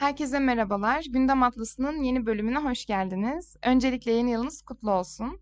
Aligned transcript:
Herkese 0.00 0.38
merhabalar. 0.38 1.04
Gündem 1.08 1.42
Atlası'nın 1.42 2.02
yeni 2.02 2.26
bölümüne 2.26 2.58
hoş 2.58 2.86
geldiniz. 2.86 3.56
Öncelikle 3.62 4.12
yeni 4.12 4.30
yılınız 4.30 4.62
kutlu 4.62 4.90
olsun. 4.90 5.40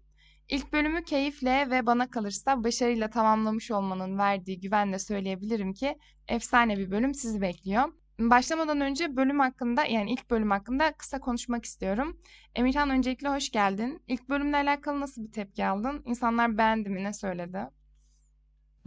İlk 0.49 0.73
bölümü 0.73 1.05
keyifle 1.05 1.71
ve 1.71 1.87
bana 1.87 2.11
kalırsa 2.11 2.65
başarıyla 2.65 3.11
tamamlamış 3.11 3.71
olmanın 3.71 4.19
verdiği 4.19 4.61
güvenle 4.61 4.99
söyleyebilirim 4.99 5.75
ki 5.75 5.99
efsane 6.29 6.79
bir 6.79 6.91
bölüm 6.91 7.15
sizi 7.15 7.41
bekliyor. 7.41 7.85
Başlamadan 8.19 8.81
önce 8.81 9.17
bölüm 9.17 9.41
hakkında 9.41 9.85
yani 9.85 10.13
ilk 10.13 10.31
bölüm 10.31 10.51
hakkında 10.51 10.93
kısa 10.93 11.21
konuşmak 11.21 11.65
istiyorum. 11.65 12.21
Emirhan 12.55 12.91
öncelikle 12.91 13.29
hoş 13.29 13.51
geldin. 13.51 14.03
İlk 14.09 14.29
bölümle 14.29 14.57
alakalı 14.57 15.01
nasıl 15.01 15.25
bir 15.25 15.33
tepki 15.33 15.67
aldın? 15.67 16.03
İnsanlar 16.05 16.59
beğendi 16.59 16.89
mi 16.89 17.05
ne 17.05 17.13
söyledi? 17.13 17.78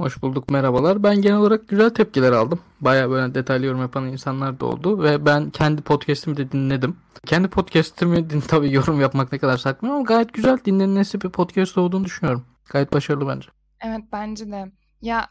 Hoş 0.02 0.22
bulduk, 0.22 0.52
merhabalar. 0.52 1.04
Ben 1.04 1.22
genel 1.22 1.38
olarak 1.38 1.68
güzel 1.68 1.90
tepkiler 1.90 2.32
aldım. 2.32 2.60
Baya 2.82 3.10
böyle 3.10 3.36
detaylı 3.36 3.66
yorum 3.66 3.82
yapan 3.82 4.08
insanlar 4.08 4.60
da 4.60 4.66
oldu 4.66 5.04
ve 5.04 5.26
ben 5.26 5.50
kendi 5.50 5.82
podcast'imi 5.82 6.38
de 6.38 6.52
dinledim. 6.52 6.98
Kendi 7.26 7.48
podcast'imi 7.48 8.30
din 8.30 8.40
tabii 8.48 8.74
yorum 8.74 9.02
yapmak 9.02 9.32
ne 9.32 9.38
kadar 9.38 9.58
sakmıyorum 9.58 10.00
ama 10.00 10.06
gayet 10.06 10.34
güzel 10.34 10.58
dinlenmesi 10.66 11.22
bir 11.22 11.30
podcast 11.30 11.78
olduğunu 11.78 12.06
düşünüyorum. 12.06 12.46
Gayet 12.70 12.94
başarılı 12.94 13.28
bence. 13.28 13.50
Evet 13.82 14.02
bence 14.12 14.52
de. 14.52 14.72
Ya 15.02 15.30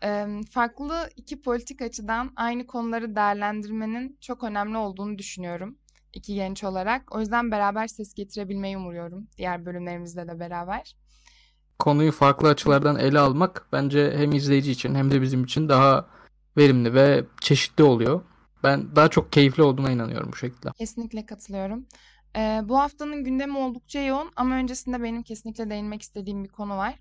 farklı 0.51 1.11
iki 1.17 1.43
politik 1.43 1.83
açıdan 1.83 2.31
aynı 2.37 2.67
konuları 2.67 3.17
değerlendirmenin 3.17 4.19
çok 4.21 4.45
önemli 4.45 4.77
olduğunu 4.77 5.19
düşünüyorum. 5.19 5.79
iki 6.15 6.35
genç 6.35 6.65
olarak. 6.65 7.15
O 7.15 7.21
yüzden 7.21 7.51
beraber 7.51 7.87
ses 7.87 8.15
getirebilmeyi 8.15 8.77
umuyorum. 8.77 9.29
Diğer 9.39 9.67
bölümlerimizde 9.67 10.29
de 10.29 10.41
beraber 10.41 10.97
konuyu 11.81 12.13
farklı 12.13 12.49
açılardan 12.49 12.99
ele 12.99 13.19
almak 13.19 13.67
bence 13.73 14.15
hem 14.17 14.33
izleyici 14.33 14.71
için 14.71 14.95
hem 14.95 15.11
de 15.11 15.23
bizim 15.23 15.45
için 15.45 15.69
daha 15.69 16.07
verimli 16.57 16.95
ve 16.95 17.25
çeşitli 17.41 17.85
oluyor. 17.85 18.21
Ben 18.63 18.97
daha 18.97 19.09
çok 19.09 19.33
keyifli 19.33 19.63
olduğuna 19.63 19.91
inanıyorum 19.91 20.33
bu 20.33 20.37
şekilde. 20.37 20.69
Kesinlikle 20.79 21.27
katılıyorum. 21.27 21.87
Ee, 22.37 22.61
bu 22.65 22.79
haftanın 22.79 23.25
gündemi 23.25 23.59
oldukça 23.59 24.01
yoğun 24.01 24.31
ama 24.37 24.55
öncesinde 24.55 25.03
benim 25.03 25.23
kesinlikle 25.23 25.71
değinmek 25.71 26.03
istediğim 26.03 26.45
bir 26.45 26.49
konu 26.49 26.77
var. 26.77 26.95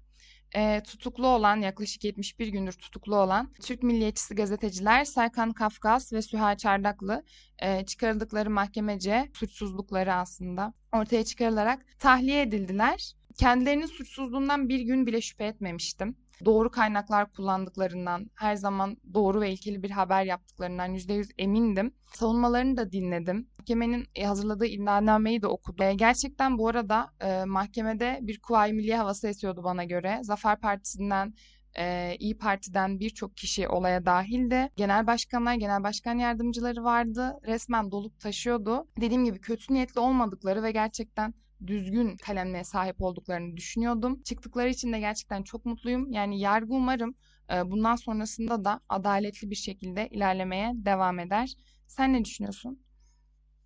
Ee, 0.56 0.84
tutuklu 0.84 1.28
olan 1.28 1.58
yaklaşık 1.58 2.04
71 2.04 2.48
gündür 2.48 2.74
tutuklu 2.74 3.16
olan 3.16 3.54
Türk 3.62 3.84
milliyetçisi 3.84 4.36
gazeteciler 4.36 5.06
Serkan 5.06 5.52
Kafkas 5.52 6.14
ve 6.14 6.22
Süha 6.22 6.58
Çardaklı 6.58 7.24
e, 7.60 7.86
çıkarıldıkları 7.86 8.50
mahkemece 8.50 9.30
suçsuzlukları 9.34 10.14
aslında 10.14 10.74
ortaya 10.92 11.24
çıkarılarak 11.24 11.86
tahliye 12.00 12.42
edildiler. 12.42 13.14
Kendilerinin 13.40 13.86
suçsuzluğundan 13.86 14.70
bir 14.70 14.80
gün 14.80 15.06
bile 15.06 15.22
şüphe 15.22 15.46
etmemiştim. 15.46 16.16
Doğru 16.46 16.72
kaynaklar 16.72 17.32
kullandıklarından, 17.32 18.32
her 18.36 18.56
zaman 18.56 18.98
doğru 19.14 19.42
ve 19.42 19.52
ilkeli 19.52 19.84
bir 19.84 19.90
haber 19.90 20.24
yaptıklarından 20.24 20.96
%100 20.96 21.32
emindim. 21.38 21.94
Savunmalarını 22.14 22.78
da 22.78 22.92
dinledim. 22.92 23.48
Mahkemenin 23.60 24.06
hazırladığı 24.24 24.66
iddianameyi 24.66 25.42
de 25.42 25.48
okudum. 25.48 25.86
E, 25.86 25.94
gerçekten 25.94 26.58
bu 26.58 26.68
arada 26.68 27.10
e, 27.22 27.46
mahkemede 27.46 28.20
bir 28.22 28.42
Kuvayi 28.42 28.74
Milli 28.74 28.96
havası 28.96 29.28
esiyordu 29.28 29.64
bana 29.64 29.84
göre. 29.84 30.20
Zafer 30.22 30.60
Partisi'nden 30.60 31.34
e, 31.78 32.16
İyi 32.20 32.38
Parti'den 32.38 33.00
birçok 33.00 33.38
kişi 33.38 33.68
olaya 33.68 34.06
dahildi. 34.06 34.70
Genel 34.76 35.08
başkanlar, 35.08 35.54
genel 35.54 35.84
başkan 35.84 36.18
yardımcıları 36.18 36.84
vardı. 36.84 37.40
Resmen 37.46 37.92
dolup 37.92 38.20
taşıyordu. 38.20 38.88
Dediğim 39.02 39.26
gibi 39.26 39.42
kötü 39.42 39.74
niyetli 39.74 40.00
olmadıkları 40.00 40.64
ve 40.64 40.72
gerçekten 40.72 41.34
düzgün 41.68 42.18
kalemle 42.18 42.64
sahip 42.64 43.02
olduklarını 43.02 43.58
düşünüyordum. 43.58 44.22
Çıktıkları 44.22 44.70
için 44.70 44.94
de 44.94 45.00
gerçekten 45.00 45.44
çok 45.44 45.66
mutluyum. 45.66 46.12
Yani 46.12 46.40
yargı 46.40 46.74
umarım 46.74 47.16
e, 47.54 47.72
bundan 47.72 47.96
sonrasında 47.96 48.66
da 48.66 48.80
adaletli 48.90 49.50
bir 49.50 49.56
şekilde 49.56 50.08
ilerlemeye 50.08 50.72
devam 50.76 51.20
eder. 51.20 51.54
Sen 51.88 52.14
ne 52.14 52.26
düşünüyorsun? 52.26 52.80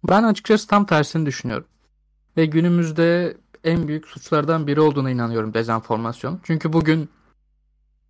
Ben 0.09 0.23
açıkçası 0.23 0.67
tam 0.67 0.85
tersini 0.85 1.25
düşünüyorum. 1.25 1.67
Ve 2.37 2.45
günümüzde 2.45 3.37
en 3.63 3.87
büyük 3.87 4.07
suçlardan 4.07 4.67
biri 4.67 4.81
olduğuna 4.81 5.11
inanıyorum 5.11 5.53
dezenformasyon. 5.53 6.41
Çünkü 6.43 6.73
bugün 6.73 7.09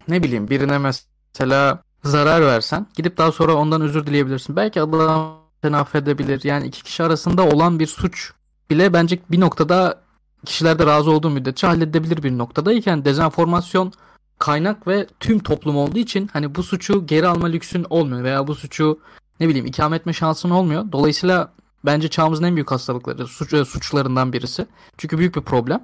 ne 0.07 0.23
bileyim 0.23 0.49
birine 0.49 0.77
mesela 0.77 1.83
zarar 2.03 2.41
versen 2.41 2.87
gidip 2.95 3.17
daha 3.17 3.31
sonra 3.31 3.55
ondan 3.55 3.81
özür 3.81 4.05
dileyebilirsin. 4.05 4.55
Belki 4.55 4.81
Allah 4.81 5.37
seni 5.63 5.77
affedebilir. 5.77 6.43
Yani 6.43 6.67
iki 6.67 6.83
kişi 6.83 7.03
arasında 7.03 7.47
olan 7.47 7.79
bir 7.79 7.87
suç 7.87 8.33
bile 8.73 8.93
bence 8.93 9.19
bir 9.31 9.39
noktada 9.39 10.01
kişiler 10.45 10.79
de 10.79 10.85
razı 10.85 11.11
olduğu 11.11 11.29
müddetçe 11.29 11.67
halledebilir 11.67 12.23
bir 12.23 12.37
noktadayken 12.37 13.05
dezenformasyon 13.05 13.93
kaynak 14.39 14.87
ve 14.87 15.07
tüm 15.19 15.39
toplum 15.39 15.77
olduğu 15.77 15.97
için 15.97 16.29
hani 16.33 16.55
bu 16.55 16.63
suçu 16.63 17.07
geri 17.07 17.27
alma 17.27 17.47
lüksün 17.47 17.85
olmuyor 17.89 18.23
veya 18.23 18.47
bu 18.47 18.55
suçu 18.55 18.99
ne 19.39 19.49
bileyim 19.49 19.65
ikame 19.65 19.95
etme 19.95 20.13
şansın 20.13 20.49
olmuyor. 20.49 20.85
Dolayısıyla 20.91 21.51
bence 21.85 22.07
çağımızın 22.07 22.43
en 22.43 22.55
büyük 22.55 22.71
hastalıkları 22.71 23.27
suç, 23.27 23.53
e, 23.53 23.65
suçlarından 23.65 24.33
birisi. 24.33 24.65
Çünkü 24.97 25.17
büyük 25.17 25.35
bir 25.35 25.41
problem. 25.41 25.83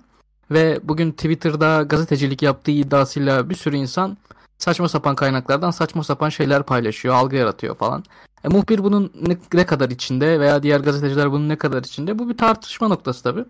Ve 0.51 0.79
bugün 0.83 1.11
Twitter'da 1.11 1.83
gazetecilik 1.83 2.41
yaptığı 2.41 2.71
iddiasıyla 2.71 3.50
bir 3.50 3.56
sürü 3.56 3.75
insan 3.75 4.17
saçma 4.57 4.89
sapan 4.89 5.16
kaynaklardan 5.16 5.71
saçma 5.71 6.03
sapan 6.03 6.29
şeyler 6.29 6.63
paylaşıyor, 6.63 7.16
algı 7.16 7.35
yaratıyor 7.35 7.75
falan. 7.75 8.03
E, 8.44 8.47
muhbir 8.47 8.83
bunun 8.83 9.11
ne, 9.27 9.38
ne 9.53 9.66
kadar 9.66 9.89
içinde 9.89 10.39
veya 10.39 10.63
diğer 10.63 10.79
gazeteciler 10.79 11.31
bunun 11.31 11.50
ne 11.50 11.55
kadar 11.55 11.83
içinde 11.83 12.19
bu 12.19 12.29
bir 12.29 12.38
tartışma 12.38 12.88
noktası 12.88 13.23
tabii. 13.23 13.45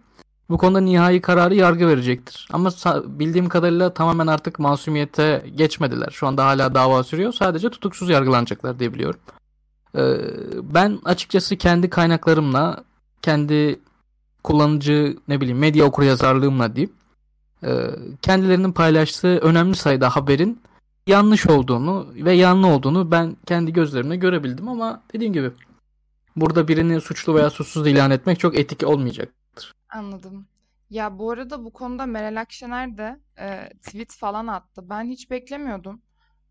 Bu 0.50 0.58
konuda 0.58 0.82
nihai 0.82 1.22
kararı 1.22 1.56
yargı 1.56 1.88
verecektir. 1.88 2.48
Ama 2.54 2.72
bildiğim 3.06 3.50
kadarıyla 3.50 3.94
tamamen 3.94 4.28
artık 4.28 4.60
masumiyete 4.60 5.46
geçmediler. 5.56 6.10
Şu 6.12 6.28
anda 6.28 6.46
hala 6.46 6.76
dava 6.76 7.04
sürüyor. 7.04 7.34
Sadece 7.34 7.70
tutuksuz 7.70 8.10
yargılanacaklar 8.10 8.80
diye 8.80 8.94
biliyorum. 8.94 9.20
Ee, 9.96 10.16
ben 10.62 11.00
açıkçası 11.06 11.56
kendi 11.58 11.90
kaynaklarımla, 11.90 12.84
kendi 13.22 13.80
kullanıcı 14.44 15.18
ne 15.28 15.42
bileyim 15.42 15.58
medya 15.58 15.86
okuryazarlığımla 15.86 16.76
diyeyim 16.76 16.94
e, 17.64 17.90
kendilerinin 18.22 18.72
paylaştığı 18.72 19.38
önemli 19.38 19.76
sayıda 19.76 20.10
haberin 20.10 20.62
yanlış 21.10 21.48
olduğunu 21.48 22.08
ve 22.16 22.34
yanlı 22.34 22.68
olduğunu 22.68 23.12
ben 23.12 23.38
kendi 23.46 23.74
gözlerimle 23.74 24.16
görebildim 24.16 24.68
ama 24.68 25.04
dediğim 25.14 25.34
gibi 25.34 25.52
burada 26.36 26.68
birini 26.68 27.02
suçlu 27.02 27.36
veya 27.36 27.50
suçsuz 27.50 27.88
ilan 27.88 28.12
etmek 28.12 28.40
çok 28.40 28.60
etik 28.60 28.84
olmayacaktır. 28.84 29.76
Anladım. 29.90 30.48
Ya 30.90 31.20
bu 31.20 31.32
arada 31.32 31.66
bu 31.66 31.74
konuda 31.74 32.06
Meral 32.06 32.42
Akşener 32.42 32.98
de 32.98 33.20
e, 33.40 33.70
tweet 33.86 34.12
falan 34.12 34.48
attı. 34.48 34.90
Ben 34.90 35.04
hiç 35.04 35.32
beklemiyordum. 35.32 36.02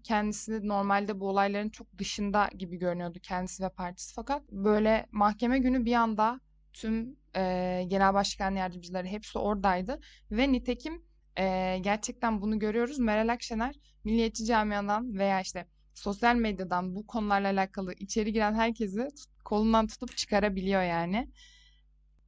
Kendisi 0.03 0.69
normalde 0.69 1.21
bu 1.21 1.29
olayların 1.29 1.69
çok 1.69 1.99
dışında 1.99 2.49
gibi 2.59 2.77
görünüyordu 2.77 3.19
kendisi 3.23 3.63
ve 3.63 3.69
partisi. 3.69 4.15
Fakat 4.15 4.43
böyle 4.53 5.07
mahkeme 5.13 5.59
günü 5.59 5.85
bir 5.85 5.95
anda 5.95 6.41
tüm 6.73 7.17
e, 7.37 7.85
genel 7.89 8.15
başkan 8.15 8.55
yardımcıları 8.55 9.07
hepsi 9.07 9.39
oradaydı. 9.39 10.01
Ve 10.31 10.53
nitekim 10.53 11.03
e, 11.39 11.79
gerçekten 11.81 12.41
bunu 12.41 12.59
görüyoruz. 12.59 12.99
Meral 12.99 13.33
Akşener 13.33 13.75
milliyetçi 14.05 14.45
camiadan 14.45 15.19
veya 15.19 15.41
işte 15.41 15.67
sosyal 15.95 16.37
medyadan 16.37 16.95
bu 16.95 17.07
konularla 17.07 17.49
alakalı 17.49 17.93
içeri 17.93 18.33
giren 18.33 18.55
herkesi 18.55 19.09
kolundan 19.45 19.87
tutup 19.87 20.17
çıkarabiliyor 20.17 20.83
yani. 20.83 21.29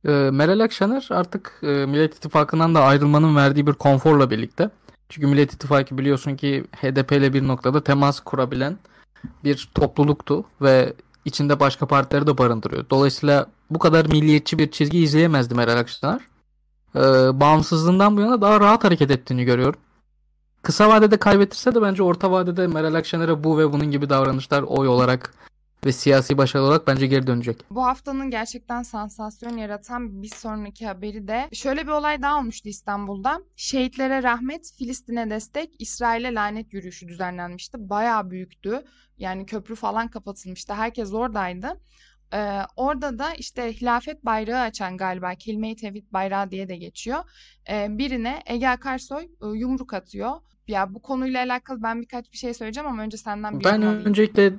E, 0.05 0.11
Meral 0.11 0.61
Akşener 0.61 1.07
artık 1.11 1.59
e, 1.63 1.67
Millet 1.67 2.15
İttifakı'ndan 2.15 2.75
da 2.75 2.83
ayrılmanın 2.83 3.37
verdiği 3.37 3.67
bir 3.67 3.73
konforla 3.73 4.31
birlikte. 4.31 4.71
Çünkü 5.09 5.27
Millet 5.27 5.53
İttifakı 5.53 5.99
biliyorsun 5.99 6.37
ki 6.37 6.65
HDP 6.77 7.13
ile 7.13 7.33
bir 7.33 7.49
noktada 7.49 7.85
temas 7.85 8.21
kurabilen 8.21 8.79
bir 9.45 9.71
topluluktu 9.75 10.45
ve 10.63 10.93
içinde 11.25 11.61
başka 11.61 11.87
partileri 11.87 12.27
de 12.27 12.39
barındırıyor. 12.39 12.85
Dolayısıyla 12.91 13.47
bu 13.71 13.79
kadar 13.79 14.07
milliyetçi 14.07 14.59
bir 14.59 14.71
çizgi 14.71 14.99
izleyemezdi 14.99 15.55
Meral 15.55 15.79
Akşener. 15.79 16.21
Ee, 16.97 17.01
bağımsızlığından 17.41 18.17
bu 18.17 18.21
yana 18.21 18.41
daha 18.41 18.61
rahat 18.61 18.85
hareket 18.85 19.11
ettiğini 19.11 19.45
görüyorum. 19.45 19.81
Kısa 20.63 20.89
vadede 20.89 21.17
kaybettirse 21.17 21.75
de 21.75 21.83
bence 21.83 22.03
orta 22.03 22.31
vadede 22.31 22.67
Meral 22.67 22.95
Akşener'e 22.95 23.45
bu 23.45 23.59
ve 23.59 23.73
bunun 23.73 23.91
gibi 23.91 24.11
davranışlar 24.11 24.63
oy 24.63 24.89
olarak 24.89 25.35
ve 25.87 25.93
siyasi 25.93 26.39
başarı 26.39 26.63
olarak 26.63 26.87
bence 26.87 27.07
geri 27.07 27.27
dönecek. 27.27 27.65
Bu 27.71 27.85
haftanın 27.85 28.31
gerçekten 28.31 28.83
sansasyon 28.83 29.57
yaratan 29.57 30.23
bir 30.23 30.29
sonraki 30.29 30.87
haberi 30.87 31.29
de 31.29 31.49
şöyle 31.53 31.83
bir 31.83 31.93
olay 31.93 32.23
daha 32.23 32.39
olmuştu 32.39 32.69
İstanbul'da. 32.69 33.41
Şehitlere 33.57 34.23
rahmet, 34.23 34.73
Filistin'e 34.79 35.31
destek, 35.31 35.71
İsrail'e 35.79 36.35
lanet 36.35 36.73
yürüyüşü 36.73 37.09
düzenlenmişti. 37.09 37.91
Bayağı 37.91 38.31
büyüktü. 38.31 38.85
Yani 39.19 39.47
köprü 39.47 39.75
falan 39.75 40.09
kapatılmıştı. 40.09 40.75
Herkes 40.75 41.13
oradaydı. 41.13 41.81
Ee, 42.35 42.61
orada 42.77 43.19
da 43.19 43.35
işte 43.35 43.73
hilafet 43.73 44.25
bayrağı 44.25 44.61
açan 44.61 44.97
galiba 44.97 45.35
kelime-i 45.35 45.77
tevhid 45.77 46.05
bayrağı 46.13 46.51
diye 46.51 46.69
de 46.69 46.77
geçiyor. 46.77 47.19
Ee, 47.71 47.87
birine 47.91 48.43
Ege 48.47 48.69
Akarsoy 48.69 49.23
e, 49.23 49.47
yumruk 49.55 49.95
atıyor. 49.95 50.33
Ya 50.69 50.95
bu 50.95 51.03
konuyla 51.03 51.45
alakalı 51.45 51.83
ben 51.83 52.03
birkaç 52.03 52.33
bir 52.33 52.37
şey 52.37 52.55
söyleyeceğim 52.55 52.89
ama 52.89 53.03
önce 53.03 53.17
senden 53.17 53.61
bir 53.61 53.65
Ben 53.65 53.83
öncelikle 53.83 54.53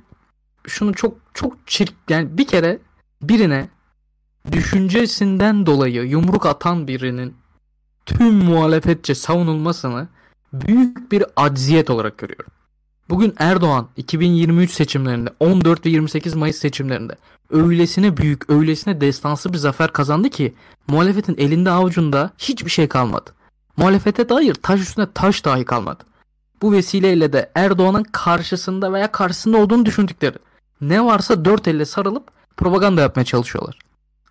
şunu 0.67 0.93
çok 0.93 1.17
çok 1.33 1.67
çirk 1.67 1.93
yani 2.09 2.37
bir 2.37 2.47
kere 2.47 2.79
birine 3.21 3.69
düşüncesinden 4.51 5.65
dolayı 5.65 6.03
yumruk 6.03 6.45
atan 6.45 6.87
birinin 6.87 7.35
tüm 8.05 8.33
muhalefetçe 8.33 9.15
savunulmasını 9.15 10.07
büyük 10.53 11.11
bir 11.11 11.23
acziyet 11.35 11.89
olarak 11.89 12.17
görüyorum. 12.17 12.51
Bugün 13.11 13.33
Erdoğan 13.39 13.87
2023 13.97 14.71
seçimlerinde 14.71 15.29
14 15.39 15.85
ve 15.85 15.89
28 15.89 16.35
Mayıs 16.35 16.55
seçimlerinde 16.57 17.15
öylesine 17.49 18.17
büyük, 18.17 18.49
öylesine 18.49 19.01
destansı 19.01 19.53
bir 19.53 19.57
zafer 19.57 19.93
kazandı 19.93 20.29
ki 20.29 20.53
muhalefetin 20.87 21.37
elinde 21.37 21.71
avucunda 21.71 22.31
hiçbir 22.37 22.69
şey 22.69 22.87
kalmadı. 22.87 23.29
Muhalefete 23.77 24.29
dair 24.29 24.53
taş 24.53 24.81
üstüne 24.81 25.07
taş 25.13 25.45
dahi 25.45 25.65
kalmadı. 25.65 26.03
Bu 26.61 26.71
vesileyle 26.71 27.33
de 27.33 27.51
Erdoğan'ın 27.55 28.03
karşısında 28.03 28.93
veya 28.93 29.11
karşısında 29.11 29.57
olduğunu 29.57 29.85
düşündükleri 29.85 30.37
ne 30.81 31.05
varsa 31.05 31.45
dört 31.45 31.67
elle 31.67 31.85
sarılıp 31.85 32.31
propaganda 32.57 33.01
yapmaya 33.01 33.25
çalışıyorlar. 33.25 33.79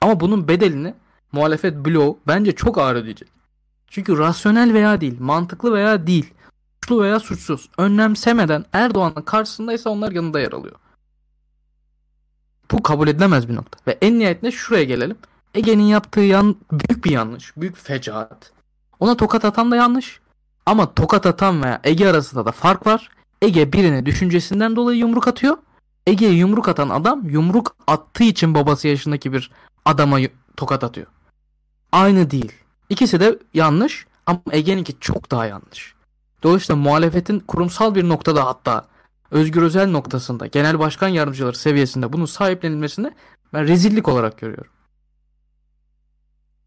Ama 0.01 0.21
bunun 0.21 0.49
bedelini 0.49 0.95
muhalefet 1.33 1.77
bloğu 1.87 2.19
bence 2.27 2.53
çok 2.53 2.79
ağır 2.79 2.95
ödeyecek. 2.95 3.29
Çünkü 3.89 4.19
rasyonel 4.19 4.75
veya 4.75 5.01
değil, 5.01 5.17
mantıklı 5.21 5.73
veya 5.73 6.07
değil, 6.07 6.35
suçlu 6.81 7.03
veya 7.03 7.21
suçsuz, 7.21 7.69
önlemsemeden 7.79 8.65
Erdoğan'ın 8.73 9.23
karşısındaysa 9.23 9.91
onlar 9.91 10.13
yanında 10.13 10.41
yer 10.41 10.53
alıyor. 10.53 10.77
Bu 12.71 12.83
kabul 12.83 13.09
edilemez 13.09 13.49
bir 13.49 13.55
nokta. 13.55 13.79
Ve 13.87 13.99
en 14.03 14.19
nihayetinde 14.19 14.51
şuraya 14.51 14.85
gelelim. 14.85 15.17
Ege'nin 15.55 15.83
yaptığı 15.83 16.21
yan, 16.21 16.57
büyük 16.73 17.05
bir 17.05 17.11
yanlış, 17.11 17.57
büyük 17.57 17.77
fecaat. 17.77 18.53
Ona 19.01 19.17
tokat 19.17 19.45
atan 19.45 19.71
da 19.71 19.77
yanlış. 19.77 20.21
Ama 20.67 20.95
tokat 20.95 21.27
atan 21.27 21.63
veya 21.63 21.81
Ege 21.85 22.09
arasında 22.09 22.47
da 22.47 22.53
fark 22.53 22.87
var. 22.87 23.09
Ege 23.43 23.73
birine 23.73 24.07
düşüncesinden 24.07 24.77
dolayı 24.77 24.99
yumruk 24.99 25.29
atıyor. 25.29 25.57
Ege'ye 26.07 26.33
yumruk 26.33 26.69
atan 26.69 26.89
adam 26.89 27.29
yumruk 27.29 27.77
attığı 27.87 28.25
için 28.25 28.55
babası 28.55 28.89
yaşındaki 28.89 29.33
bir 29.33 29.51
adama 29.85 30.19
tokat 30.57 30.85
atıyor. 30.85 31.07
Aynı 31.93 32.31
değil. 32.31 32.53
İkisi 32.89 33.21
de 33.21 33.39
yanlış 33.55 34.07
ama 34.27 34.41
Ege'ninki 34.51 34.97
çok 35.01 35.31
daha 35.31 35.47
yanlış. 35.47 36.00
Dolayısıyla 36.43 36.83
muhalefetin 36.83 37.41
kurumsal 37.41 37.95
bir 37.95 38.09
noktada 38.09 38.47
hatta 38.47 38.89
Özgür 39.31 39.63
Özel 39.63 39.91
noktasında 39.91 40.47
genel 40.47 40.79
başkan 40.79 41.09
yardımcıları 41.09 41.57
seviyesinde 41.57 42.13
bunun 42.13 42.25
sahiplenilmesini 42.25 43.13
ben 43.53 43.69
rezillik 43.69 44.09
olarak 44.09 44.39
görüyorum. 44.39 44.73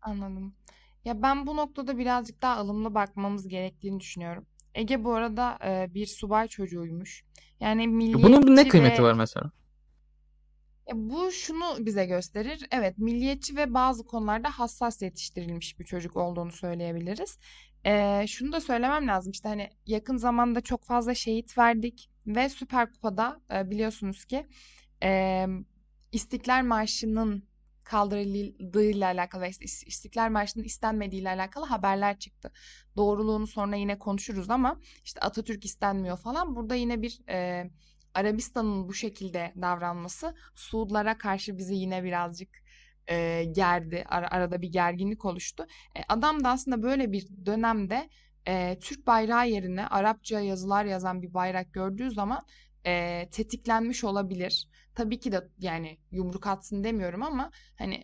Anladım. 0.02 0.54
Ya 1.06 1.22
ben 1.22 1.48
bu 1.48 1.58
noktada 1.58 1.98
birazcık 1.98 2.42
daha 2.42 2.62
ılımlı 2.62 2.94
bakmamız 2.94 3.48
gerektiğini 3.48 4.00
düşünüyorum. 4.00 4.46
Ege 4.76 5.04
bu 5.04 5.14
arada 5.14 5.60
e, 5.66 5.94
bir 5.94 6.06
subay 6.06 6.48
çocuğuymuş. 6.48 7.24
Yani 7.60 8.14
Bunun 8.14 8.56
ne 8.56 8.68
kıymeti 8.68 9.04
ve 9.04 9.08
var 9.08 9.14
mesela? 9.14 9.52
Ya 10.88 10.94
bu 10.96 11.32
şunu 11.32 11.66
bize 11.80 12.06
gösterir. 12.06 12.68
Evet, 12.72 12.98
milliyetçi 12.98 13.56
ve 13.56 13.74
bazı 13.74 14.06
konularda 14.06 14.50
hassas 14.50 15.02
yetiştirilmiş 15.02 15.80
bir 15.80 15.86
çocuk 15.86 16.18
olduğunu 16.18 16.52
söyleyebiliriz. 16.52 17.38
Ee, 17.86 18.26
şunu 18.28 18.52
da 18.52 18.62
söylemem 18.62 19.08
lazım. 19.08 19.32
İşte 19.32 19.50
hani 19.50 19.70
yakın 19.86 20.18
zamanda 20.18 20.62
çok 20.62 20.84
fazla 20.84 21.16
şehit 21.16 21.58
verdik 21.58 22.10
ve 22.28 22.50
Süper 22.50 22.92
Kupa'da 22.92 23.42
e, 23.54 23.70
biliyorsunuz 23.72 24.26
ki 24.26 24.48
e, 25.04 25.46
İstiklal 26.12 26.64
Marşı'nın 26.64 27.44
kaldırıldığıyla 27.84 29.08
alakalı 29.08 29.42
ve 29.42 29.50
İstiklal 29.62 30.30
Marşı'nın 30.30 30.64
istenmediğiyle 30.64 31.30
alakalı 31.30 31.66
haberler 31.66 32.20
çıktı. 32.20 32.52
Doğruluğunu 32.98 33.48
sonra 33.48 33.76
yine 33.76 34.00
konuşuruz 34.00 34.50
ama 34.50 34.80
işte 35.06 35.20
Atatürk 35.20 35.66
istenmiyor 35.66 36.18
falan. 36.18 36.56
Burada 36.56 36.76
yine 36.76 37.02
bir 37.02 37.20
e, 37.30 37.70
Arabistan'ın 38.14 38.88
bu 38.88 38.94
şekilde 38.94 39.54
davranması 39.62 40.36
Suudlara 40.56 41.18
karşı 41.18 41.58
bizi 41.58 41.76
yine 41.76 42.04
birazcık 42.04 42.63
e, 43.10 43.44
gerdi. 43.52 44.04
Ar- 44.10 44.28
arada 44.32 44.62
bir 44.62 44.72
gerginlik 44.72 45.26
oluştu. 45.26 45.66
E, 45.96 46.00
adam 46.10 46.44
da 46.44 46.50
aslında 46.50 46.84
böyle 46.84 47.12
bir 47.12 47.28
dönemde 47.46 48.10
e, 48.48 48.80
Türk 48.82 49.08
bayrağı 49.08 49.50
yerine 49.50 49.88
Arapça 49.88 50.40
yazılar 50.40 50.86
yazan 50.86 51.22
bir 51.22 51.34
bayrak 51.34 51.74
gördüğü 51.74 52.12
zaman 52.12 52.46
e, 52.86 53.28
tetiklenmiş 53.32 54.04
olabilir. 54.04 54.68
Tabii 54.96 55.20
ki 55.20 55.32
de 55.32 55.48
yani 55.60 55.98
yumruk 56.12 56.48
atsın 56.48 56.84
demiyorum 56.84 57.24
ama 57.24 57.52
hani 57.78 58.04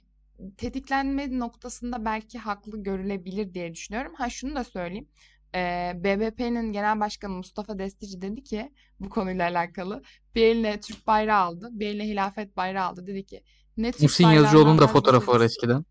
tetiklenme 0.58 1.40
noktasında 1.40 2.06
belki 2.06 2.40
haklı 2.40 2.84
görülebilir 2.84 3.54
diye 3.54 3.74
düşünüyorum. 3.74 4.14
Ha 4.16 4.30
şunu 4.30 4.56
da 4.56 4.64
söyleyeyim. 4.64 5.08
Ee, 5.56 5.92
BBP'nin 5.96 6.72
genel 6.74 7.00
başkanı 7.00 7.34
Mustafa 7.34 7.80
Destici 7.80 8.22
dedi 8.22 8.44
ki 8.44 8.74
bu 9.00 9.10
konuyla 9.10 9.50
alakalı 9.50 10.02
bir 10.36 10.44
eline 10.46 10.80
Türk 10.80 11.08
bayrağı 11.08 11.40
aldı, 11.44 11.70
bir 11.72 11.88
eline 11.88 12.08
hilafet 12.08 12.58
bayrağı 12.58 12.86
aldı. 12.88 13.08
Dedi 13.08 13.26
ki 13.26 13.44
ne 13.80 13.92
Türk 13.92 14.02
Muhsin 14.02 14.28
Yazıcıoğlu'nun 14.28 14.80
da 14.80 14.88
fotoğrafı 14.88 15.32
var 15.32 15.42
eskiden. 15.42 15.86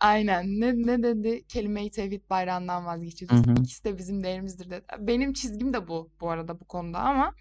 Aynen. 0.00 0.60
Ne, 0.60 0.72
ne 0.74 1.02
dedi? 1.02 1.44
Kelime-i 1.48 1.90
tevhid 1.90 2.22
bayrağından 2.30 2.86
vazgeçeceğiz. 2.86 3.46
Hı 3.46 3.50
hı. 3.50 3.54
İkisi 3.62 3.84
de 3.84 3.98
bizim 3.98 4.22
değerimizdir 4.22 4.70
dedi. 4.70 4.84
Benim 4.98 5.32
çizgim 5.32 5.72
de 5.72 5.88
bu 5.88 6.10
bu 6.20 6.30
arada 6.30 6.60
bu 6.60 6.64
konuda 6.64 6.98
ama 6.98 7.34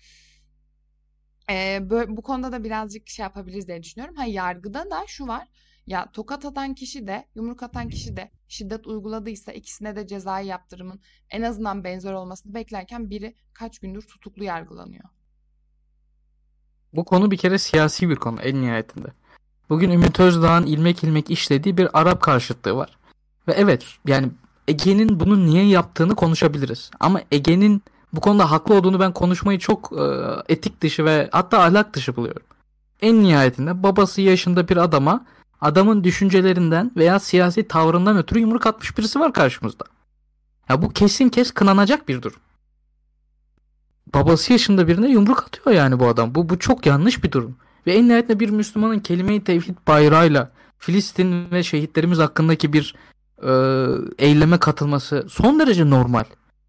e, 1.49 1.79
bu 2.07 2.21
konuda 2.21 2.51
da 2.51 2.63
birazcık 2.63 3.09
şey 3.09 3.23
yapabiliriz 3.23 3.67
diye 3.67 3.83
düşünüyorum. 3.83 4.15
Ha 4.15 4.25
yargıda 4.25 4.91
da 4.91 5.03
şu 5.07 5.27
var. 5.27 5.47
Ya 5.87 6.11
tokat 6.11 6.45
atan 6.45 6.73
kişi 6.73 7.07
de 7.07 7.27
yumruk 7.35 7.63
atan 7.63 7.89
kişi 7.89 8.17
de 8.17 8.31
şiddet 8.47 8.87
uyguladıysa 8.87 9.51
ikisine 9.51 9.95
de 9.95 10.07
cezai 10.07 10.47
yaptırımın 10.47 11.01
en 11.29 11.41
azından 11.41 11.83
benzer 11.83 12.13
olmasını 12.13 12.53
beklerken 12.53 13.09
biri 13.09 13.35
kaç 13.53 13.79
gündür 13.79 14.01
tutuklu 14.01 14.43
yargılanıyor. 14.43 15.09
Bu 16.93 17.05
konu 17.05 17.31
bir 17.31 17.37
kere 17.37 17.57
siyasi 17.57 18.09
bir 18.09 18.15
konu 18.15 18.41
en 18.41 18.61
nihayetinde. 18.61 19.07
Bugün 19.69 19.91
Ümit 19.91 20.19
Özdağ'ın 20.19 20.65
ilmek 20.65 21.03
ilmek 21.03 21.31
işlediği 21.31 21.77
bir 21.77 21.99
Arap 21.99 22.21
karşıtlığı 22.21 22.75
var. 22.75 22.97
Ve 23.47 23.51
evet 23.51 23.85
yani 24.07 24.31
Ege'nin 24.67 25.19
bunu 25.19 25.45
niye 25.45 25.67
yaptığını 25.67 26.15
konuşabiliriz. 26.15 26.91
Ama 26.99 27.21
Ege'nin 27.31 27.83
bu 28.13 28.21
konuda 28.21 28.51
haklı 28.51 28.75
olduğunu 28.75 28.99
ben 28.99 29.13
konuşmayı 29.13 29.59
çok 29.59 29.91
e, 29.99 30.03
etik 30.53 30.81
dışı 30.81 31.05
ve 31.05 31.29
hatta 31.31 31.63
ahlak 31.63 31.93
dışı 31.93 32.15
buluyorum. 32.15 32.41
En 33.01 33.23
nihayetinde 33.23 33.83
babası 33.83 34.21
yaşında 34.21 34.67
bir 34.67 34.77
adama 34.77 35.25
adamın 35.61 36.03
düşüncelerinden 36.03 36.91
veya 36.95 37.19
siyasi 37.19 37.67
tavrından 37.67 38.17
ötürü 38.17 38.39
yumruk 38.39 38.67
atmış 38.67 38.97
birisi 38.97 39.19
var 39.19 39.33
karşımızda. 39.33 39.85
Ya 40.69 40.81
bu 40.81 40.89
kesin 40.89 41.29
kes 41.29 41.51
kınanacak 41.51 42.07
bir 42.07 42.21
durum. 42.21 42.39
Babası 44.13 44.51
yaşında 44.53 44.87
birine 44.87 45.09
yumruk 45.09 45.43
atıyor 45.43 45.75
yani 45.75 45.99
bu 45.99 46.07
adam. 46.07 46.35
Bu, 46.35 46.49
bu 46.49 46.59
çok 46.59 46.85
yanlış 46.85 47.23
bir 47.23 47.31
durum. 47.31 47.55
Ve 47.87 47.93
en 47.93 48.07
nihayetinde 48.07 48.39
bir 48.39 48.49
Müslümanın 48.49 48.99
kelime-i 48.99 49.43
tevhid 49.43 49.77
bayrağıyla 49.87 50.51
Filistin 50.77 51.51
ve 51.51 51.63
şehitlerimiz 51.63 52.19
hakkındaki 52.19 52.73
bir 52.73 52.95
e, 53.43 53.51
eyleme 54.17 54.57
katılması 54.57 55.25
son 55.29 55.59
derece 55.59 55.89
normal. 55.89 56.23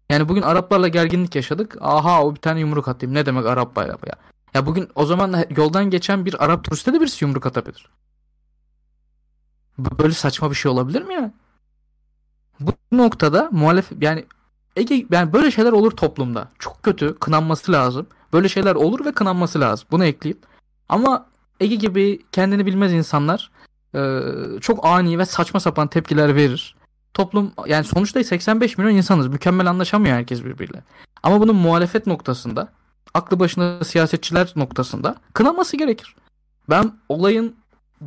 Yani 0.09 0.29
bugün 0.29 0.41
Araplarla 0.41 0.87
gerginlik 0.87 1.35
yaşadık. 1.35 1.77
Aha 1.81 2.23
o 2.23 2.35
bir 2.35 2.39
tane 2.39 2.59
yumruk 2.59 2.87
atayım. 2.87 3.15
Ne 3.15 3.25
demek 3.25 3.45
Arap 3.45 3.75
bayrağı 3.75 3.97
ya? 4.07 4.13
Ya 4.53 4.65
bugün 4.65 4.87
o 4.95 5.05
zaman 5.05 5.45
yoldan 5.57 5.89
geçen 5.89 6.25
bir 6.25 6.45
Arap 6.45 6.63
turiste 6.63 6.93
de 6.93 7.01
birisi 7.01 7.25
yumruk 7.25 7.45
atabilir. 7.45 7.89
Böyle 9.77 10.13
saçma 10.13 10.49
bir 10.49 10.55
şey 10.55 10.71
olabilir 10.71 11.01
mi 11.01 11.13
ya? 11.13 11.31
Bu 12.59 12.71
noktada 12.91 13.49
muhalef 13.51 13.91
yani 14.01 14.25
Ege 14.75 15.05
yani 15.11 15.33
böyle 15.33 15.51
şeyler 15.51 15.71
olur 15.71 15.91
toplumda. 15.91 16.47
Çok 16.59 16.83
kötü, 16.83 17.19
kınanması 17.19 17.71
lazım. 17.71 18.07
Böyle 18.33 18.49
şeyler 18.49 18.75
olur 18.75 19.05
ve 19.05 19.11
kınanması 19.11 19.59
lazım. 19.59 19.87
Bunu 19.91 20.05
ekleyeyim. 20.05 20.41
Ama 20.89 21.25
Ege 21.59 21.75
gibi 21.75 22.19
kendini 22.31 22.65
bilmez 22.65 22.93
insanlar 22.93 23.51
e, 23.95 23.99
çok 24.61 24.85
ani 24.85 25.19
ve 25.19 25.25
saçma 25.25 25.59
sapan 25.59 25.87
tepkiler 25.87 26.35
verir. 26.35 26.75
Toplum 27.13 27.51
yani 27.67 27.83
sonuçta 27.83 28.23
85 28.23 28.77
milyon 28.77 28.95
insanız. 28.95 29.27
Mükemmel 29.27 29.69
anlaşamıyor 29.69 30.15
herkes 30.15 30.43
birbiriyle. 30.43 30.83
Ama 31.23 31.41
bunun 31.41 31.55
muhalefet 31.55 32.07
noktasında, 32.07 32.69
aklı 33.13 33.39
başında 33.39 33.83
siyasetçiler 33.83 34.53
noktasında 34.55 35.15
kınaması 35.33 35.77
gerekir. 35.77 36.15
Ben 36.69 36.91
olayın 37.09 37.55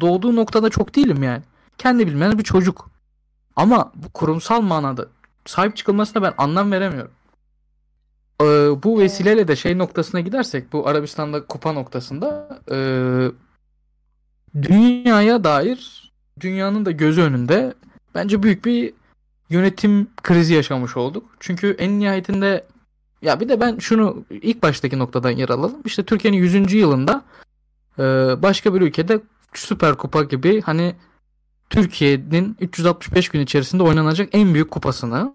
doğduğu 0.01 0.37
noktada 0.37 0.71
çok 0.71 0.95
değilim 0.97 1.23
yani. 1.23 1.43
Kendi 1.79 2.07
bilmeyen 2.07 2.39
bir 2.39 2.45
çocuk. 2.45 2.91
Ama 3.57 3.93
bu 3.95 4.09
kurumsal 4.09 4.61
manada 4.61 5.07
sahip 5.47 5.77
çıkılmasına 5.77 6.23
ben 6.23 6.35
anlam 6.39 6.73
veremiyorum. 6.73 7.11
Ee, 8.43 8.83
bu 8.83 9.01
vesileyle 9.01 9.49
de 9.49 9.57
şey 9.57 9.79
noktasına 9.79 10.21
gidersek 10.21 10.73
bu 10.73 10.89
Arabistan'da 10.89 11.47
kupa 11.47 11.73
noktasında 11.73 12.59
e, 12.71 12.77
dünyaya 14.63 15.45
dair 15.45 16.13
dünyanın 16.41 16.85
da 16.85 16.91
gözü 16.91 17.23
önünde 17.23 17.75
bence 18.15 18.43
büyük 18.43 18.65
bir 18.65 18.95
yönetim 19.51 20.09
krizi 20.23 20.55
yaşamış 20.55 20.97
olduk. 20.97 21.25
Çünkü 21.41 21.77
en 21.79 21.99
nihayetinde 22.01 22.65
ya 23.23 23.41
bir 23.41 23.49
de 23.49 23.61
ben 23.61 23.79
şunu 23.79 24.25
ilk 24.31 24.63
baştaki 24.63 24.99
noktadan 24.99 25.31
yer 25.31 25.49
alalım. 25.49 25.83
İşte 25.85 26.03
Türkiye'nin 26.03 26.39
100. 26.39 26.73
yılında 26.73 27.25
e, 27.99 28.03
başka 28.43 28.75
bir 28.75 28.81
ülkede 28.81 29.21
Süper 29.55 29.95
Kupa 29.95 30.23
gibi 30.23 30.61
hani 30.61 30.95
Türkiye'nin 31.71 32.57
365 32.61 33.29
gün 33.29 33.41
içerisinde 33.41 33.83
oynanacak 33.83 34.29
en 34.33 34.55
büyük 34.55 34.71
kupasını 34.71 35.33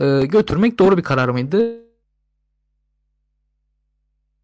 e, 0.00 0.26
götürmek 0.26 0.78
doğru 0.78 0.96
bir 0.96 1.02
karar 1.02 1.28
mıydı? 1.28 1.85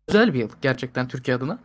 Güzel 0.06 0.35
bir 0.35 0.38
yıl 0.38 0.49
gerçekten 0.62 1.09
Türkiye 1.09 1.37
adına. 1.37 1.59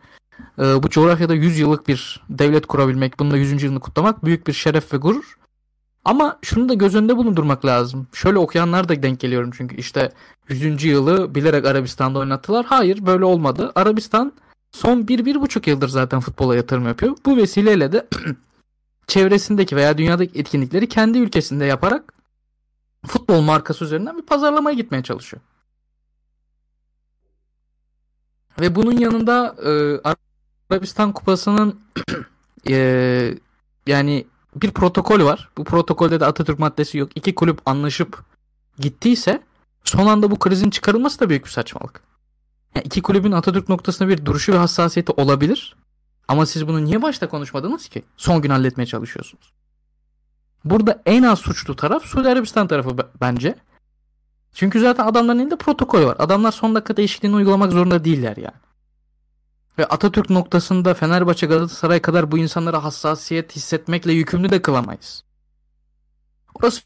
E, 0.58 0.82
bu 0.82 0.90
coğrafyada 0.90 1.34
100 1.34 1.58
yıllık 1.58 1.88
bir 1.88 2.20
devlet 2.30 2.66
kurabilmek, 2.66 3.18
bunun 3.18 3.30
da 3.30 3.36
100. 3.36 3.62
yılını 3.62 3.80
kutlamak 3.80 4.24
büyük 4.24 4.46
bir 4.46 4.52
şeref 4.52 4.92
ve 4.92 4.96
gurur. 4.96 5.38
Ama 6.04 6.38
şunu 6.42 6.68
da 6.68 6.74
göz 6.74 6.94
önünde 6.94 7.16
bulundurmak 7.16 7.64
lazım. 7.64 8.06
Şöyle 8.12 8.38
okuyanlar 8.38 8.88
da 8.88 9.02
denk 9.02 9.20
geliyorum 9.20 9.50
çünkü 9.54 9.76
işte 9.76 10.12
100. 10.48 10.84
yılı 10.84 11.34
bilerek 11.34 11.66
Arabistan'da 11.66 12.18
oynattılar. 12.18 12.66
Hayır 12.66 13.06
böyle 13.06 13.24
olmadı. 13.24 13.72
Arabistan 13.74 14.32
son 14.72 15.02
1-1,5 15.02 15.70
yıldır 15.70 15.88
zaten 15.88 16.20
futbola 16.20 16.56
yatırım 16.56 16.86
yapıyor. 16.86 17.16
Bu 17.26 17.36
vesileyle 17.36 17.92
de 17.92 18.06
çevresindeki 19.06 19.76
veya 19.76 19.98
dünyadaki 19.98 20.38
etkinlikleri 20.38 20.88
kendi 20.88 21.18
ülkesinde 21.18 21.64
yaparak 21.64 22.14
futbol 23.06 23.40
markası 23.40 23.84
üzerinden 23.84 24.16
bir 24.16 24.26
pazarlamaya 24.26 24.76
gitmeye 24.76 25.02
çalışıyor. 25.02 25.42
Ve 28.60 28.74
bunun 28.74 28.92
yanında 28.92 29.56
e, 29.64 30.00
Arabistan 30.70 31.12
Kupası'nın 31.12 31.80
e, 32.68 33.34
yani 33.86 34.26
bir 34.56 34.70
protokol 34.70 35.24
var. 35.24 35.48
Bu 35.58 35.64
protokolde 35.64 36.20
de 36.20 36.26
Atatürk 36.26 36.58
maddesi 36.58 36.98
yok. 36.98 37.10
İki 37.14 37.34
kulüp 37.34 37.60
anlaşıp 37.66 38.24
gittiyse 38.78 39.42
son 39.84 40.06
anda 40.06 40.30
bu 40.30 40.38
krizin 40.38 40.70
çıkarılması 40.70 41.20
da 41.20 41.28
büyük 41.28 41.44
bir 41.44 41.50
saçmalık. 41.50 42.00
Yani 42.74 42.84
iki 42.84 43.02
kulübün 43.02 43.32
Atatürk 43.32 43.68
noktasında 43.68 44.08
bir 44.08 44.24
duruşu 44.24 44.52
ve 44.52 44.56
hassasiyeti 44.56 45.12
olabilir. 45.12 45.76
Ama 46.28 46.46
siz 46.46 46.68
bunu 46.68 46.84
niye 46.84 47.02
başta 47.02 47.28
konuşmadınız 47.28 47.88
ki? 47.88 48.02
Son 48.16 48.42
gün 48.42 48.50
halletmeye 48.50 48.86
çalışıyorsunuz. 48.86 49.52
Burada 50.64 51.02
en 51.06 51.22
az 51.22 51.38
suçlu 51.38 51.76
taraf 51.76 52.04
Suudi 52.04 52.28
Arabistan 52.28 52.68
tarafı 52.68 52.96
bence. 53.20 53.54
Çünkü 54.52 54.80
zaten 54.80 55.06
adamların 55.06 55.38
elinde 55.38 55.56
protokol 55.56 56.06
var. 56.06 56.16
Adamlar 56.18 56.52
son 56.52 56.74
dakika 56.74 56.96
değişikliğini 56.96 57.36
uygulamak 57.36 57.72
zorunda 57.72 58.04
değiller 58.04 58.36
yani. 58.36 58.56
Ve 59.78 59.86
Atatürk 59.86 60.30
noktasında 60.30 60.94
Fenerbahçe 60.94 61.46
Galatasaray 61.46 62.00
kadar 62.00 62.32
bu 62.32 62.38
insanlara 62.38 62.84
hassasiyet 62.84 63.56
hissetmekle 63.56 64.12
yükümlü 64.12 64.50
de 64.50 64.62
kılamayız. 64.62 65.24
Orası 66.54 66.82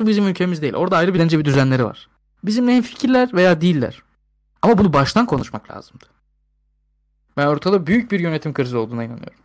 bizim 0.00 0.28
ülkemiz 0.28 0.62
değil. 0.62 0.74
Orada 0.74 0.96
ayrı 0.96 1.14
bir 1.14 1.18
bence 1.18 1.38
bir 1.38 1.44
düzenleri 1.44 1.84
var. 1.84 2.08
Bizimle 2.44 2.72
hem 2.72 2.82
fikirler 2.82 3.32
veya 3.32 3.60
değiller. 3.60 4.02
Ama 4.62 4.78
bunu 4.78 4.92
baştan 4.92 5.26
konuşmak 5.26 5.70
lazımdı. 5.70 6.04
Ben 7.36 7.46
ortada 7.46 7.86
büyük 7.86 8.12
bir 8.12 8.20
yönetim 8.20 8.54
krizi 8.54 8.76
olduğuna 8.76 9.04
inanıyorum. 9.04 9.40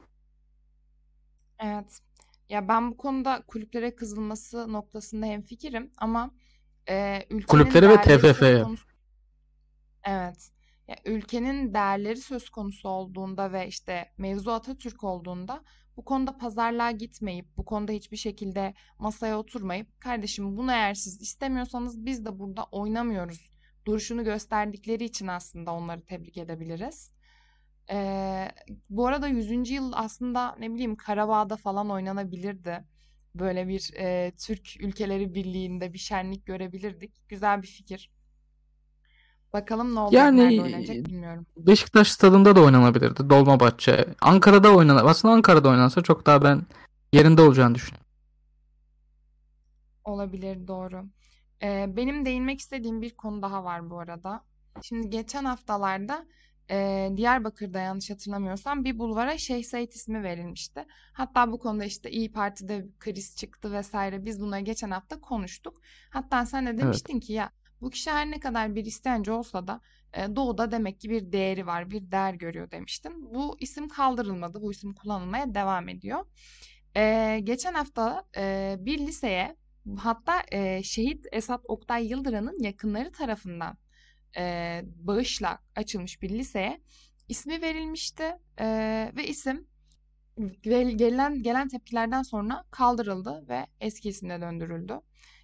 Evet. 1.60 2.02
Ya 2.50 2.68
ben 2.68 2.92
bu 2.92 2.98
konuda 2.98 3.44
kulüplere 3.48 3.96
kızılması 3.96 4.74
noktasında 4.74 5.26
hem 5.26 5.42
fikrim 5.42 5.92
ama 5.98 6.32
e, 6.90 7.26
ülkenin 7.30 7.48
Kulüplere 7.48 7.90
ve 7.90 8.02
TFF'ye. 8.02 8.66
Evet. 10.04 10.52
Ya, 10.88 10.96
ülkenin 11.06 11.74
değerleri 11.74 12.18
söz 12.18 12.50
konusu 12.50 12.90
olduğunda 12.90 13.52
ve 13.52 13.68
işte 13.68 14.12
mevzu 14.18 14.52
Atatürk 14.52 15.04
olduğunda 15.04 15.64
bu 15.98 16.06
konuda 16.06 16.38
pazarlığa 16.38 16.92
gitmeyip, 16.92 17.58
bu 17.58 17.66
konuda 17.66 17.92
hiçbir 17.92 18.18
şekilde 18.18 18.74
masaya 19.00 19.40
oturmayıp, 19.40 20.02
kardeşim 20.02 20.58
bunu 20.58 20.72
eğer 20.72 20.94
siz 20.94 21.22
istemiyorsanız 21.22 22.06
biz 22.06 22.26
de 22.26 22.40
burada 22.40 22.64
oynamıyoruz 22.64 23.52
duruşunu 23.86 24.24
gösterdikleri 24.24 25.04
için 25.04 25.28
aslında 25.28 25.72
onları 25.72 26.02
tebrik 26.02 26.38
edebiliriz. 26.38 27.12
Ee, 27.92 28.52
bu 28.90 29.08
arada 29.08 29.28
100. 29.28 29.70
yıl 29.70 29.92
aslında 29.96 30.56
ne 30.60 30.74
bileyim 30.74 30.96
Karabağ'da 30.96 31.58
falan 31.58 31.90
oynanabilirdi. 31.90 32.86
Böyle 33.36 33.68
bir 33.68 33.94
e, 33.98 34.32
Türk 34.32 34.82
ülkeleri 34.82 35.36
birliğinde 35.36 35.94
bir 35.94 35.98
şenlik 35.98 36.46
görebilirdik. 36.46 37.30
Güzel 37.30 37.62
bir 37.62 37.68
fikir. 37.68 38.12
Bakalım 39.54 39.96
ne 39.96 40.00
olacak, 40.00 40.20
Yani 40.20 40.38
nerede 40.38 40.62
oynanacak 40.62 40.96
bilmiyorum. 40.96 41.46
Beşiktaş 41.58 42.12
stadında 42.12 42.56
da 42.56 42.62
oynanabilirdi. 42.62 43.30
Dolmabahçe. 43.30 44.06
Ankara'da 44.22 44.76
oynanan. 44.76 45.06
Aslında 45.06 45.34
Ankara'da 45.34 45.70
oynansa 45.70 46.02
çok 46.02 46.26
daha 46.26 46.44
ben 46.44 46.62
yerinde 47.14 47.42
olacağını 47.42 47.76
düşünüyorum. 47.76 48.06
Olabilir 50.04 50.68
doğru. 50.68 51.06
Ee, 51.64 51.86
benim 51.98 52.26
değinmek 52.26 52.60
istediğim 52.60 53.02
bir 53.02 53.16
konu 53.16 53.42
daha 53.42 53.64
var 53.64 53.90
bu 53.90 54.00
arada. 54.00 54.44
Şimdi 54.84 55.10
geçen 55.10 55.46
haftalarda 55.46 56.26
e, 56.70 57.10
Diyarbakır'da 57.18 57.80
yanlış 57.80 58.10
hatırlamıyorsam 58.10 58.84
bir 58.84 59.00
bulvara 59.00 59.38
Şeyh 59.38 59.64
Said 59.64 59.92
ismi 59.92 60.24
verilmişti. 60.24 60.86
Hatta 61.14 61.52
bu 61.52 61.60
konuda 61.60 61.86
işte 61.86 62.12
İyi 62.12 62.32
Parti'de 62.32 62.86
kriz 63.00 63.36
çıktı 63.36 63.72
vesaire. 63.72 64.26
Biz 64.26 64.42
bunları 64.42 64.62
geçen 64.62 64.92
hafta 64.92 65.22
konuştuk. 65.22 65.82
Hatta 66.10 66.46
sen 66.46 66.68
de 66.68 66.78
demiştin 66.78 67.14
evet. 67.14 67.24
ki 67.24 67.34
ya 67.34 67.52
bu 67.82 67.90
kişi 67.90 68.12
her 68.12 68.32
ne 68.32 68.40
kadar 68.40 68.76
bir 68.76 68.86
istenci 68.86 69.32
olsa 69.32 69.68
da 69.68 69.82
e, 70.14 70.36
doğuda 70.36 70.72
demek 70.72 71.00
ki 71.00 71.10
bir 71.10 71.32
değeri 71.32 71.68
var, 71.68 71.92
bir 71.92 72.12
değer 72.12 72.34
görüyor 72.34 72.72
demiştin. 72.72 73.34
Bu 73.34 73.58
isim 73.60 73.90
kaldırılmadı, 73.90 74.62
bu 74.62 74.72
isim 74.72 74.94
kullanılmaya 74.94 75.54
devam 75.54 75.90
ediyor. 75.90 76.26
E, 76.96 77.40
geçen 77.44 77.74
hafta 77.74 78.24
e, 78.38 78.76
bir 78.80 79.00
liseye 79.00 79.56
hatta 79.98 80.44
e, 80.52 80.84
şehit 80.84 81.26
Esat 81.32 81.62
Oktay 81.68 82.08
Yıldıran'ın 82.08 82.60
yakınları 82.60 83.12
tarafından 83.12 83.78
e, 84.38 84.82
bağışla 84.86 85.60
açılmış 85.76 86.22
bir 86.22 86.30
liseye 86.30 86.82
ismi 87.28 87.62
verilmişti 87.62 88.24
e, 88.60 88.68
ve 89.16 89.28
isim 89.28 89.68
gelen 90.62 91.44
gelen 91.44 91.68
tepkilerden 91.68 92.22
sonra 92.22 92.64
kaldırıldı 92.72 93.46
ve 93.50 93.68
eski 93.80 94.10
isimle 94.10 94.42
döndürüldü. 94.42 95.02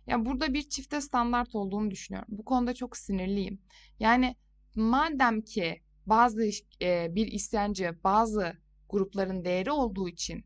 Ya 0.07 0.25
burada 0.25 0.53
bir 0.53 0.69
çifte 0.69 1.01
standart 1.01 1.55
olduğunu 1.55 1.91
düşünüyorum. 1.91 2.29
Bu 2.31 2.45
konuda 2.45 2.73
çok 2.73 2.97
sinirliyim. 2.97 3.61
Yani 3.99 4.35
madem 4.75 5.41
ki 5.41 5.81
bazı 6.05 6.49
e, 6.81 7.15
bir 7.15 7.27
isyancı 7.27 7.99
bazı 8.03 8.53
grupların 8.89 9.45
değeri 9.45 9.71
olduğu 9.71 10.09
için 10.09 10.45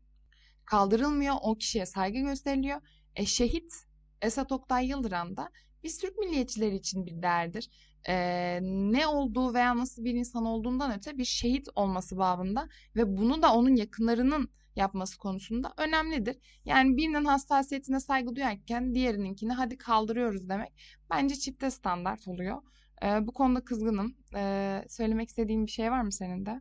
kaldırılmıyor, 0.64 1.34
o 1.42 1.54
kişiye 1.54 1.86
saygı 1.86 2.18
gösteriliyor. 2.18 2.80
E, 3.16 3.26
şehit 3.26 3.74
Esat 4.22 4.52
Oktay 4.52 4.86
Yıldıran 4.86 5.36
da 5.36 5.50
biz 5.82 5.98
Türk 5.98 6.18
milliyetçileri 6.18 6.76
için 6.76 7.06
bir 7.06 7.22
değerdir. 7.22 7.70
E, 8.08 8.58
ne 8.62 9.06
olduğu 9.06 9.54
veya 9.54 9.76
nasıl 9.76 10.04
bir 10.04 10.14
insan 10.14 10.46
olduğundan 10.46 10.98
öte 10.98 11.18
bir 11.18 11.24
şehit 11.24 11.68
olması 11.74 12.18
babında 12.18 12.68
ve 12.96 13.16
bunu 13.16 13.42
da 13.42 13.54
onun 13.54 13.76
yakınlarının 13.76 14.48
yapması 14.76 15.18
konusunda 15.18 15.72
önemlidir. 15.76 16.36
Yani 16.64 16.96
birinin 16.96 17.24
hassasiyetine 17.24 18.00
saygı 18.00 18.36
duyarken 18.36 18.94
diğerininkini 18.94 19.52
hadi 19.52 19.78
kaldırıyoruz 19.78 20.48
demek 20.48 20.72
bence 21.10 21.34
çifte 21.34 21.70
standart 21.70 22.28
oluyor. 22.28 22.62
Ee, 23.04 23.26
bu 23.26 23.32
konuda 23.32 23.64
kızgınım. 23.64 24.14
Ee, 24.34 24.84
söylemek 24.88 25.28
istediğin 25.28 25.66
bir 25.66 25.70
şey 25.70 25.90
var 25.90 26.02
mı 26.02 26.12
senin 26.12 26.46
de? 26.46 26.60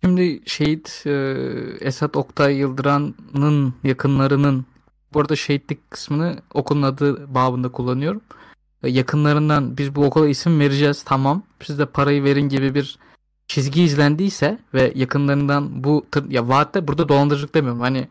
Şimdi 0.00 0.40
şehit 0.46 1.02
e, 1.06 1.10
Esat 1.80 2.16
Oktay 2.16 2.56
Yıldıran'ın 2.56 3.74
yakınlarının 3.84 4.66
bu 5.14 5.20
arada 5.20 5.36
şehitlik 5.36 5.90
kısmını 5.90 6.36
okulun 6.54 6.82
adı 6.82 7.34
babında 7.34 7.72
kullanıyorum. 7.72 8.22
Yakınlarından 8.82 9.76
biz 9.76 9.94
bu 9.94 10.04
okula 10.04 10.28
isim 10.28 10.60
vereceğiz 10.60 11.02
tamam 11.02 11.42
siz 11.62 11.78
de 11.78 11.86
parayı 11.86 12.24
verin 12.24 12.48
gibi 12.48 12.74
bir 12.74 12.98
çizgi 13.46 13.82
izlendiyse 13.82 14.58
ve 14.74 14.92
yakınlarından 14.94 15.84
bu 15.84 16.06
ya 16.28 16.48
vaatte 16.48 16.88
burada 16.88 17.08
dolandırıcılık 17.08 17.54
demiyorum. 17.54 17.80
Hani 17.80 18.08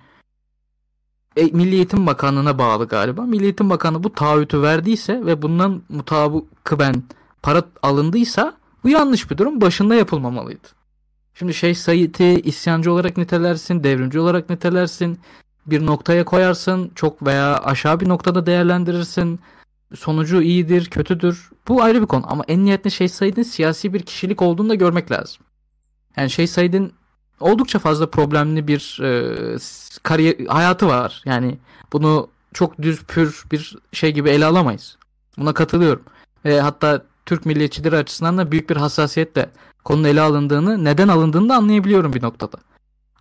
e, 1.36 1.44
Milli 1.46 1.76
Eğitim 1.76 2.08
Bakanlığı'na 2.08 2.58
bağlı 2.58 2.88
galiba. 2.88 3.22
Milli 3.22 3.44
Eğitim 3.44 3.70
Bakanlığı 3.70 4.04
bu 4.04 4.14
taahhütü 4.14 4.62
verdiyse 4.62 5.26
ve 5.26 5.42
bundan 5.42 5.82
mutabıkıben 5.90 7.04
para 7.42 7.64
alındıysa 7.82 8.58
bu 8.84 8.90
yanlış 8.90 9.32
bir 9.32 9.38
durum. 9.38 9.62
Başında 9.62 9.96
yapılmamalıydı. 9.96 10.68
Şimdi 11.34 11.54
Şeyh 11.54 11.76
Said'i 11.76 12.42
isyancı 12.42 12.92
olarak 12.92 13.18
nitelersin, 13.18 13.84
devrimci 13.84 14.20
olarak 14.20 14.50
nitelersin. 14.50 15.20
Bir 15.66 15.86
noktaya 15.86 16.26
koyarsın, 16.26 16.92
çok 16.96 17.26
veya 17.26 17.58
aşağı 17.58 18.00
bir 18.00 18.10
noktada 18.10 18.46
değerlendirirsin 18.46 19.40
sonucu 19.96 20.42
iyidir, 20.42 20.86
kötüdür. 20.86 21.50
Bu 21.68 21.84
ayrı 21.84 22.02
bir 22.02 22.08
konu 22.08 22.24
ama 22.28 22.44
en 22.48 22.66
nihayetinde 22.66 22.90
Şeyh 22.90 23.10
Said'in 23.10 23.44
siyasi 23.44 23.94
bir 23.94 24.00
kişilik 24.00 24.42
olduğunu 24.42 24.70
da 24.70 24.76
görmek 24.76 25.12
lazım. 25.12 25.44
Yani 26.18 26.30
Şeyh 26.30 26.48
Said'in 26.48 26.94
oldukça 27.40 27.80
fazla 27.80 28.10
problemli 28.10 28.68
bir 28.68 29.00
e, 29.04 29.58
kariyer 30.04 30.46
hayatı 30.46 30.88
var. 30.88 31.22
Yani 31.26 31.58
bunu 31.94 32.30
çok 32.54 32.82
düz 32.82 33.04
pür 33.04 33.44
bir 33.52 33.78
şey 33.92 34.14
gibi 34.14 34.30
ele 34.30 34.46
alamayız. 34.46 34.98
Buna 35.38 35.54
katılıyorum. 35.54 36.04
Ve 36.46 36.62
hatta 36.62 37.04
Türk 37.26 37.46
milliyetçileri 37.46 37.98
açısından 37.98 38.38
da 38.38 38.52
büyük 38.52 38.70
bir 38.70 38.78
hassasiyetle 38.78 39.50
konunun 39.84 40.08
ele 40.08 40.22
alındığını, 40.22 40.84
neden 40.84 41.08
alındığını 41.08 41.50
da 41.50 41.56
anlayabiliyorum 41.56 42.14
bir 42.14 42.24
noktada. 42.24 42.58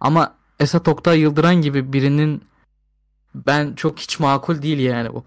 Ama 0.00 0.34
Esat 0.60 0.88
Oktay 0.88 1.20
Yıldıran 1.20 1.54
gibi 1.54 1.92
birinin 1.92 2.42
ben 3.34 3.74
çok 3.74 3.98
hiç 3.98 4.20
makul 4.20 4.62
değil 4.62 4.78
yani 4.78 5.12
bu. 5.12 5.24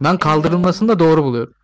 Ben 0.00 0.18
kaldırılmasını 0.18 0.88
da 0.88 0.98
doğru 0.98 1.24
buluyorum. 1.24 1.54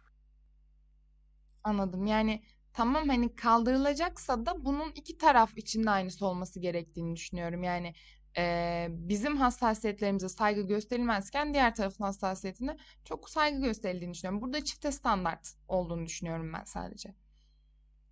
Anladım. 1.65 2.07
Yani 2.07 2.43
tamam 2.73 3.09
hani 3.09 3.37
kaldırılacaksa 3.37 4.47
da 4.47 4.65
bunun 4.65 4.91
iki 4.95 5.19
taraf 5.19 5.59
için 5.59 5.85
de 5.85 5.91
aynısı 5.91 6.27
olması 6.27 6.61
gerektiğini 6.61 7.17
düşünüyorum. 7.17 7.63
Yani 7.63 7.95
e, 8.39 8.87
bizim 8.91 9.37
hassasiyetlerimize 9.37 10.29
saygı 10.29 10.63
gösterilmezken 10.63 11.55
diğer 11.55 11.75
tarafın 11.75 12.05
hassasiyetine 12.05 12.77
çok 13.05 13.31
saygı 13.31 13.61
gösterildiğini 13.61 14.15
düşünüyorum. 14.15 14.43
Burada 14.43 14.65
çifte 14.65 14.93
standart 14.93 15.55
olduğunu 15.69 16.07
düşünüyorum 16.07 16.53
ben 16.53 16.65
sadece. 16.65 17.15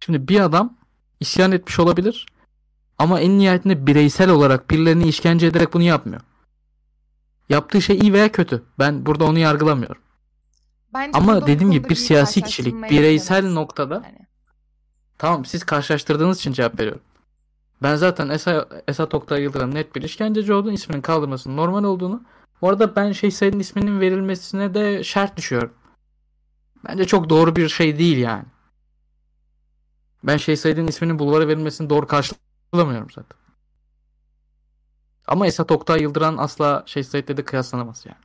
Şimdi 0.00 0.28
bir 0.28 0.40
adam 0.40 0.78
isyan 1.20 1.52
etmiş 1.52 1.80
olabilir 1.80 2.26
Ama 2.98 3.20
en 3.20 3.38
nihayetinde 3.38 3.86
bireysel 3.86 4.30
olarak 4.30 4.70
birilerini 4.70 5.08
işkence 5.08 5.46
ederek 5.46 5.74
bunu 5.74 5.82
yapmıyor. 5.82 6.20
Yaptığı 7.48 7.82
şey 7.82 7.98
iyi 7.98 8.12
veya 8.12 8.32
kötü. 8.32 8.64
Ben 8.78 9.06
burada 9.06 9.24
onu 9.24 9.38
yargılamıyorum. 9.38 10.02
Bence 10.94 11.18
Ama 11.18 11.46
dediğim 11.46 11.72
gibi 11.72 11.88
bir 11.88 11.94
siyasi 11.94 12.42
kişilik 12.42 12.74
bireysel 12.90 13.36
gidemez. 13.36 13.54
noktada 13.54 13.94
Yani. 13.94 14.26
tamam 15.18 15.44
siz 15.44 15.64
karşılaştırdığınız 15.64 16.38
için 16.38 16.52
cevap 16.52 16.80
veriyorum. 16.80 17.02
Ben 17.82 17.96
zaten 17.96 18.28
Esa, 18.28 18.68
Esat 18.88 19.14
Oktay 19.14 19.42
Yıldırım 19.42 19.74
net 19.74 19.96
bir 19.96 20.02
işkenceci 20.02 20.52
olduğunu, 20.52 20.72
isminin 20.72 21.00
kaldırmasının 21.00 21.56
normal 21.56 21.84
olduğunu. 21.84 22.22
Bu 22.62 22.68
arada 22.68 22.96
ben 22.96 23.12
şey 23.12 23.30
Said'in 23.30 23.60
isminin 23.60 24.00
verilmesine 24.00 24.74
de 24.74 25.04
şart 25.04 25.36
düşüyorum. 25.36 25.72
Bence 26.88 27.04
çok 27.04 27.28
doğru 27.30 27.56
bir 27.56 27.68
şey 27.68 27.98
değil 27.98 28.18
yani. 28.18 28.44
Ben 30.24 30.36
şey 30.36 30.56
Said'in 30.56 30.86
isminin 30.86 31.18
bulvara 31.18 31.48
verilmesini 31.48 31.90
doğru 31.90 32.06
karşılamıyorum 32.06 33.10
zaten. 33.10 33.38
Ama 35.26 35.46
Esat 35.46 35.70
Oktay 35.70 36.02
Yıldıran 36.02 36.36
asla 36.36 36.82
şey 36.86 37.04
Said'le 37.04 37.36
de 37.36 37.44
kıyaslanamaz 37.44 38.04
yani. 38.06 38.21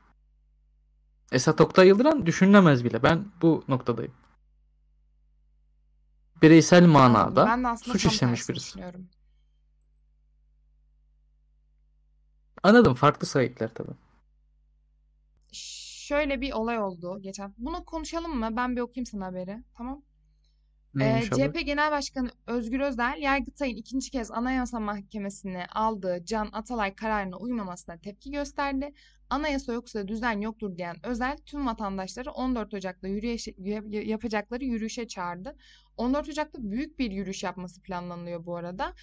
Esat 1.32 1.60
Oktay 1.60 1.88
Yıldıran 1.88 2.26
düşünülemez 2.26 2.84
bile. 2.84 3.02
Ben 3.02 3.26
bu 3.42 3.64
noktadayım. 3.68 4.12
Bireysel 6.42 6.86
manada 6.86 7.76
suç 7.76 8.04
işlemiş 8.06 8.48
birisi. 8.48 8.84
Anladım. 12.62 12.94
Farklı 12.94 13.26
Said'ler 13.26 13.74
tabii. 13.74 13.94
Şöyle 15.52 16.40
bir 16.40 16.52
olay 16.52 16.78
oldu 16.78 17.22
geçen. 17.22 17.54
Bunu 17.58 17.84
konuşalım 17.84 18.38
mı? 18.38 18.48
Ben 18.56 18.76
bir 18.76 18.80
okuyayım 18.80 19.06
sana 19.06 19.26
haberi. 19.26 19.62
Tamam. 19.74 20.02
Ee, 20.96 20.98
Neymiş 20.98 21.32
haber? 21.32 21.52
CHP 21.52 21.60
Genel 21.66 21.90
Başkanı 21.90 22.30
Özgür 22.46 22.80
Özel, 22.80 23.18
Yargıtay'ın 23.20 23.76
ikinci 23.76 24.10
kez 24.10 24.30
Anayasa 24.30 24.80
Mahkemesi'ne 24.80 25.66
aldığı 25.66 26.24
Can 26.24 26.48
Atalay 26.52 26.94
kararına 26.94 27.36
uymamasına 27.36 27.96
tepki 27.98 28.30
gösterdi. 28.30 28.92
Anayasa 29.30 29.72
yoksa 29.72 30.08
düzen 30.08 30.40
yoktur 30.40 30.76
diyen 30.76 30.96
Özel, 31.06 31.36
tüm 31.46 31.66
vatandaşları 31.66 32.30
14 32.30 32.74
Ocak'ta 32.74 33.08
yürüyüşe, 33.08 33.54
yapacakları 33.90 34.64
yürüyüşe 34.64 35.08
çağırdı. 35.08 35.56
14 35.96 36.28
Ocak'ta 36.28 36.58
büyük 36.62 36.98
bir 36.98 37.10
yürüyüş 37.10 37.42
yapması 37.42 37.82
planlanıyor 37.82 38.46
bu 38.46 38.56
arada. 38.56 38.94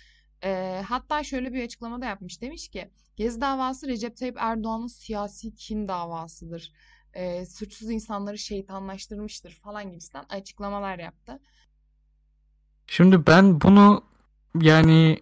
Ee, 0.44 0.82
hatta 0.88 1.24
şöyle 1.24 1.54
bir 1.54 1.64
açıklama 1.64 2.02
da 2.02 2.06
yapmış. 2.06 2.42
Demiş 2.42 2.68
ki, 2.70 2.90
Gezi 3.16 3.42
davası 3.42 3.88
Recep 3.88 4.18
Tayyip 4.18 4.38
Erdoğan'ın 4.40 4.88
siyasi 4.88 5.56
kin 5.56 5.88
davasıdır. 5.88 6.72
Ee, 7.14 7.46
suçsuz 7.46 7.90
insanları 7.92 8.38
şeytanlaştırmıştır 8.38 9.52
falan 9.52 9.92
gibisinden 9.92 10.26
açıklamalar 10.30 11.00
yaptı. 11.00 11.40
Şimdi 12.88 13.28
ben 13.28 13.62
bunu 13.62 14.02
yani 14.62 15.20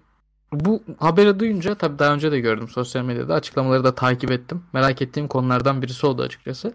bu 0.52 0.84
haberi 1.00 1.40
duyunca 1.40 1.76
tabii 1.76 2.00
daha 2.00 2.14
önce 2.14 2.32
de 2.32 2.40
gördüm 2.40 2.68
sosyal 2.68 3.04
medyada 3.04 3.34
açıklamaları 3.34 3.84
da 3.84 3.96
takip 3.96 4.32
ettim. 4.32 4.64
Merak 4.74 5.02
ettiğim 5.02 5.28
konulardan 5.28 5.82
birisi 5.82 6.06
oldu 6.06 6.22
açıkçası. 6.22 6.74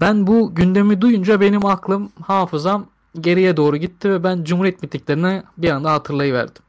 Ben 0.00 0.26
bu 0.26 0.54
gündemi 0.54 1.00
duyunca 1.00 1.40
benim 1.40 1.66
aklım, 1.66 2.12
hafızam 2.22 2.86
geriye 3.20 3.56
doğru 3.56 3.76
gitti 3.76 4.10
ve 4.10 4.24
ben 4.24 4.44
Cumhuriyet 4.44 4.82
mitinglerini 4.82 5.42
bir 5.58 5.70
anda 5.70 5.92
hatırlayıverdim. 5.92 6.62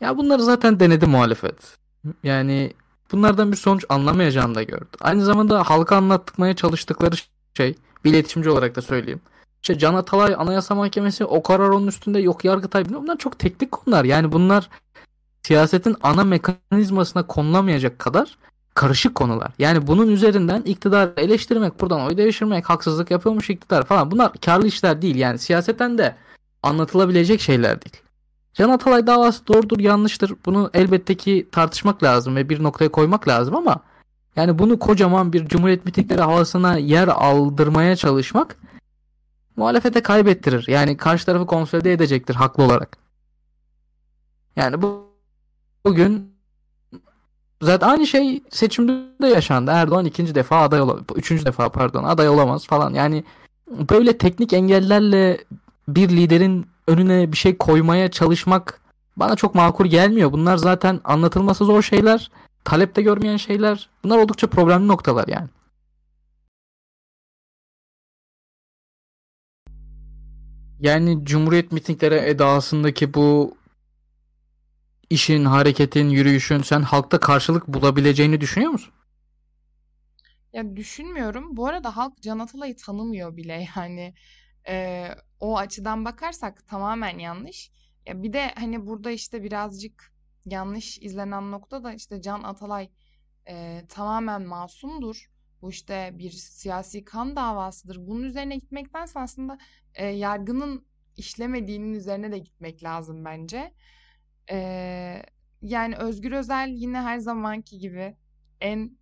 Ya 0.00 0.16
bunları 0.16 0.42
zaten 0.42 0.80
denedi 0.80 1.06
muhalefet. 1.06 1.76
Yani 2.22 2.72
bunlardan 3.12 3.52
bir 3.52 3.56
sonuç 3.56 3.84
anlamayacağını 3.88 4.54
da 4.54 4.62
gördü. 4.62 4.96
Aynı 5.00 5.24
zamanda 5.24 5.62
halka 5.62 5.96
anlatmaya 5.96 6.56
çalıştıkları 6.56 7.16
şey, 7.56 7.74
bir 8.04 8.10
iletişimci 8.10 8.50
olarak 8.50 8.76
da 8.76 8.82
söyleyeyim. 8.82 9.20
İşte 9.66 9.78
Can 9.78 9.94
Atalay 9.94 10.34
Anayasa 10.38 10.74
Mahkemesi 10.74 11.24
o 11.24 11.42
karar 11.42 11.68
onun 11.68 11.86
üstünde 11.86 12.18
yok 12.18 12.44
Yargıtay 12.44 12.84
bunlar 12.88 13.18
çok 13.18 13.38
teknik 13.38 13.72
konular. 13.72 14.04
Yani 14.04 14.32
bunlar 14.32 14.68
siyasetin 15.42 15.96
ana 16.02 16.24
mekanizmasına 16.24 17.26
konulamayacak 17.26 17.98
kadar 17.98 18.38
karışık 18.74 19.14
konular. 19.14 19.52
Yani 19.58 19.86
bunun 19.86 20.08
üzerinden 20.08 20.62
iktidarı 20.62 21.12
eleştirmek, 21.16 21.80
buradan 21.80 22.00
oy 22.00 22.16
devşirmek, 22.16 22.70
haksızlık 22.70 23.10
yapıyormuş 23.10 23.50
iktidar 23.50 23.84
falan 23.84 24.10
bunlar 24.10 24.32
karlı 24.32 24.66
işler 24.66 25.02
değil. 25.02 25.16
Yani 25.16 25.38
siyaseten 25.38 25.98
de 25.98 26.16
anlatılabilecek 26.62 27.40
şeyler 27.40 27.82
değil. 27.82 27.96
Can 28.54 28.70
Atalay 28.70 29.06
davası 29.06 29.46
doğrudur, 29.46 29.78
yanlıştır. 29.78 30.32
Bunu 30.46 30.70
elbette 30.74 31.14
ki 31.16 31.48
tartışmak 31.52 32.02
lazım 32.02 32.36
ve 32.36 32.48
bir 32.48 32.62
noktaya 32.62 32.88
koymak 32.88 33.28
lazım 33.28 33.56
ama 33.56 33.80
yani 34.36 34.58
bunu 34.58 34.78
kocaman 34.78 35.32
bir 35.32 35.48
cumhuriyet 35.48 35.84
mitingleri 35.84 36.20
havasına 36.20 36.76
yer 36.76 37.08
aldırmaya 37.08 37.96
çalışmak 37.96 38.56
muhalefete 39.56 40.02
kaybettirir. 40.02 40.64
Yani 40.68 40.96
karşı 40.96 41.26
tarafı 41.26 41.46
konsolide 41.46 41.92
edecektir 41.92 42.34
haklı 42.34 42.62
olarak. 42.64 42.96
Yani 44.56 44.82
bu 44.82 45.06
bugün 45.84 46.36
zaten 47.62 47.88
aynı 47.88 48.06
şey 48.06 48.42
seçimde 48.50 48.92
de 49.22 49.26
yaşandı. 49.26 49.70
Erdoğan 49.74 50.04
ikinci 50.04 50.34
defa 50.34 50.60
aday 50.62 50.80
olamaz. 50.80 51.02
Üçüncü 51.14 51.46
defa 51.46 51.68
pardon 51.68 52.04
aday 52.04 52.28
olamaz 52.28 52.66
falan. 52.66 52.94
Yani 52.94 53.24
böyle 53.70 54.18
teknik 54.18 54.52
engellerle 54.52 55.44
bir 55.88 56.08
liderin 56.08 56.66
önüne 56.86 57.32
bir 57.32 57.36
şey 57.36 57.56
koymaya 57.56 58.10
çalışmak 58.10 58.80
bana 59.16 59.36
çok 59.36 59.54
makul 59.54 59.86
gelmiyor. 59.86 60.32
Bunlar 60.32 60.56
zaten 60.56 61.00
anlatılması 61.04 61.64
zor 61.64 61.82
şeyler. 61.82 62.30
Talepte 62.64 63.02
görmeyen 63.02 63.36
şeyler. 63.36 63.88
Bunlar 64.04 64.18
oldukça 64.18 64.46
problemli 64.46 64.88
noktalar 64.88 65.28
yani. 65.28 65.48
Yani 70.80 71.24
Cumhuriyet 71.24 71.72
mitingleri 71.72 72.14
edasındaki 72.14 73.14
bu 73.14 73.56
işin, 75.10 75.44
hareketin, 75.44 76.08
yürüyüşün 76.10 76.62
sen 76.62 76.82
halkta 76.82 77.20
karşılık 77.20 77.68
bulabileceğini 77.68 78.40
düşünüyor 78.40 78.70
musun? 78.72 78.92
Ya 80.52 80.76
düşünmüyorum. 80.76 81.56
Bu 81.56 81.66
arada 81.66 81.96
halk 81.96 82.22
Can 82.22 82.38
Atalay'ı 82.38 82.76
tanımıyor 82.76 83.36
bile 83.36 83.66
yani. 83.76 84.14
Ee, 84.68 85.10
o 85.40 85.58
açıdan 85.58 86.04
bakarsak 86.04 86.66
tamamen 86.68 87.18
yanlış. 87.18 87.70
Ya 88.06 88.22
bir 88.22 88.32
de 88.32 88.52
hani 88.56 88.86
burada 88.86 89.10
işte 89.10 89.42
birazcık 89.42 90.12
yanlış 90.46 90.98
izlenen 90.98 91.52
nokta 91.52 91.84
da 91.84 91.92
işte 91.94 92.22
Can 92.22 92.42
Atalay 92.42 92.90
e, 93.48 93.82
tamamen 93.88 94.42
masumdur. 94.42 95.30
Bu 95.62 95.70
işte 95.70 96.10
bir 96.14 96.30
siyasi 96.30 97.04
kan 97.04 97.36
davasıdır. 97.36 98.06
Bunun 98.06 98.22
üzerine 98.22 98.56
gitmektense 98.56 99.20
aslında 99.20 99.58
e, 99.94 100.06
yargının 100.06 100.86
işlemediğinin 101.16 101.94
üzerine 101.94 102.32
de 102.32 102.38
gitmek 102.38 102.82
lazım 102.82 103.24
bence. 103.24 103.72
Ee, 104.50 105.22
yani 105.62 105.96
Özgür 105.96 106.32
Özel 106.32 106.68
yine 106.68 107.00
her 107.00 107.18
zamanki 107.18 107.78
gibi 107.78 108.16
en 108.60 108.98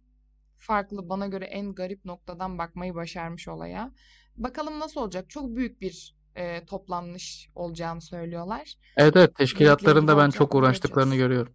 farklı 0.58 1.08
bana 1.08 1.26
göre 1.26 1.44
en 1.44 1.74
garip 1.74 2.04
noktadan 2.04 2.58
bakmayı 2.58 2.94
başarmış 2.94 3.48
olaya. 3.48 3.90
Bakalım 4.36 4.80
nasıl 4.80 5.00
olacak? 5.00 5.30
Çok 5.30 5.56
büyük 5.56 5.80
bir 5.80 6.14
e, 6.36 6.66
toplanmış 6.66 7.50
olacağını 7.54 8.00
söylüyorlar. 8.00 8.74
Evet 8.96 9.16
evet 9.16 9.36
teşkilatlarında 9.36 10.18
ben 10.18 10.30
çok 10.30 10.54
uğraştıklarını 10.54 11.16
görüyorum. 11.16 11.52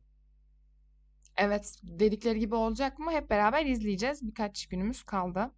Evet, 1.41 1.75
dedikleri 1.83 2.39
gibi 2.39 2.55
olacak 2.55 2.99
mı? 2.99 3.11
Hep 3.11 3.29
beraber 3.29 3.65
izleyeceğiz. 3.65 4.27
Birkaç 4.27 4.67
günümüz 4.67 5.03
kaldı. 5.03 5.51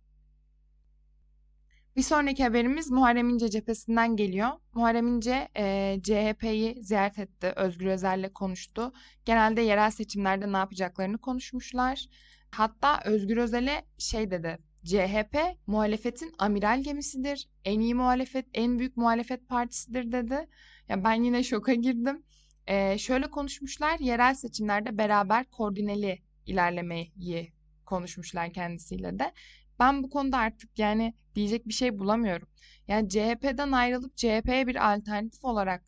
Bir 1.95 2.01
sonraki 2.01 2.43
haberimiz 2.43 2.91
Muharrem 2.91 3.29
İnce 3.29 3.49
cephesinden 3.49 4.15
geliyor. 4.15 4.49
Muharrem 4.73 5.07
İnce 5.07 5.49
e, 5.57 5.97
CHP'yi 6.03 6.83
ziyaret 6.83 7.19
etti. 7.19 7.53
Özgür 7.55 7.85
Özel'le 7.85 8.33
konuştu. 8.33 8.93
Genelde 9.25 9.61
yerel 9.61 9.91
seçimlerde 9.91 10.51
ne 10.51 10.57
yapacaklarını 10.57 11.17
konuşmuşlar. 11.17 12.05
Hatta 12.51 12.99
Özgür 13.05 13.37
Özel'e 13.37 13.85
şey 13.97 14.31
dedi. 14.31 14.57
CHP 14.85 15.37
muhalefetin 15.67 16.33
amiral 16.37 16.83
gemisidir. 16.83 17.49
En 17.65 17.79
iyi 17.79 17.95
muhalefet, 17.95 18.45
en 18.53 18.79
büyük 18.79 18.97
muhalefet 18.97 19.47
partisidir 19.47 20.11
dedi. 20.11 20.47
Ya 20.89 21.03
ben 21.03 21.23
yine 21.23 21.43
şoka 21.43 21.73
girdim. 21.73 22.23
E, 22.67 22.97
şöyle 22.97 23.29
konuşmuşlar. 23.29 23.99
Yerel 23.99 24.33
seçimlerde 24.35 24.97
beraber 24.97 25.45
koordineli 25.49 26.21
ilerlemeyi 26.45 27.53
konuşmuşlar 27.85 28.53
kendisiyle 28.53 29.19
de. 29.19 29.33
Ben 29.79 30.03
bu 30.03 30.09
konuda 30.09 30.37
artık 30.37 30.79
yani 30.79 31.13
diyecek 31.35 31.67
bir 31.67 31.73
şey 31.73 31.99
bulamıyorum. 31.99 32.47
Yani 32.87 33.09
CHP'den 33.09 33.71
ayrılıp 33.71 34.17
CHP'ye 34.17 34.67
bir 34.67 34.93
alternatif 34.93 35.45
olarak 35.45 35.83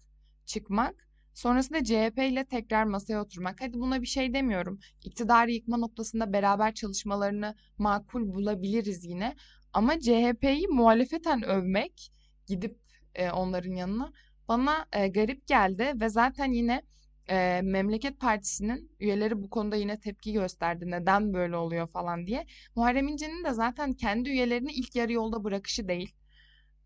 çıkmak, 0.46 1.08
sonrasında 1.34 1.84
CHP 1.84 2.18
ile 2.18 2.46
tekrar 2.46 2.84
masaya 2.84 3.22
oturmak. 3.22 3.62
Hadi 3.62 3.74
buna 3.74 4.02
bir 4.02 4.08
şey 4.08 4.34
demiyorum. 4.34 4.80
İktidarı 5.04 5.52
yıkma 5.52 5.78
noktasında 5.78 6.34
beraber 6.34 6.74
çalışmalarını 6.74 7.56
makul 7.78 8.34
bulabiliriz 8.34 9.06
yine. 9.06 9.36
Ama 9.74 10.00
CHP'yi 10.00 10.68
muhalefeten 10.68 11.44
övmek, 11.44 12.12
gidip 12.48 12.80
e, 13.16 13.32
onların 13.32 13.72
yanına 13.72 14.14
bana 14.48 14.86
e, 14.94 15.08
garip 15.08 15.48
geldi 15.48 15.94
ve 15.96 16.10
zaten 16.10 16.52
yine 16.52 16.82
e, 17.30 17.62
Memleket 17.64 18.20
Partisi'nin 18.20 18.92
üyeleri 19.00 19.44
bu 19.44 19.50
konuda 19.50 19.76
yine 19.76 20.00
tepki 20.00 20.34
gösterdi. 20.34 20.86
Neden 20.88 21.34
böyle 21.34 21.56
oluyor 21.56 21.88
falan 21.88 22.28
diye. 22.28 22.46
Muharrem 22.76 23.08
İnce'nin 23.08 23.44
de 23.44 23.54
zaten 23.54 23.94
kendi 23.94 24.30
üyelerini 24.30 24.72
ilk 24.72 24.96
yarı 24.96 25.12
yolda 25.12 25.44
bırakışı 25.44 25.88
değil. 25.88 26.16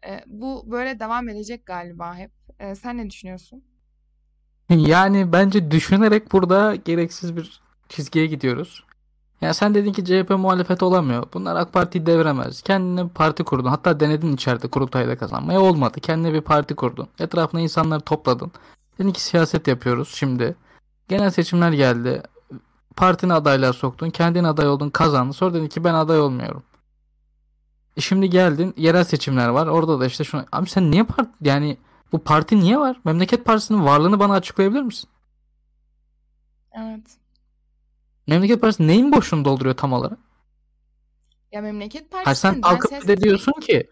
E, 0.08 0.20
bu 0.28 0.72
böyle 0.72 1.00
devam 1.00 1.30
edecek 1.30 1.66
galiba 1.66 2.16
hep. 2.16 2.32
E, 2.60 2.76
sen 2.76 2.98
ne 2.98 3.10
düşünüyorsun? 3.10 3.64
Yani 4.70 5.32
bence 5.34 5.72
düşünerek 5.72 6.32
burada 6.32 6.76
gereksiz 6.76 7.36
bir 7.36 7.62
çizgiye 7.90 8.26
gidiyoruz. 8.26 8.87
Ya 9.42 9.54
sen 9.54 9.74
dedin 9.74 9.92
ki 9.94 10.06
CHP 10.06 10.30
muhalefet 10.30 10.84
olamıyor. 10.84 11.24
Bunlar 11.34 11.56
AK 11.56 11.74
Parti'yi 11.74 12.06
deviremez. 12.06 12.62
Kendine 12.62 13.04
bir 13.04 13.10
parti 13.10 13.44
kurdun. 13.44 13.70
Hatta 13.70 14.00
denedin 14.00 14.34
içeride 14.34 14.68
kurultayda 14.68 15.18
kazanmaya. 15.18 15.62
Olmadı. 15.62 16.00
Kendine 16.00 16.34
bir 16.34 16.42
parti 16.42 16.76
kurdun. 16.76 17.08
Etrafına 17.20 17.62
insanları 17.62 18.02
topladın. 18.02 18.52
Dedin 19.00 19.12
ki 19.12 19.24
siyaset 19.24 19.68
yapıyoruz 19.68 20.14
şimdi. 20.16 20.56
Genel 21.08 21.30
seçimler 21.30 21.72
geldi. 21.72 22.24
Partini 22.96 23.34
adaylığa 23.34 23.74
soktun. 23.74 24.10
Kendin 24.10 24.44
aday 24.44 24.68
oldun 24.70 24.90
kazandın. 24.90 25.32
Sonra 25.32 25.54
dedin 25.54 25.68
ki 25.68 25.84
ben 25.84 25.94
aday 25.94 26.20
olmuyorum. 26.20 26.64
E 27.98 28.02
şimdi 28.02 28.30
geldin 28.30 28.74
yerel 28.78 29.04
seçimler 29.04 29.48
var. 29.50 29.68
Orada 29.68 30.00
da 30.00 30.06
işte 30.06 30.24
şunu. 30.24 30.46
Abi 30.52 30.70
sen 30.70 30.92
niye 30.92 31.04
parti 31.04 31.32
yani 31.42 31.78
bu 32.12 32.20
parti 32.20 32.60
niye 32.60 32.80
var? 32.80 33.00
Memleket 33.06 33.46
Partisi'nin 33.46 33.86
varlığını 33.86 34.20
bana 34.20 34.34
açıklayabilir 34.34 34.82
misin? 34.82 35.10
Evet. 36.74 37.18
Memleket 38.28 38.62
Partisi 38.62 38.88
neyin 38.88 39.12
boşluğunu 39.12 39.46
dolduruyor 39.46 39.76
tam 39.78 39.94
olarak? 39.94 40.20
Ya 41.52 41.62
Memleket 41.62 42.14
Hayır 42.14 42.36
sen 42.36 42.62
halka 42.62 42.88
ses 42.88 43.08
de 43.08 43.18
diyorsun 43.22 43.52
ki 43.52 43.90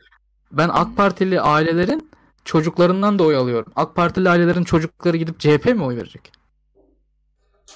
ben 0.51 0.69
AK. 0.69 0.97
Partili 0.97 1.41
ailelerin 1.41 2.09
çocuklarından 2.45 3.19
da 3.19 3.23
oy 3.23 3.35
alıyorum. 3.35 3.73
AK 3.75 3.95
Partili 3.95 4.29
ailelerin 4.29 4.63
çocukları 4.63 5.17
gidip 5.17 5.39
CHP 5.39 5.65
mi 5.65 5.83
oy 5.83 5.97
verecek? 5.97 6.31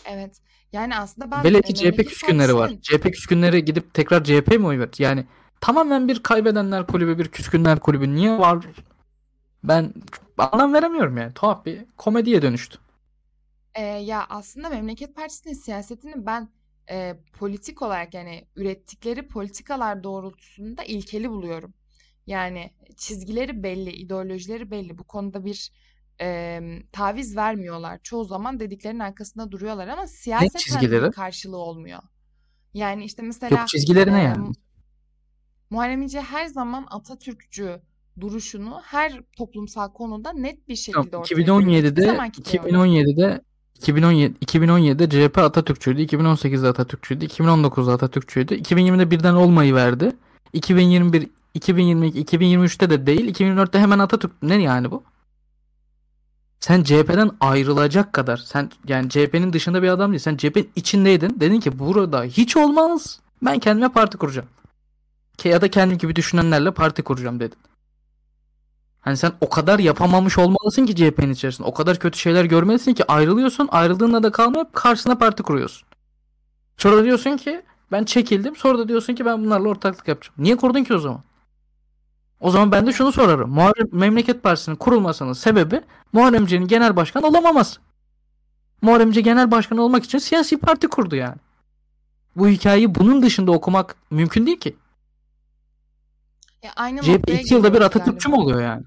Evet. 0.05 0.41
Yani 0.73 0.95
aslında 0.95 1.31
ben 1.31 1.43
Velev 1.43 1.59
e, 1.59 1.61
ki 1.61 1.73
CHP 1.73 1.83
Memleket 1.83 2.07
küskünleri 2.07 2.55
var. 2.55 2.71
CHP 2.81 3.03
küskünleri 3.03 3.65
gidip 3.65 3.93
tekrar 3.93 4.23
CHP 4.23 4.47
mi 4.47 4.65
oy 4.67 4.79
verecek? 4.79 4.99
Yani 4.99 5.25
tamamen 5.61 6.07
bir 6.07 6.23
kaybedenler 6.23 6.87
kulübü, 6.87 7.17
bir 7.17 7.27
küskünler 7.27 7.79
kulübü 7.79 8.15
niye 8.15 8.39
var? 8.39 8.65
Ben 9.63 9.93
anlam 10.37 10.73
veremiyorum 10.73 11.17
yani. 11.17 11.33
Tuhaf 11.33 11.65
bir 11.65 11.85
komediye 11.97 12.41
dönüştü. 12.41 12.79
E, 13.75 13.81
ya 13.83 14.25
aslında 14.29 14.69
Memleket 14.69 15.15
Partisi'nin 15.15 15.53
siyasetini 15.53 16.25
ben 16.25 16.49
e, 16.91 17.19
politik 17.33 17.81
olarak 17.81 18.13
yani 18.13 18.47
ürettikleri 18.55 19.27
politikalar 19.27 20.03
doğrultusunda 20.03 20.83
ilkeli 20.83 21.29
buluyorum. 21.29 21.73
Yani 22.27 22.73
çizgileri 22.97 23.63
belli, 23.63 23.91
ideolojileri 23.91 24.71
belli. 24.71 24.97
Bu 24.97 25.03
konuda 25.03 25.45
bir 25.45 25.71
e, 26.21 26.61
taviz 26.91 27.35
vermiyorlar. 27.37 27.99
Çoğu 28.03 28.25
zaman 28.25 28.59
dediklerinin 28.59 28.99
arkasında 28.99 29.51
duruyorlar 29.51 29.87
ama 29.87 30.01
Ne 30.01 30.07
siyaseten 30.07 30.59
çizgileri? 30.59 31.11
karşılığı 31.11 31.57
olmuyor. 31.57 31.99
Yani 32.73 33.05
işte 33.05 33.21
Yok 33.23 33.27
mesela 33.27 33.65
çizgileri 33.65 34.13
ne 34.13 34.23
yani? 34.23 34.51
Muharrem 35.69 36.01
İnce 36.01 36.21
her 36.21 36.45
zaman 36.45 36.87
Atatürkçü 36.89 37.81
duruşunu 38.19 38.81
her 38.83 39.21
toplumsal 39.37 39.93
konuda 39.93 40.33
net 40.33 40.67
bir 40.67 40.85
Tamam, 40.91 41.03
şekilde 41.03 41.17
ortaya 41.17 41.35
koyuyor. 41.35 41.61
Hiçbir 41.61 41.81
2017'de 41.83 42.05
zaman 42.05 42.29
kitleye 42.29 42.61
oynamıyor. 42.61 43.05
2017'de 43.05 43.41
2017 43.81 44.35
2017'de 44.45 45.09
CHP 45.09 45.37
Atatürkçüydü, 45.37 46.01
2018'de 46.01 46.67
Atatürkçüydü, 46.67 47.25
2019'da 47.25 47.93
Atatürkçüydü, 47.93 48.55
2020'de 48.55 49.11
birden 49.11 49.33
olmayı 49.33 49.75
verdi. 49.75 50.15
2021 50.53 51.29
2022 51.53 52.37
2023'te 52.37 52.89
de 52.89 53.05
değil, 53.05 53.35
2024'te 53.35 53.79
hemen 53.79 53.99
Atatürk. 53.99 54.31
Ne 54.43 54.61
yani 54.61 54.91
bu? 54.91 55.03
Sen 56.59 56.83
CHP'den 56.83 57.31
ayrılacak 57.39 58.13
kadar 58.13 58.37
sen 58.37 58.71
yani 58.87 59.09
CHP'nin 59.09 59.53
dışında 59.53 59.83
bir 59.83 59.87
adam 59.87 60.11
değil. 60.11 60.19
Sen 60.19 60.37
CHP'nin 60.37 60.69
içindeydin. 60.75 61.39
Dedin 61.39 61.59
ki 61.59 61.79
burada 61.79 62.23
hiç 62.23 62.57
olmaz. 62.57 63.19
Ben 63.41 63.59
kendime 63.59 63.89
parti 63.89 64.17
kuracağım. 64.17 64.47
Ya 65.43 65.61
da 65.61 65.71
kendim 65.71 65.97
gibi 65.97 66.15
düşünenlerle 66.15 66.71
parti 66.71 67.03
kuracağım 67.03 67.39
dedin. 67.39 67.57
Hani 69.01 69.17
sen 69.17 69.31
o 69.41 69.49
kadar 69.49 69.79
yapamamış 69.79 70.37
olmalısın 70.37 70.85
ki 70.85 70.95
CHP'nin 70.95 71.31
içerisinde. 71.31 71.67
O 71.67 71.73
kadar 71.73 71.99
kötü 71.99 72.19
şeyler 72.19 72.45
görmelisin 72.45 72.93
ki 72.93 73.11
ayrılıyorsun. 73.11 73.69
Ayrıldığında 73.71 74.23
da 74.23 74.31
kalmayıp 74.31 74.73
karşısına 74.73 75.17
parti 75.17 75.43
kuruyorsun. 75.43 75.87
Sonra 76.77 77.03
diyorsun 77.03 77.37
ki 77.37 77.61
ben 77.91 78.03
çekildim. 78.03 78.55
Sonra 78.55 78.77
da 78.77 78.87
diyorsun 78.87 79.15
ki 79.15 79.25
ben 79.25 79.43
bunlarla 79.45 79.69
ortaklık 79.69 80.07
yapacağım. 80.07 80.35
Niye 80.37 80.55
kurdun 80.57 80.83
ki 80.83 80.93
o 80.93 80.99
zaman? 80.99 81.21
O 82.39 82.51
zaman 82.51 82.71
ben 82.71 82.87
de 82.87 82.93
şunu 82.93 83.11
sorarım. 83.11 83.49
Muharrem 83.49 83.87
Memleket 83.91 84.43
Partisi'nin 84.43 84.75
kurulmasının 84.75 85.33
sebebi 85.33 85.81
Muharrem 86.13 86.43
İnce'nin 86.43 86.67
genel 86.67 86.95
başkan 86.95 87.23
olamaması. 87.23 87.79
Muharrem 88.81 89.07
İnce 89.07 89.21
genel 89.21 89.51
başkan 89.51 89.77
olmak 89.77 90.03
için 90.03 90.17
siyasi 90.17 90.57
parti 90.57 90.87
kurdu 90.87 91.15
yani. 91.15 91.35
Bu 92.35 92.47
hikayeyi 92.47 92.95
bunun 92.95 93.21
dışında 93.21 93.51
okumak 93.51 93.95
mümkün 94.11 94.45
değil 94.45 94.59
ki. 94.59 94.75
Ya 96.63 96.71
aynı 96.75 97.01
CHP 97.01 97.09
noktaya 97.09 97.39
iki 97.39 97.53
yılda 97.53 97.73
bir 97.73 97.81
Atatürkçü 97.81 98.29
mü 98.29 98.35
oluyor 98.35 98.61
yani? 98.61 98.83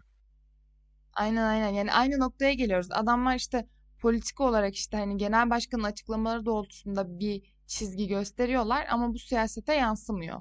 Aynen 1.15 1.43
aynen. 1.47 1.69
Yani 1.69 1.93
aynı 1.93 2.19
noktaya 2.19 2.53
geliyoruz. 2.53 2.89
Adamlar 2.91 3.37
işte 3.37 3.67
politik 4.01 4.41
olarak 4.41 4.75
işte 4.75 4.97
hani 4.97 5.17
genel 5.17 5.51
başkanın 5.51 5.83
açıklamaları 5.83 6.47
doğrultusunda 6.47 7.19
bir 7.19 7.43
çizgi 7.67 8.09
gösteriyorlar 8.09 8.87
ama 8.91 9.15
bu 9.15 9.19
siyasete 9.19 9.75
yansımıyor. 9.75 10.41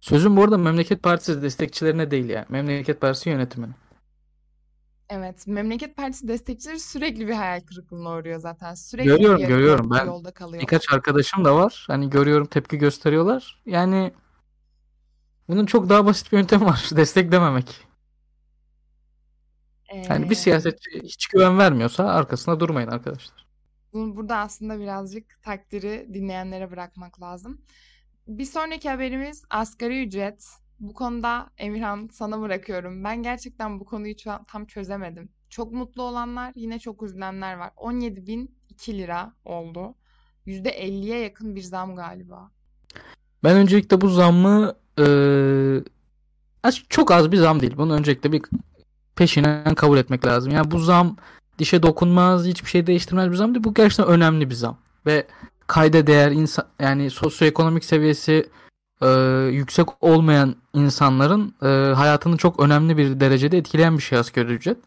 Sözüm 0.00 0.36
bu 0.36 0.42
arada 0.42 0.58
Memleket 0.58 1.02
Partisi 1.02 1.42
destekçilerine 1.42 2.10
değil 2.10 2.28
yani. 2.28 2.46
Memleket 2.48 3.00
Partisi 3.00 3.30
yönetimine. 3.30 3.72
Evet, 5.10 5.46
Memleket 5.46 5.96
Partisi 5.96 6.28
destekçileri 6.28 6.80
sürekli 6.80 7.28
bir 7.28 7.32
hayal 7.32 7.60
kırıklığına 7.60 8.10
uğruyor 8.10 8.40
zaten. 8.40 8.74
Sürekli 8.74 9.08
Görüyorum 9.08 9.42
bir 9.42 9.46
görüyorum. 9.46 9.90
Ben 9.90 10.06
yolda 10.06 10.30
kalıyorlar. 10.30 10.62
birkaç 10.62 10.92
arkadaşım 10.92 11.44
da 11.44 11.56
var. 11.56 11.84
Hani 11.86 12.10
görüyorum 12.10 12.46
tepki 12.46 12.78
gösteriyorlar. 12.78 13.62
Yani 13.66 14.12
bunun 15.48 15.66
çok 15.66 15.88
daha 15.88 16.06
basit 16.06 16.32
bir 16.32 16.36
yöntemi 16.38 16.64
var. 16.64 16.88
Desteklememek. 16.96 17.86
Yani 20.08 20.24
bir 20.24 20.34
Ee, 20.34 20.38
siyasetçi 20.38 20.90
hiç 21.02 21.26
güven 21.26 21.58
vermiyorsa 21.58 22.04
arkasında 22.04 22.60
durmayın 22.60 22.88
arkadaşlar. 22.88 23.46
bu- 23.92 24.16
burada 24.16 24.36
aslında 24.36 24.80
birazcık 24.80 25.42
takdiri 25.42 26.08
dinleyenlere 26.14 26.70
bırakmak 26.70 27.20
lazım. 27.22 27.60
Bir 28.28 28.44
sonraki 28.44 28.90
haberimiz 28.90 29.44
asgari 29.50 30.02
ücret. 30.06 30.48
Bu 30.80 30.94
konuda 30.94 31.50
Emirhan 31.58 32.08
sana 32.12 32.40
bırakıyorum. 32.40 33.04
Ben 33.04 33.22
gerçekten 33.22 33.80
bu 33.80 33.84
konuyu 33.84 34.14
tam 34.48 34.66
çözemedim. 34.66 35.28
Çok 35.50 35.72
mutlu 35.72 36.02
olanlar, 36.02 36.52
yine 36.56 36.78
çok 36.78 37.02
üzülenler 37.02 37.54
var. 37.54 37.70
17.002 37.76 38.98
lira 38.98 39.32
oldu. 39.44 39.94
%50'ye 40.46 41.18
yakın 41.18 41.54
bir 41.56 41.62
zam 41.62 41.96
galiba. 41.96 42.50
Ben 43.44 43.56
öncelikle 43.56 44.00
bu 44.00 44.08
zammı 44.08 44.74
az- 46.64 46.82
çok 46.88 47.10
az 47.10 47.32
bir 47.32 47.36
zam 47.36 47.60
değil. 47.60 47.76
Bunu 47.76 47.94
öncelikle 47.94 48.32
bir 48.32 48.42
peşinen 49.16 49.74
kabul 49.74 49.98
etmek 49.98 50.26
lazım. 50.26 50.52
Yani 50.52 50.70
bu 50.70 50.78
zam 50.78 51.16
dişe 51.58 51.82
dokunmaz, 51.82 52.46
hiçbir 52.46 52.68
şey 52.68 52.86
değiştirmez 52.86 53.30
bir 53.30 53.36
zam 53.36 53.54
değil. 53.54 53.64
Bu 53.64 53.74
gerçekten 53.74 54.06
önemli 54.06 54.50
bir 54.50 54.54
zam. 54.54 54.76
Ve 55.06 55.26
kayda 55.66 56.06
değer 56.06 56.30
insan 56.30 56.64
yani 56.80 57.10
sosyoekonomik 57.10 57.84
seviyesi 57.84 58.46
eee, 59.02 59.08
yüksek 59.52 59.86
olmayan 60.04 60.56
insanların 60.74 61.54
eee, 61.62 61.92
hayatını 61.96 62.36
çok 62.36 62.60
önemli 62.60 62.96
bir 62.96 63.20
derecede 63.20 63.58
etkileyen 63.58 63.98
bir 63.98 64.02
şey 64.02 64.18
asgari 64.18 64.52
ücret. 64.52 64.78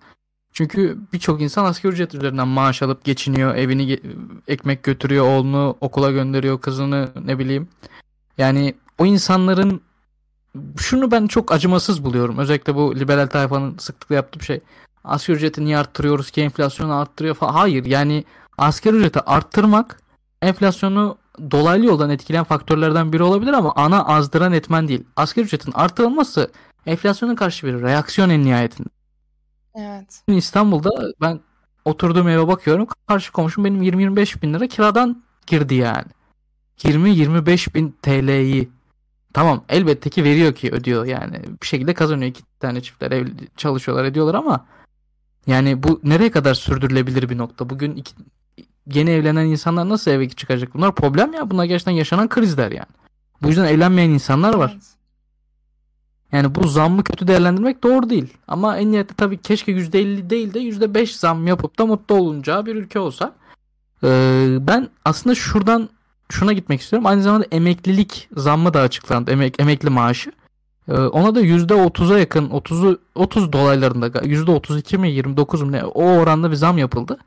Çünkü 0.53 0.97
birçok 1.13 1.41
insan 1.41 1.65
asgari 1.65 1.93
ücret 1.93 2.15
üzerinden 2.15 2.47
maaş 2.47 2.81
alıp 2.81 3.03
geçiniyor, 3.03 3.55
evini 3.55 3.99
ekmek 4.47 4.83
götürüyor, 4.83 5.25
oğlunu 5.25 5.77
okula 5.81 6.11
gönderiyor, 6.11 6.61
kızını 6.61 7.09
ne 7.25 7.39
bileyim. 7.39 7.67
Yani 8.37 8.75
o 8.97 9.05
insanların 9.05 9.81
şunu 10.77 11.11
ben 11.11 11.27
çok 11.27 11.51
acımasız 11.51 12.03
buluyorum. 12.03 12.37
Özellikle 12.37 12.75
bu 12.75 12.95
liberal 12.95 13.27
tayfanın 13.27 13.77
sıklıkla 13.77 14.15
yaptığı 14.15 14.39
bir 14.39 14.45
şey. 14.45 14.59
Asgari 15.03 15.37
ücreti 15.37 15.65
niye 15.65 15.77
arttırıyoruz 15.77 16.31
ki 16.31 16.41
enflasyonu 16.41 16.93
arttırıyor 16.93 17.35
falan. 17.35 17.53
Hayır 17.53 17.85
yani 17.85 18.23
asgari 18.57 18.95
ücreti 18.95 19.19
arttırmak 19.19 20.01
enflasyonu 20.41 21.17
dolaylı 21.51 21.85
yoldan 21.85 22.09
etkileyen 22.09 22.43
faktörlerden 22.43 23.13
biri 23.13 23.23
olabilir 23.23 23.53
ama 23.53 23.73
ana 23.75 24.05
azdıran 24.05 24.53
etmen 24.53 24.87
değil. 24.87 25.03
Asgari 25.15 25.45
ücretin 25.45 25.71
artırılması 25.71 26.51
enflasyona 26.85 27.35
karşı 27.35 27.67
bir 27.67 27.81
reaksiyon 27.81 28.29
en 28.29 28.43
nihayetinde. 28.43 28.89
Evet. 29.75 30.21
İstanbul'da 30.27 30.89
ben 31.21 31.39
oturduğum 31.85 32.27
eve 32.29 32.47
bakıyorum. 32.47 32.87
Karşı 33.07 33.31
komşum 33.31 33.65
benim 33.65 33.83
20-25 33.83 34.41
bin 34.41 34.53
lira 34.53 34.67
kiradan 34.67 35.23
girdi 35.47 35.75
yani. 35.75 36.07
20-25 36.77 37.73
bin 37.73 37.95
TL'yi. 38.01 38.69
Tamam 39.35 39.63
elbette 39.69 40.09
ki 40.09 40.23
veriyor 40.23 40.55
ki 40.55 40.71
ödüyor 40.71 41.05
yani. 41.05 41.41
Bir 41.61 41.67
şekilde 41.67 41.93
kazanıyor 41.93 42.29
iki 42.29 42.43
tane 42.59 42.81
çiftler 42.81 43.11
ev 43.11 43.27
çalışıyorlar 43.57 44.05
ediyorlar 44.05 44.35
ama 44.35 44.65
yani 45.47 45.83
bu 45.83 45.99
nereye 46.03 46.31
kadar 46.31 46.53
sürdürülebilir 46.53 47.29
bir 47.29 47.37
nokta? 47.37 47.69
Bugün 47.69 47.95
iki, 47.95 48.13
yeni 48.93 49.09
evlenen 49.09 49.45
insanlar 49.45 49.89
nasıl 49.89 50.11
eve 50.11 50.29
çıkacak? 50.29 50.73
Bunlar 50.73 50.95
problem 50.95 51.33
ya. 51.33 51.49
Bunlar 51.51 51.65
gerçekten 51.65 51.91
yaşanan 51.91 52.29
krizler 52.29 52.71
yani. 52.71 52.87
Bu 53.41 53.47
yüzden 53.47 53.65
evlenmeyen 53.65 54.09
insanlar 54.09 54.53
var. 54.53 54.71
Evet. 54.73 54.85
Yani 56.31 56.55
bu 56.55 56.67
zammı 56.67 57.03
kötü 57.03 57.27
değerlendirmek 57.27 57.83
doğru 57.83 58.09
değil. 58.09 58.33
Ama 58.47 58.77
en 58.77 58.91
nihayetinde 58.91 59.17
tabii 59.17 59.37
keşke 59.41 59.71
%50 59.71 60.29
değil 60.29 60.53
de 60.53 60.59
%5 60.59 61.19
zam 61.19 61.47
yapıp 61.47 61.79
da 61.79 61.85
mutlu 61.85 62.15
olunacağı 62.15 62.65
bir 62.65 62.75
ülke 62.75 62.99
olsa. 62.99 63.35
Ee, 64.03 64.57
ben 64.59 64.89
aslında 65.05 65.35
şuradan 65.35 65.89
şuna 66.29 66.53
gitmek 66.53 66.81
istiyorum. 66.81 67.05
Aynı 67.05 67.23
zamanda 67.23 67.45
emeklilik 67.51 68.29
zammı 68.37 68.73
da 68.73 68.81
açıklandı. 68.81 69.31
Emek, 69.31 69.59
emekli 69.59 69.89
maaşı. 69.89 70.31
Ee, 70.87 70.93
ona 70.93 71.35
da 71.35 71.41
%30'a 71.41 72.19
yakın 72.19 72.49
30'u 72.49 72.99
30 73.15 73.53
dolaylarında 73.53 74.07
%32 74.07 74.97
mi 74.97 75.11
29 75.11 75.61
mu 75.61 75.71
ne 75.71 75.83
o 75.83 76.03
oranda 76.03 76.51
bir 76.51 76.55
zam 76.55 76.77
yapıldı. 76.77 77.17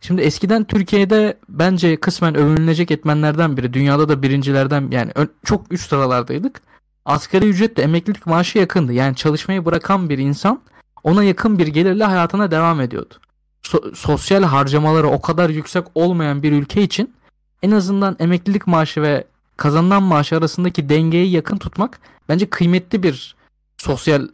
Şimdi 0.00 0.22
eskiden 0.22 0.64
Türkiye'de 0.64 1.38
bence 1.48 1.96
kısmen 1.96 2.34
övünülecek 2.34 2.90
etmenlerden 2.90 3.56
biri. 3.56 3.72
Dünyada 3.72 4.08
da 4.08 4.22
birincilerden 4.22 4.88
yani 4.90 5.12
çok 5.44 5.72
üst 5.72 5.88
sıralardaydık. 5.88 6.62
Asgari 7.04 7.48
ücret 7.48 7.76
de 7.76 7.82
emeklilik 7.82 8.26
maaşı 8.26 8.58
yakındı. 8.58 8.92
Yani 8.92 9.16
çalışmayı 9.16 9.64
bırakan 9.64 10.08
bir 10.08 10.18
insan 10.18 10.60
ona 11.04 11.24
yakın 11.24 11.58
bir 11.58 11.66
gelirle 11.66 12.04
hayatına 12.04 12.50
devam 12.50 12.80
ediyordu. 12.80 13.14
So- 13.62 13.94
sosyal 13.94 14.42
harcamaları 14.42 15.08
o 15.08 15.20
kadar 15.20 15.50
yüksek 15.50 15.84
olmayan 15.94 16.42
bir 16.42 16.52
ülke 16.52 16.82
için 16.82 17.14
en 17.62 17.70
azından 17.70 18.16
emeklilik 18.18 18.66
maaşı 18.66 19.02
ve 19.02 19.24
kazanılan 19.56 20.02
maaş 20.02 20.32
arasındaki 20.32 20.88
dengeyi 20.88 21.30
yakın 21.30 21.56
tutmak 21.56 22.00
bence 22.28 22.50
kıymetli 22.50 23.02
bir 23.02 23.36
sosyal 23.76 24.28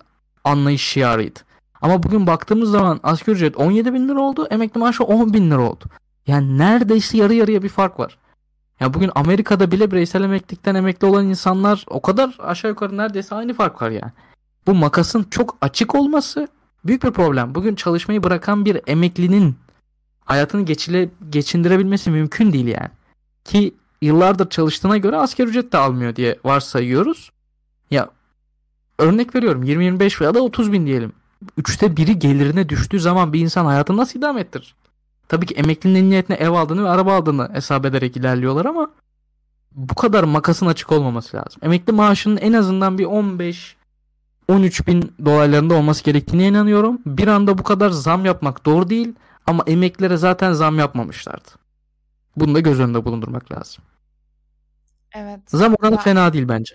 anlayış 0.45 0.83
şiarıydı. 0.83 1.41
Ama 1.81 2.03
bugün 2.03 2.27
baktığımız 2.27 2.71
zaman 2.71 3.01
asgari 3.03 3.37
ücret 3.37 3.57
17 3.57 3.95
bin 3.95 4.09
lira 4.09 4.21
oldu, 4.21 4.47
emekli 4.51 4.79
maaşı 4.79 5.05
10 5.05 5.35
bin 5.35 5.51
lira 5.51 5.61
oldu. 5.61 5.85
Yani 6.27 6.59
neredeyse 6.59 7.19
yarı 7.19 7.35
yarıya 7.35 7.62
bir 7.62 7.69
fark 7.69 8.01
var. 8.01 8.19
Ya 8.81 8.95
bugün 8.95 9.11
Amerika'da 9.14 9.71
bile 9.71 9.91
bireysel 9.91 10.23
emeklilikten 10.23 10.75
emekli 10.75 11.07
olan 11.07 11.27
insanlar 11.27 11.85
o 11.87 12.03
kadar 12.03 12.37
aşağı 12.38 12.71
yukarı 12.71 12.97
neredeyse 12.97 13.35
aynı 13.35 13.55
fark 13.55 13.83
var 13.83 13.91
yani. 13.91 14.12
Bu 14.67 14.75
makasın 14.75 15.27
çok 15.31 15.57
açık 15.61 15.95
olması 15.95 16.49
büyük 16.85 17.03
bir 17.05 17.11
problem. 17.11 17.55
Bugün 17.55 17.75
çalışmayı 17.75 18.23
bırakan 18.23 18.64
bir 18.64 18.81
emeklinin 18.87 19.57
hayatını 20.25 20.62
geçile, 20.62 21.09
geçindirebilmesi 21.31 22.11
mümkün 22.11 22.53
değil 22.53 22.67
yani. 22.67 22.88
Ki 23.48 23.74
yıllardır 24.02 24.50
çalıştığına 24.50 24.96
göre 24.96 25.16
asgari 25.16 25.48
ücret 25.48 25.72
de 25.72 25.78
almıyor 25.78 26.16
diye 26.16 26.38
varsayıyoruz. 26.44 27.30
Ya 27.90 28.11
örnek 28.98 29.34
veriyorum 29.34 29.62
20-25 29.62 30.20
veya 30.20 30.34
da 30.34 30.40
30 30.40 30.72
bin 30.72 30.87
diyelim. 30.87 31.12
Üçte 31.56 31.96
biri 31.96 32.18
gelirine 32.18 32.68
düştüğü 32.68 33.00
zaman 33.00 33.32
bir 33.32 33.40
insan 33.40 33.64
hayatını 33.64 33.96
nasıl 33.96 34.18
idame 34.18 34.40
ettirir? 34.40 34.74
Tabii 35.28 35.46
ki 35.46 35.54
emeklinin 35.54 36.11
niyetine 36.11 36.37
ev 36.37 36.50
aldığını 36.50 36.84
ve 36.84 36.88
araba 36.88 37.14
aldığını 37.14 37.48
hesap 37.52 37.87
ederek 37.87 38.16
ilerliyorlar 38.16 38.64
ama 38.64 38.90
bu 39.72 39.94
kadar 39.94 40.24
makasın 40.24 40.66
açık 40.66 40.92
olmaması 40.92 41.37
lazım. 41.37 41.61
Emekli 41.62 41.92
maaşının 41.92 42.37
en 42.37 42.52
azından 42.52 42.98
bir 42.98 43.04
15 43.04 43.76
13 44.48 44.87
bin 44.87 45.12
dolaylarında 45.24 45.74
olması 45.74 46.04
gerektiğine 46.04 46.48
inanıyorum. 46.48 46.98
Bir 47.06 47.28
anda 47.28 47.58
bu 47.58 47.62
kadar 47.62 47.90
zam 47.90 48.24
yapmak 48.24 48.66
doğru 48.66 48.90
değil 48.90 49.14
ama 49.46 49.64
emeklilere 49.66 50.16
zaten 50.16 50.52
zam 50.52 50.78
yapmamışlardı. 50.78 51.67
Bunu 52.40 52.55
da 52.55 52.61
göz 52.61 52.81
önünde 52.81 53.05
bulundurmak 53.05 53.53
lazım. 53.53 53.85
Evet. 55.14 55.40
Zam 55.46 55.74
oranı 55.74 55.94
Ya- 55.94 56.01
fena 56.01 56.33
değil 56.33 56.48
bence. 56.48 56.74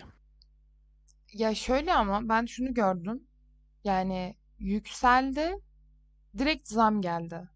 Ya 1.34 1.56
şöyle 1.56 1.94
ama 1.94 2.30
ben 2.30 2.46
şunu 2.46 2.74
gördüm. 2.74 3.24
Yani 3.84 4.36
yükseldi, 4.60 5.56
direkt 6.38 6.68
zam 6.68 7.02
geldi. 7.02 7.50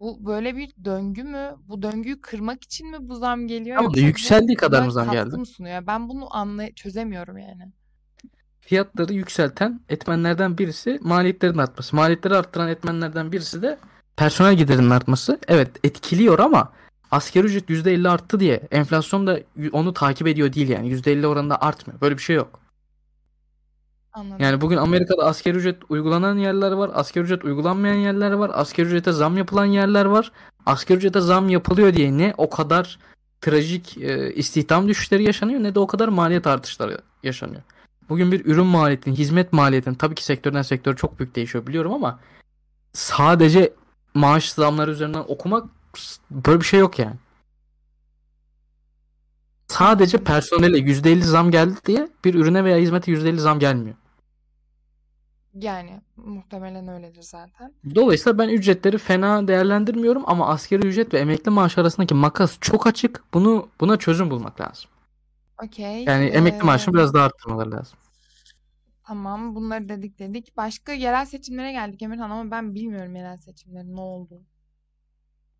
Bu 0.00 0.26
böyle 0.26 0.56
bir 0.56 0.72
döngü 0.84 1.22
mü? 1.24 1.56
Bu 1.68 1.82
döngüyü 1.82 2.20
kırmak 2.20 2.64
için 2.64 2.90
mi 2.90 2.96
bu 3.00 3.14
zam 3.16 3.46
geliyor 3.46 3.76
Ama 3.76 3.90
yükseldiği 3.94 4.56
kadar 4.56 4.84
mı 4.84 4.92
zam 4.92 5.10
geldi? 5.10 5.36
mı 5.36 5.46
sunuyor? 5.46 5.86
Ben 5.86 6.08
bunu 6.08 6.36
anlay 6.36 6.74
çözemiyorum 6.74 7.38
yani. 7.38 7.72
Fiyatları 8.60 9.12
yükselten 9.12 9.80
etmenlerden 9.88 10.58
birisi 10.58 10.98
maliyetlerin 11.02 11.58
artması. 11.58 11.96
Maliyetleri 11.96 12.36
arttıran 12.36 12.68
etmenlerden 12.68 13.32
birisi 13.32 13.62
de 13.62 13.78
personel 14.16 14.54
giderinin 14.54 14.90
artması. 14.90 15.38
Evet 15.48 15.70
etkiliyor 15.84 16.38
ama 16.38 16.72
asgari 17.12 17.46
ücret 17.46 17.70
%50 17.70 18.08
arttı 18.08 18.40
diye 18.40 18.68
enflasyon 18.70 19.26
da 19.26 19.40
onu 19.72 19.94
takip 19.94 20.26
ediyor 20.26 20.52
değil 20.52 20.68
yani. 20.68 20.88
%50 20.88 21.26
oranında 21.26 21.62
artmıyor. 21.62 22.00
Böyle 22.00 22.16
bir 22.16 22.22
şey 22.22 22.36
yok. 22.36 22.60
Anladım. 24.12 24.36
Yani 24.40 24.60
bugün 24.60 24.76
Amerika'da 24.76 25.24
asgari 25.24 25.56
ücret 25.56 25.76
uygulanan 25.88 26.38
yerler 26.38 26.72
var. 26.72 26.90
Asgari 26.94 27.24
ücret 27.24 27.44
uygulanmayan 27.44 27.94
yerler 27.94 28.32
var. 28.32 28.50
Asgari 28.54 28.86
ücrete 28.86 29.12
zam 29.12 29.38
yapılan 29.38 29.64
yerler 29.64 30.04
var. 30.04 30.32
Asgari 30.66 30.98
ücrete 30.98 31.20
zam 31.20 31.48
yapılıyor 31.48 31.94
diye 31.94 32.18
ne 32.18 32.34
o 32.36 32.50
kadar 32.50 32.98
trajik 33.40 33.98
e, 33.98 34.34
istihdam 34.34 34.88
düşüşleri 34.88 35.24
yaşanıyor 35.24 35.62
ne 35.62 35.74
de 35.74 35.78
o 35.78 35.86
kadar 35.86 36.08
maliyet 36.08 36.46
artışları 36.46 36.98
yaşanıyor. 37.22 37.62
Bugün 38.08 38.32
bir 38.32 38.46
ürün 38.46 38.66
maliyetinin, 38.66 39.16
hizmet 39.16 39.52
maliyetinin 39.52 39.94
tabii 39.94 40.14
ki 40.14 40.24
sektörden 40.24 40.62
sektöre 40.62 40.96
çok 40.96 41.18
büyük 41.18 41.34
değişiyor 41.34 41.66
biliyorum 41.66 41.92
ama 41.92 42.20
sadece 42.92 43.72
maaş 44.14 44.52
zamları 44.52 44.90
üzerinden 44.90 45.24
okumak 45.28 45.64
böyle 46.30 46.60
bir 46.60 46.64
şey 46.64 46.80
yok 46.80 46.98
yani. 46.98 47.16
Sadece 49.68 50.24
personele 50.24 50.78
%50 50.78 51.22
zam 51.24 51.50
geldi 51.50 51.74
diye 51.86 52.08
bir 52.24 52.34
ürüne 52.34 52.64
veya 52.64 52.76
hizmete 52.78 53.12
%50 53.12 53.38
zam 53.38 53.58
gelmiyor. 53.58 53.96
Yani 55.54 56.00
muhtemelen 56.16 56.88
öyledir 56.88 57.22
zaten. 57.22 57.74
Dolayısıyla 57.94 58.38
ben 58.38 58.48
ücretleri 58.48 58.98
fena 58.98 59.48
değerlendirmiyorum 59.48 60.22
ama 60.26 60.48
asgari 60.48 60.86
ücret 60.86 61.14
ve 61.14 61.18
emekli 61.18 61.50
maaş 61.50 61.78
arasındaki 61.78 62.14
makas 62.14 62.58
çok 62.60 62.86
açık. 62.86 63.22
Bunu 63.34 63.68
buna 63.80 63.96
çözüm 63.96 64.30
bulmak 64.30 64.60
lazım. 64.60 64.90
Okey. 65.64 66.04
Yani 66.04 66.24
emekli 66.24 66.62
Ee, 66.62 66.66
maaşını 66.66 66.94
biraz 66.94 67.14
daha 67.14 67.24
arttırmaları 67.24 67.70
lazım. 67.70 67.98
tamam 69.04 69.54
bunları 69.54 69.88
dedik 69.88 70.18
dedik. 70.18 70.56
Başka 70.56 70.92
yerel 70.92 71.26
seçimlere 71.26 71.72
geldik 71.72 72.02
Emirhan 72.02 72.30
ama 72.30 72.50
ben 72.50 72.74
bilmiyorum 72.74 73.16
yerel 73.16 73.38
seçimlerin 73.38 73.96
ne 73.96 74.00
oldu. 74.00 74.42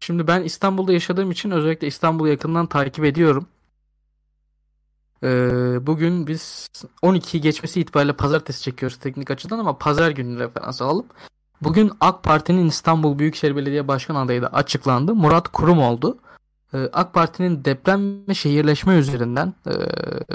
Şimdi 0.03 0.27
ben 0.27 0.43
İstanbul'da 0.43 0.93
yaşadığım 0.93 1.31
için 1.31 1.51
özellikle 1.51 1.87
İstanbul'u 1.87 2.29
yakından 2.29 2.67
takip 2.67 3.05
ediyorum. 3.05 3.47
Ee, 5.23 5.87
bugün 5.87 6.27
biz 6.27 6.69
12'yi 7.03 7.41
geçmesi 7.41 7.81
itibariyle 7.81 8.13
pazartesi 8.13 8.63
çekiyoruz 8.63 8.97
teknik 8.97 9.31
açıdan 9.31 9.59
ama 9.59 9.79
pazar 9.79 10.11
günü 10.11 10.39
referans 10.39 10.83
alalım. 10.83 11.07
Bugün 11.61 11.93
AK 12.01 12.23
Parti'nin 12.23 12.69
İstanbul 12.69 13.19
Büyükşehir 13.19 13.57
Belediye 13.57 13.89
Başkan 13.89 14.15
adayı 14.15 14.43
da 14.43 14.49
açıklandı. 14.53 15.15
Murat 15.15 15.49
Kurum 15.49 15.79
oldu. 15.79 16.19
Ee, 16.75 16.79
AK 16.93 17.15
Parti'nin 17.15 17.65
deprem 17.65 18.29
ve 18.29 18.35
şehirleşme 18.35 18.95
üzerinden 18.95 19.55
e, 19.67 19.75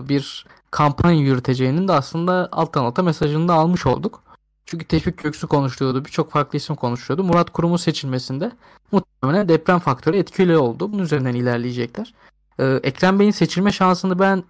bir 0.10 0.46
kampanya 0.72 1.20
yürüteceğinin 1.20 1.88
de 1.88 1.94
aslında 1.94 2.50
alttan 2.52 2.84
alta 2.84 3.04
mesajını 3.04 3.48
da 3.48 3.54
almış 3.54 3.86
olduk. 3.86 4.27
Çünkü 4.68 4.86
Tevfik 4.86 5.24
Göksu 5.24 5.48
konuşuluyordu. 5.48 6.06
Birçok 6.06 6.32
farklı 6.32 6.58
isim 6.58 6.76
konuşuluyordu. 6.76 7.24
Murat 7.24 7.50
Kurum'un 7.50 7.78
seçilmesinde 7.78 8.52
muhtemelen 8.92 9.50
deprem 9.50 9.80
faktörü 9.80 10.18
etkili 10.18 10.58
oldu. 10.58 10.92
Bunun 10.92 11.04
üzerinden 11.04 11.34
ilerleyecekler. 11.34 12.14
Ee, 12.60 12.80
Ekrem 12.84 13.20
Bey'in 13.20 13.32
seçilme 13.32 13.72
şansını 13.72 14.20
ben 14.20 14.44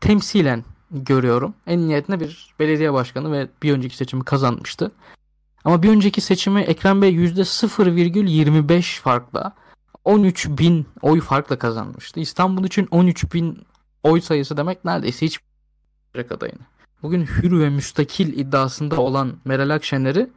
temsilen 0.00 0.64
görüyorum. 0.90 1.54
En 1.66 1.88
nihayetinde 1.88 2.20
bir 2.20 2.54
belediye 2.58 2.92
başkanı 2.92 3.32
ve 3.32 3.48
bir 3.62 3.72
önceki 3.72 3.96
seçimi 3.96 4.24
kazanmıştı. 4.24 4.92
Ama 5.64 5.82
bir 5.82 5.88
önceki 5.88 6.20
seçimi 6.20 6.60
Ekrem 6.60 7.02
Bey 7.02 7.14
%0,25 7.14 9.00
farkla 9.00 9.52
13 10.04 10.48
bin 10.48 10.86
oy 11.02 11.20
farkla 11.20 11.58
kazanmıştı. 11.58 12.20
İstanbul 12.20 12.64
için 12.64 12.88
13 12.90 13.34
bin 13.34 13.66
oy 14.02 14.20
sayısı 14.20 14.56
demek 14.56 14.84
neredeyse 14.84 15.26
hiç 15.26 15.40
adayını. 16.14 16.62
Bugün 17.02 17.26
hür 17.26 17.60
ve 17.60 17.70
müstakil 17.70 18.38
iddiasında 18.38 19.00
olan 19.00 19.32
Meral 19.44 19.70
Akşener'i 19.70 20.30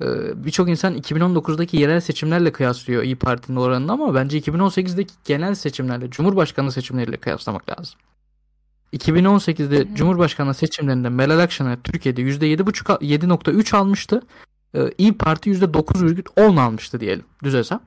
e, 0.00 0.06
birçok 0.44 0.68
insan 0.68 0.98
2019'daki 0.98 1.76
yerel 1.76 2.00
seçimlerle 2.00 2.52
kıyaslıyor 2.52 3.02
İyi 3.02 3.16
Parti'nin 3.16 3.56
oranını 3.56 3.92
ama 3.92 4.14
bence 4.14 4.38
2018'deki 4.38 5.14
genel 5.24 5.54
seçimlerle, 5.54 6.10
Cumhurbaşkanı 6.10 6.72
seçimleriyle 6.72 7.16
kıyaslamak 7.16 7.70
lazım. 7.70 8.00
2018'de 8.92 9.78
Hı 9.78 9.82
hı. 9.82 9.94
Cumhurbaşkanı 9.94 10.54
seçimlerinde 10.54 11.08
Meral 11.08 11.38
Akşener 11.38 11.78
Türkiye'de 11.84 12.22
%7,5 12.22 12.98
7.3 12.98 13.76
almıştı. 13.76 14.22
Ee, 14.74 14.90
İyi 14.98 15.18
Parti 15.18 15.50
%9,10 15.50 16.60
almıştı 16.60 17.00
diyelim 17.00 17.24
düz 17.44 17.54
hesap. 17.54 17.82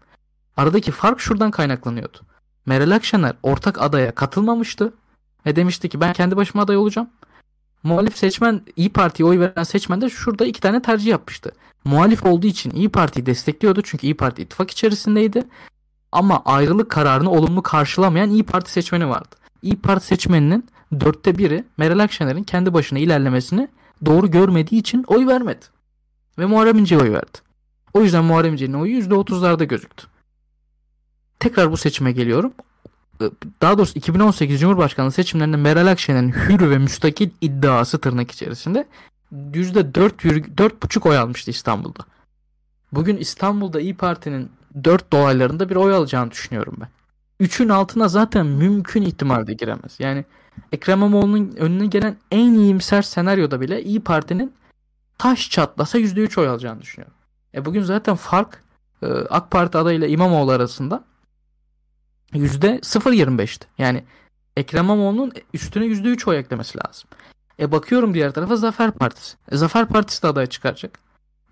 Aradaki 0.57 0.91
fark 0.91 1.19
şuradan 1.19 1.51
kaynaklanıyordu. 1.51 2.17
Meral 2.65 2.91
Akşener 2.91 3.33
ortak 3.43 3.81
adaya 3.81 4.15
katılmamıştı 4.15 4.93
ve 5.45 5.55
demişti 5.55 5.89
ki 5.89 6.01
ben 6.01 6.13
kendi 6.13 6.35
başıma 6.35 6.63
aday 6.63 6.77
olacağım. 6.77 7.09
Muhalif 7.83 8.17
seçmen 8.17 8.61
İyi 8.75 8.89
Parti'ye 8.89 9.29
oy 9.29 9.39
veren 9.39 9.63
seçmen 9.63 10.01
de 10.01 10.09
şurada 10.09 10.45
iki 10.45 10.61
tane 10.61 10.81
tercih 10.81 11.07
yapmıştı. 11.07 11.51
Muhalif 11.83 12.25
olduğu 12.25 12.47
için 12.47 12.71
İyi 12.71 12.89
Parti'yi 12.89 13.25
destekliyordu 13.25 13.81
çünkü 13.81 14.07
İyi 14.07 14.17
Parti 14.17 14.41
ittifak 14.41 14.71
içerisindeydi. 14.71 15.43
Ama 16.11 16.41
ayrılık 16.45 16.91
kararını 16.91 17.31
olumlu 17.31 17.63
karşılamayan 17.63 18.29
İyi 18.29 18.43
Parti 18.43 18.71
seçmeni 18.71 19.09
vardı. 19.09 19.35
İyi 19.61 19.81
Parti 19.81 20.05
seçmeninin 20.05 20.65
dörtte 20.99 21.37
biri 21.37 21.63
Meral 21.77 21.99
Akşener'in 21.99 22.43
kendi 22.43 22.73
başına 22.73 22.99
ilerlemesini 22.99 23.67
doğru 24.05 24.31
görmediği 24.31 24.79
için 24.79 25.03
oy 25.07 25.27
vermedi. 25.27 25.65
Ve 26.39 26.45
Muharrem 26.45 26.77
İnce'ye 26.77 27.01
oy 27.01 27.11
verdi. 27.11 27.37
O 27.93 28.01
yüzden 28.01 28.23
Muharrem 28.23 28.53
İnce'nin 28.53 28.73
oyu 28.73 28.99
%30'larda 28.99 29.63
gözüktü. 29.63 30.07
Tekrar 31.39 31.71
bu 31.71 31.77
seçime 31.77 32.11
geliyorum. 32.11 32.53
Daha 33.61 33.77
doğrusu 33.77 33.99
2018 33.99 34.59
Cumhurbaşkanlığı 34.59 35.11
seçimlerinde 35.11 35.57
Meral 35.57 35.87
Akşener'in 35.87 36.31
hür 36.31 36.69
ve 36.69 36.77
müstakil 36.77 37.29
iddiası 37.41 38.01
tırnak 38.01 38.31
içerisinde 38.31 38.87
%4,5 39.33 41.09
oy 41.09 41.17
almıştı 41.17 41.51
İstanbul'da. 41.51 42.03
Bugün 42.91 43.17
İstanbul'da 43.17 43.81
İyi 43.81 43.97
Parti'nin 43.97 44.49
4 44.83 45.13
dolaylarında 45.13 45.69
bir 45.69 45.75
oy 45.75 45.93
alacağını 45.93 46.31
düşünüyorum 46.31 46.77
ben. 46.81 46.87
3'ün 47.45 47.69
altına 47.69 48.07
zaten 48.07 48.45
mümkün 48.45 49.01
ihtimalde 49.01 49.53
giremez. 49.53 49.95
Yani 49.99 50.25
Ekrem 50.71 50.97
İmamoğlu'nun 50.97 51.55
önüne 51.57 51.85
gelen 51.85 52.15
en 52.31 52.53
iyimser 52.53 53.01
senaryoda 53.01 53.61
bile 53.61 53.83
İyi 53.83 53.99
Parti'nin 53.99 54.53
taş 55.17 55.49
çatlasa 55.49 55.99
%3 55.99 56.41
oy 56.41 56.47
alacağını 56.47 56.81
düşünüyorum. 56.81 57.13
E 57.55 57.65
bugün 57.65 57.83
zaten 57.83 58.15
fark 58.15 58.63
e, 59.03 59.07
AK 59.07 59.51
Parti 59.51 59.77
adayıyla 59.77 60.07
İmamoğlu 60.07 60.51
arasında 60.51 61.03
%0.25'ti. 62.33 63.67
Yani 63.77 64.03
Ekrem 64.57 64.85
İmamoğlu'nun 64.85 65.31
üstüne 65.53 65.85
%3 65.85 66.29
oy 66.29 66.37
eklemesi 66.37 66.77
lazım. 66.77 67.09
E 67.59 67.71
bakıyorum 67.71 68.13
diğer 68.13 68.31
tarafa 68.31 68.55
Zafer 68.55 68.91
Partisi. 68.91 69.37
E, 69.51 69.57
Zafer 69.57 69.87
Partisi 69.87 70.23
de 70.23 70.27
aday 70.27 70.47
çıkaracak. 70.47 70.99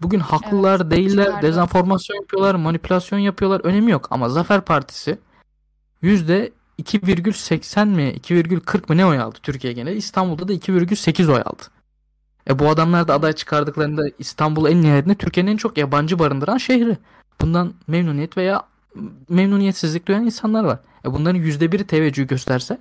Bugün 0.02 0.20
haklılar 0.20 0.82
Evet, 0.82 0.92
değiller, 0.92 1.26
çıkardı. 1.26 1.48
dezenformasyon 1.48 2.18
yapıyorlar, 2.18 2.56
manipülasyon 2.56 3.20
yapıyorlar. 3.20 3.62
Önemi 3.64 3.92
yok 3.92 4.08
ama 4.12 4.30
Zafer 4.30 4.62
Partisi 4.62 5.18
yüzde 6.02 6.52
2,80 6.80 7.86
mi 7.90 8.02
2,40 8.02 8.90
mı 8.90 8.98
ne 8.98 9.06
oy 9.06 9.20
aldı 9.20 9.38
Türkiye 9.44 9.74
geneli. 9.74 9.98
İstanbul'da 9.98 10.48
da 10.48 10.54
2,8 10.54 11.32
oy 11.32 11.42
aldı. 11.46 11.64
E 12.50 12.60
bu 12.60 12.70
adamlar 12.70 13.08
da 13.08 13.14
aday 13.14 13.34
çıkardıklarında 13.34 14.04
İstanbul 14.20 14.70
en 14.72 14.82
nihayetinde 14.82 15.16
Türkiye'nin 15.16 15.52
en 15.52 15.58
çok 15.58 15.78
yabancı 15.78 16.20
barındıran 16.20 16.58
şehri. 16.58 16.98
Bundan 17.42 17.74
memnuniyet 17.88 18.38
veya 18.38 18.64
memnuniyetsizlik 19.30 20.08
duyan 20.08 20.26
insanlar 20.26 20.64
var. 20.64 20.80
E 21.06 21.14
bunların 21.14 21.42
%1'i 21.42 21.88
teveccüh 21.88 22.28
gösterse 22.28 22.80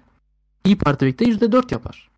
İyi 0.64 0.79
Parti 0.79 1.07
birlikte 1.07 1.25
%4 1.25 1.73
yapar. 1.73 2.09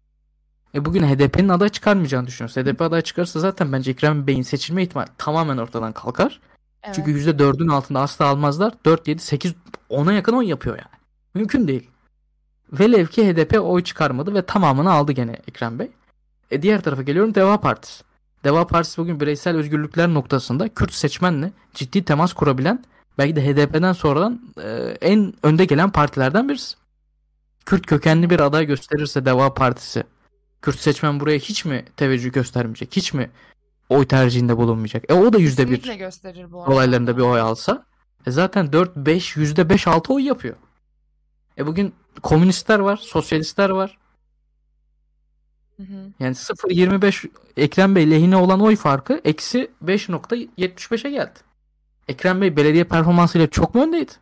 E 0.74 0.84
bugün 0.84 1.02
HDP'nin 1.02 1.48
aday 1.48 1.68
çıkarmayacağını 1.68 2.26
düşünüyoruz. 2.26 2.56
HDP 2.56 2.82
aday 2.82 3.02
çıkarsa 3.02 3.40
zaten 3.40 3.72
bence 3.72 3.90
Ekrem 3.90 4.26
Bey'in 4.26 4.42
seçilme 4.42 4.82
ihtimali 4.82 5.08
tamamen 5.18 5.56
ortadan 5.56 5.92
kalkar. 5.92 6.40
Evet. 6.82 6.94
Çünkü 6.94 7.30
%4'ün 7.30 7.68
altında 7.68 8.00
asla 8.00 8.24
almazlar. 8.24 8.74
4, 8.84 9.08
7, 9.08 9.22
8, 9.22 9.54
10'a 9.90 10.12
yakın 10.12 10.32
oy 10.32 10.46
yapıyor 10.46 10.76
yani. 10.76 11.00
Mümkün 11.34 11.68
değil. 11.68 11.90
Velev 12.72 13.06
ki 13.06 13.32
HDP 13.32 13.60
oy 13.60 13.84
çıkarmadı 13.84 14.34
ve 14.34 14.42
tamamını 14.42 14.92
aldı 14.92 15.12
gene 15.12 15.32
Ekrem 15.32 15.78
Bey. 15.78 15.90
E 16.50 16.62
diğer 16.62 16.82
tarafa 16.82 17.02
geliyorum 17.02 17.34
Deva 17.34 17.60
Partisi. 17.60 18.04
Deva 18.44 18.66
Partisi 18.66 18.98
bugün 18.98 19.20
bireysel 19.20 19.56
özgürlükler 19.56 20.08
noktasında 20.08 20.68
Kürt 20.68 20.92
seçmenle 20.92 21.52
ciddi 21.74 22.04
temas 22.04 22.32
kurabilen 22.32 22.84
belki 23.20 23.36
de 23.36 23.46
HDP'den 23.46 23.92
sonradan 23.92 24.40
e, 24.62 24.68
en 25.00 25.34
önde 25.42 25.64
gelen 25.64 25.90
partilerden 25.90 26.48
birisi. 26.48 26.76
Kürt 27.66 27.86
kökenli 27.86 28.30
bir 28.30 28.40
aday 28.40 28.66
gösterirse 28.66 29.24
Deva 29.24 29.54
Partisi 29.54 30.04
Kürt 30.62 30.78
seçmen 30.78 31.20
buraya 31.20 31.38
hiç 31.38 31.64
mi 31.64 31.84
teveccüh 31.96 32.32
göstermeyecek? 32.32 32.96
Hiç 32.96 33.14
mi 33.14 33.30
oy 33.88 34.06
tercihinde 34.06 34.56
bulunmayacak? 34.56 35.04
E 35.10 35.14
o 35.14 35.32
da 35.32 35.38
yüzde 35.38 35.70
bir 35.70 35.76
Kesinlikle 35.76 36.04
gösterir 36.04 36.52
bu 36.52 36.62
arada. 36.62 36.74
olaylarında 36.74 37.16
bir 37.16 37.22
oy 37.22 37.40
alsa 37.40 37.86
e 38.26 38.30
zaten 38.30 38.72
4 38.72 38.96
5 38.96 39.36
yüzde 39.36 39.68
5 39.68 39.86
6 39.86 40.12
oy 40.12 40.22
yapıyor. 40.22 40.56
E 41.58 41.66
bugün 41.66 41.94
komünistler 42.22 42.78
var, 42.78 42.96
sosyalistler 42.96 43.70
var. 43.70 43.98
Hı 45.76 45.82
hı. 45.82 46.12
Yani 46.20 46.34
0.25 46.34 47.28
Ekrem 47.56 47.94
Bey 47.94 48.10
lehine 48.10 48.36
olan 48.36 48.60
oy 48.60 48.76
farkı 48.76 49.20
eksi 49.24 49.70
5.75'e 49.84 51.10
geldi. 51.10 51.49
Ekrem 52.10 52.40
Bey 52.40 52.56
belediye 52.56 52.84
performansıyla 52.84 53.46
çok 53.46 53.74
mu 53.74 53.82
öndeydi? 53.82 54.12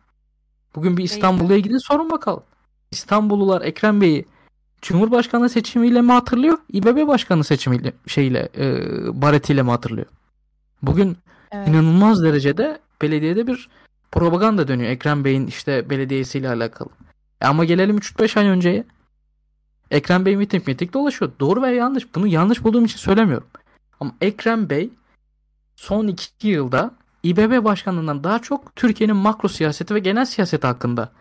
Bugün 0.75 0.97
bir 0.97 1.03
İstanbul'la 1.03 1.55
ilgili 1.55 1.79
sorun 1.79 2.09
bakalım. 2.09 2.43
İstanbullular 2.91 3.61
Ekrem 3.61 4.01
Bey'i 4.01 4.25
Cumhurbaşkanlığı 4.81 5.49
seçimiyle 5.49 6.01
mi 6.01 6.11
hatırlıyor? 6.11 6.57
İBB 6.73 7.07
Başkanı 7.07 7.43
seçimiyle 7.43 7.93
şeyle 8.07 8.49
e, 8.57 8.65
baretiyle 9.21 9.63
mi 9.63 9.69
hatırlıyor? 9.69 10.07
Bugün 10.81 11.17
Evet. 11.51 11.67
inanılmaz 11.67 12.23
derecede 12.23 12.79
belediyede 13.01 13.47
bir 13.47 13.69
propaganda 14.11 14.67
dönüyor 14.67 14.89
Ekrem 14.89 15.25
Bey'in 15.25 15.47
işte 15.47 15.89
belediyesiyle 15.89 16.49
alakalı. 16.49 16.89
E 17.41 17.45
ama 17.45 17.65
gelelim 17.65 17.97
3-5 17.97 18.39
ay 18.39 18.47
önceye. 18.47 18.83
Ekrem 19.91 20.25
Bey 20.25 20.35
miting 20.35 20.67
miting 20.67 20.93
dolaşıyor. 20.93 21.31
Doğru 21.39 21.61
veya 21.61 21.73
yanlış. 21.73 22.15
Bunu 22.15 22.27
yanlış 22.27 22.63
bulduğum 22.63 22.85
için 22.85 22.97
söylemiyorum. 22.97 23.47
Ama 23.99 24.11
Ekrem 24.21 24.69
Bey 24.69 24.89
son 25.75 26.07
2 26.07 26.47
yılda 26.47 26.99
İBB 27.23 27.63
başkanlığından 27.63 28.23
daha 28.23 28.39
çok 28.39 28.75
Türkiye'nin 28.75 29.15
makro 29.15 29.47
siyaseti 29.47 29.95
ve 29.95 29.99
genel 29.99 30.25
siyaseti 30.25 30.67
hakkında 30.67 31.11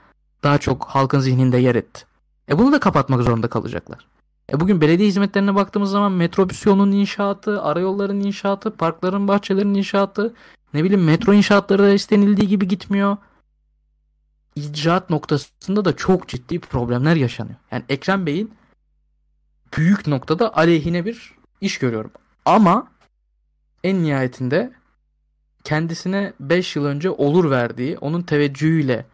daha 0.42 0.58
çok 0.58 0.84
halkın 0.84 1.20
zihninde 1.20 1.58
yer 1.58 1.74
etti. 1.74 2.04
E 2.48 2.58
bunu 2.58 2.72
da 2.72 2.80
kapatmak 2.80 3.22
zorunda 3.22 3.48
kalacaklar. 3.48 4.06
E 4.52 4.60
bugün 4.60 4.80
belediye 4.80 5.08
hizmetlerine 5.08 5.54
baktığımız 5.54 5.90
zaman 5.90 6.12
metrobüs 6.12 6.66
yolunun 6.66 6.92
inşaatı, 6.92 7.62
arayolların 7.62 8.20
inşaatı, 8.20 8.76
parkların, 8.76 9.28
bahçelerin 9.28 9.74
inşaatı, 9.74 10.34
ne 10.74 10.84
bileyim 10.84 11.04
metro 11.04 11.32
inşaatları 11.32 11.82
da 11.82 11.92
istenildiği 11.92 12.48
gibi 12.48 12.68
gitmiyor. 12.68 13.16
İcraat 14.56 15.10
noktasında 15.10 15.84
da 15.84 15.96
çok 15.96 16.28
ciddi 16.28 16.60
problemler 16.60 17.16
yaşanıyor. 17.16 17.56
Yani 17.70 17.84
Ekrem 17.88 18.26
Bey'in 18.26 18.52
büyük 19.76 20.06
noktada 20.06 20.56
aleyhine 20.56 21.04
bir 21.04 21.34
iş 21.60 21.78
görüyorum. 21.78 22.10
Ama 22.44 22.88
en 23.84 24.02
nihayetinde 24.02 24.72
kendisine 25.68 26.32
5 26.40 26.76
yıl 26.76 26.84
önce 26.84 27.10
olur 27.10 27.50
verdiği, 27.50 27.98
onun 27.98 28.22
teveccühüyle 28.22 29.06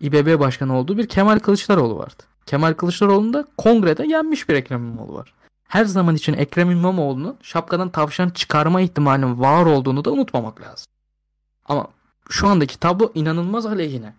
İBB 0.00 0.40
başkanı 0.40 0.78
olduğu 0.78 0.98
bir 0.98 1.08
Kemal 1.08 1.38
Kılıçdaroğlu 1.38 1.98
vardı. 1.98 2.22
Kemal 2.46 2.72
Kılıçdaroğlu'nun 2.72 3.34
da 3.34 3.44
kongrede 3.56 4.06
yenmiş 4.06 4.48
bir 4.48 4.54
Ekrem 4.54 4.80
İmamoğlu 4.80 5.14
var. 5.14 5.34
Her 5.68 5.84
zaman 5.84 6.14
için 6.14 6.34
Ekrem 6.34 6.70
İmamoğlu'nun 6.70 7.36
şapkadan 7.42 7.88
tavşan 7.88 8.30
çıkarma 8.30 8.80
ihtimalinin 8.80 9.40
var 9.40 9.66
olduğunu 9.66 10.04
da 10.04 10.12
unutmamak 10.12 10.60
lazım. 10.60 10.86
Ama 11.64 11.86
şu 12.30 12.48
andaki 12.48 12.80
tablo 12.80 13.12
inanılmaz 13.14 13.66
aleyhine. 13.66 14.14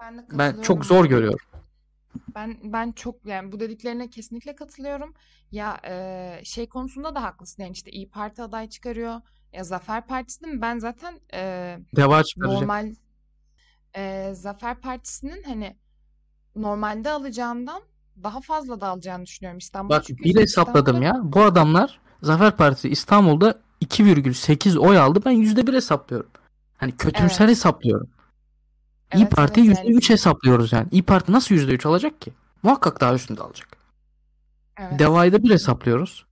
Ben, 0.00 0.26
Ben 0.32 0.62
çok 0.62 0.84
zor 0.84 1.04
görüyorum. 1.04 1.46
Ben 2.34 2.58
ben 2.62 2.92
çok 2.92 3.26
yani 3.26 3.52
bu 3.52 3.60
dediklerine 3.60 4.10
kesinlikle 4.10 4.54
katılıyorum. 4.54 5.14
Ya 5.52 5.80
e, 5.88 6.40
şey 6.44 6.68
konusunda 6.68 7.14
da 7.14 7.22
haklısın. 7.22 7.62
Yani 7.62 7.72
işte 7.72 7.90
İyi 7.90 8.10
Parti 8.10 8.42
aday 8.42 8.68
çıkarıyor. 8.68 9.20
Ya 9.52 9.64
Zafer 9.64 10.06
Partisi'nin 10.06 10.62
ben 10.62 10.78
zaten 10.78 11.20
e, 11.34 11.40
Deva 11.96 12.24
çıkaracak. 12.24 12.60
normal 12.60 12.94
e, 13.96 14.30
Zafer 14.34 14.80
Partisi'nin 14.80 15.42
hani 15.42 15.76
normalde 16.56 17.10
alacağından 17.10 17.82
daha 18.22 18.40
fazla 18.40 18.80
da 18.80 18.88
alacağını 18.88 19.26
düşünüyorum 19.26 19.58
İstanbul'da. 19.58 19.98
Bak 19.98 20.04
Çünkü 20.06 20.24
bir 20.24 20.36
hesapladım 20.40 21.02
İstanbul'da 21.02 21.26
ya. 21.26 21.32
Bu 21.32 21.42
adamlar 21.42 22.00
Zafer 22.22 22.56
Partisi 22.56 22.88
İstanbul'da 22.88 23.58
2,8 23.80 24.78
oy 24.78 24.98
aldı. 24.98 25.20
Ben 25.24 25.30
%1 25.32 25.74
hesaplıyorum. 25.74 26.30
Hani 26.76 26.96
kötümser 26.96 27.44
Evet. 27.44 27.50
hesaplıyorum. 27.50 28.08
İyi 29.14 29.22
Evet, 29.22 29.30
Parti 29.30 29.60
evet, 29.60 29.78
%3 29.78 29.92
yani 29.92 30.08
hesaplıyoruz 30.08 30.72
yani. 30.72 30.88
İyi 30.90 31.02
Parti 31.02 31.32
nasıl 31.32 31.54
%3 31.54 31.86
alacak 31.88 32.20
ki? 32.20 32.32
Muhakkak 32.62 33.00
daha 33.00 33.14
üstünde 33.14 33.42
alacak. 33.42 33.68
evet. 34.78 34.98
Deva'yı 34.98 35.32
da 35.32 35.42
bir 35.42 35.50
hesaplıyoruz. 35.50 36.26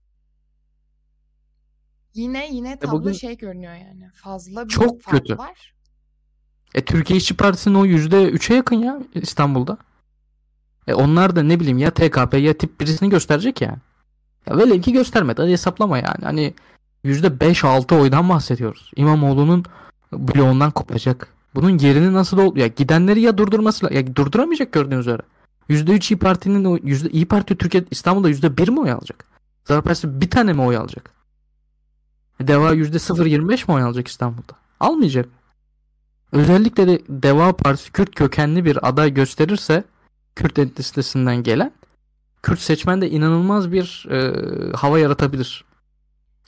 Yine 2.15 2.55
yine 2.55 2.73
E 2.73 2.79
tablo 2.79 2.93
bugün 2.93 3.13
şey 3.13 3.37
görünüyor 3.37 3.75
yani. 3.75 4.11
Fazla 4.15 4.65
bir 4.65 4.69
çok 4.69 5.03
fark 5.03 5.17
kötü. 5.17 5.39
var. 5.39 5.75
E 6.75 6.85
Türkiye 6.85 7.17
İşçi 7.17 7.37
Partisi'nin 7.37 7.75
o 7.75 7.87
%3'e 7.87 8.55
yakın 8.57 8.77
ya 8.77 8.99
İstanbul'da. 9.15 9.79
E 10.87 10.95
onlar 10.95 11.37
da 11.37 11.43
ne 11.43 11.61
bileyim 11.61 11.79
ya 11.79 11.91
TKP 11.91 12.35
ya 12.35 12.59
tip 12.59 12.81
birisini 12.81 13.09
gösterecek 13.11 13.61
ya. 13.61 13.77
Ya 14.47 14.59
velev 14.59 14.81
ki 14.81 14.93
göstermedi. 14.93 15.43
Hadi 15.43 15.53
hesaplama 15.53 15.99
yani. 15.99 16.23
Hani 16.25 16.55
%5-6 17.05 17.95
oydan 18.01 18.29
bahsediyoruz. 18.29 18.91
İmamoğlu'nun 18.97 19.65
bloğundan 20.13 20.71
kopacak. 20.71 21.34
Bunun 21.55 21.79
yerini 21.79 22.13
nasıl 22.13 22.39
ol 22.39 22.57
ya 22.57 22.67
gidenleri 22.67 23.21
ya 23.21 23.39
durdurması 23.39 23.95
ya 23.95 24.17
durduramayacak 24.17 24.73
gördüğünüz 24.73 25.01
üzere. 25.07 25.23
%3 25.71 26.13
İyi 26.13 26.19
Parti'nin 26.19 26.81
yüzde 26.83 27.11
İyi 27.11 27.27
Parti 27.27 27.57
Türkiye 27.57 27.85
İstanbul'da 27.91 28.31
%1 28.31 28.71
mi 28.71 28.81
oy 28.81 28.91
alacak? 28.91 29.25
Zafer 29.65 29.83
Partisi 29.83 30.21
bir 30.21 30.31
tane 30.31 30.53
mi 30.53 30.63
oy 30.63 30.77
alacak? 30.77 31.11
E, 32.41 32.49
Deva 32.49 32.75
%0.25 32.75 33.69
mi 33.69 33.75
oy 33.75 33.83
alacak 33.83 34.09
İstanbul'da? 34.09 34.53
Almayacak. 34.81 35.29
Özellikle 36.33 36.87
de 36.87 37.03
Deva 37.09 37.57
Partisi 37.57 37.93
Kürt 37.93 38.15
kökenli 38.15 38.65
bir 38.65 38.89
aday 38.89 39.15
gösterirse 39.15 39.85
Kürt 40.37 40.59
etnisitesinden 40.59 41.43
gelen 41.43 41.73
Kürt 42.43 42.61
seçmen 42.61 43.01
de 43.01 43.11
inanılmaz 43.11 43.73
bir 43.73 44.07
e, 44.11 44.73
hava 44.73 44.99
yaratabilir. 44.99 45.65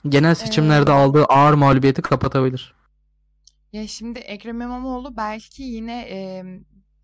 Genel 0.09 0.35
seçimlerde 0.35 0.91
Ee, 0.91 0.93
aldığı 0.93 1.25
ağır 1.25 1.53
mağlubiyeti 1.53 2.01
kapatabilir. 2.01 2.73
Ya 3.73 3.87
şimdi 3.87 4.19
Ekrem 4.19 4.61
İmamoğlu 4.61 5.17
belki 5.17 5.63
yine 5.63 6.01
e, 6.09 6.43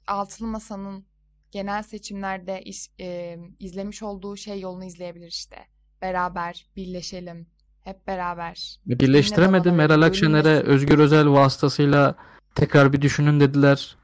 Altılı 0.08 0.48
Masa'nın 0.48 1.06
genel 1.52 1.84
seçimlerde 1.84 2.62
is- 2.64 2.90
e, 3.02 3.38
izlemiş 3.60 4.04
olduğu 4.04 4.38
şey 4.38 4.60
yolunu 4.60 4.86
izleyebilir 4.86 5.28
işte. 5.28 5.56
Beraber 6.02 6.66
birleşelim. 6.76 7.48
Hep 7.84 8.08
beraber. 8.08 8.80
Yine 8.86 9.00
Birleştiremedi. 9.00 9.72
Meral 9.72 10.02
Akşener'e. 10.02 10.50
Özgür 10.60 11.00
Özel 11.00 11.30
vasıtasıyla 11.30 12.16
tekrar 12.56 12.94
bir 12.94 13.02
düşünün 13.02 13.40
dediler. 13.40 13.96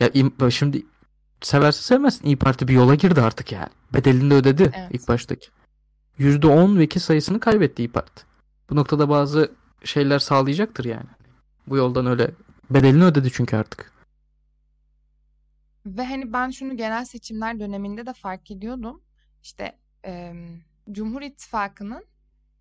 Ya 0.00 0.08
im- 0.08 0.50
şimdi 0.50 0.86
severse 1.40 1.82
sevmezsin. 1.82 2.26
İyi 2.26 2.36
Parti 2.36 2.68
bir 2.68 2.72
yola 2.72 2.94
girdi 2.94 3.20
artık 3.20 3.52
yani. 3.52 3.68
Bedelini 3.94 4.30
de 4.30 4.34
ödedi 4.34 4.62
Evet. 4.76 4.88
ilk 4.90 5.08
baştaki. 5.08 5.48
%10 6.18 6.78
vekil 6.78 7.00
sayısını 7.00 7.40
kaybetti 7.40 7.82
İyi 7.82 7.92
Parti. 7.92 8.22
Bu 8.70 8.76
noktada 8.76 9.08
bazı 9.08 9.52
şeyler 9.84 10.18
sağlayacaktır 10.18 10.84
yani. 10.84 11.06
Bu 11.66 11.76
yoldan 11.76 12.06
öyle 12.06 12.30
bedelini 12.70 13.04
ödedi 13.04 13.30
çünkü 13.32 13.56
artık. 13.56 13.92
Ve 15.86 16.04
hani 16.04 16.32
ben 16.32 16.50
şunu 16.50 16.76
genel 16.76 17.04
seçimler 17.04 17.60
döneminde 17.60 18.06
de 18.06 18.12
fark 18.12 18.50
ediyordum. 18.50 19.02
İşte 19.42 19.78
e, 20.06 20.32
Cumhur 20.92 21.22
İttifakı'nın 21.22 22.04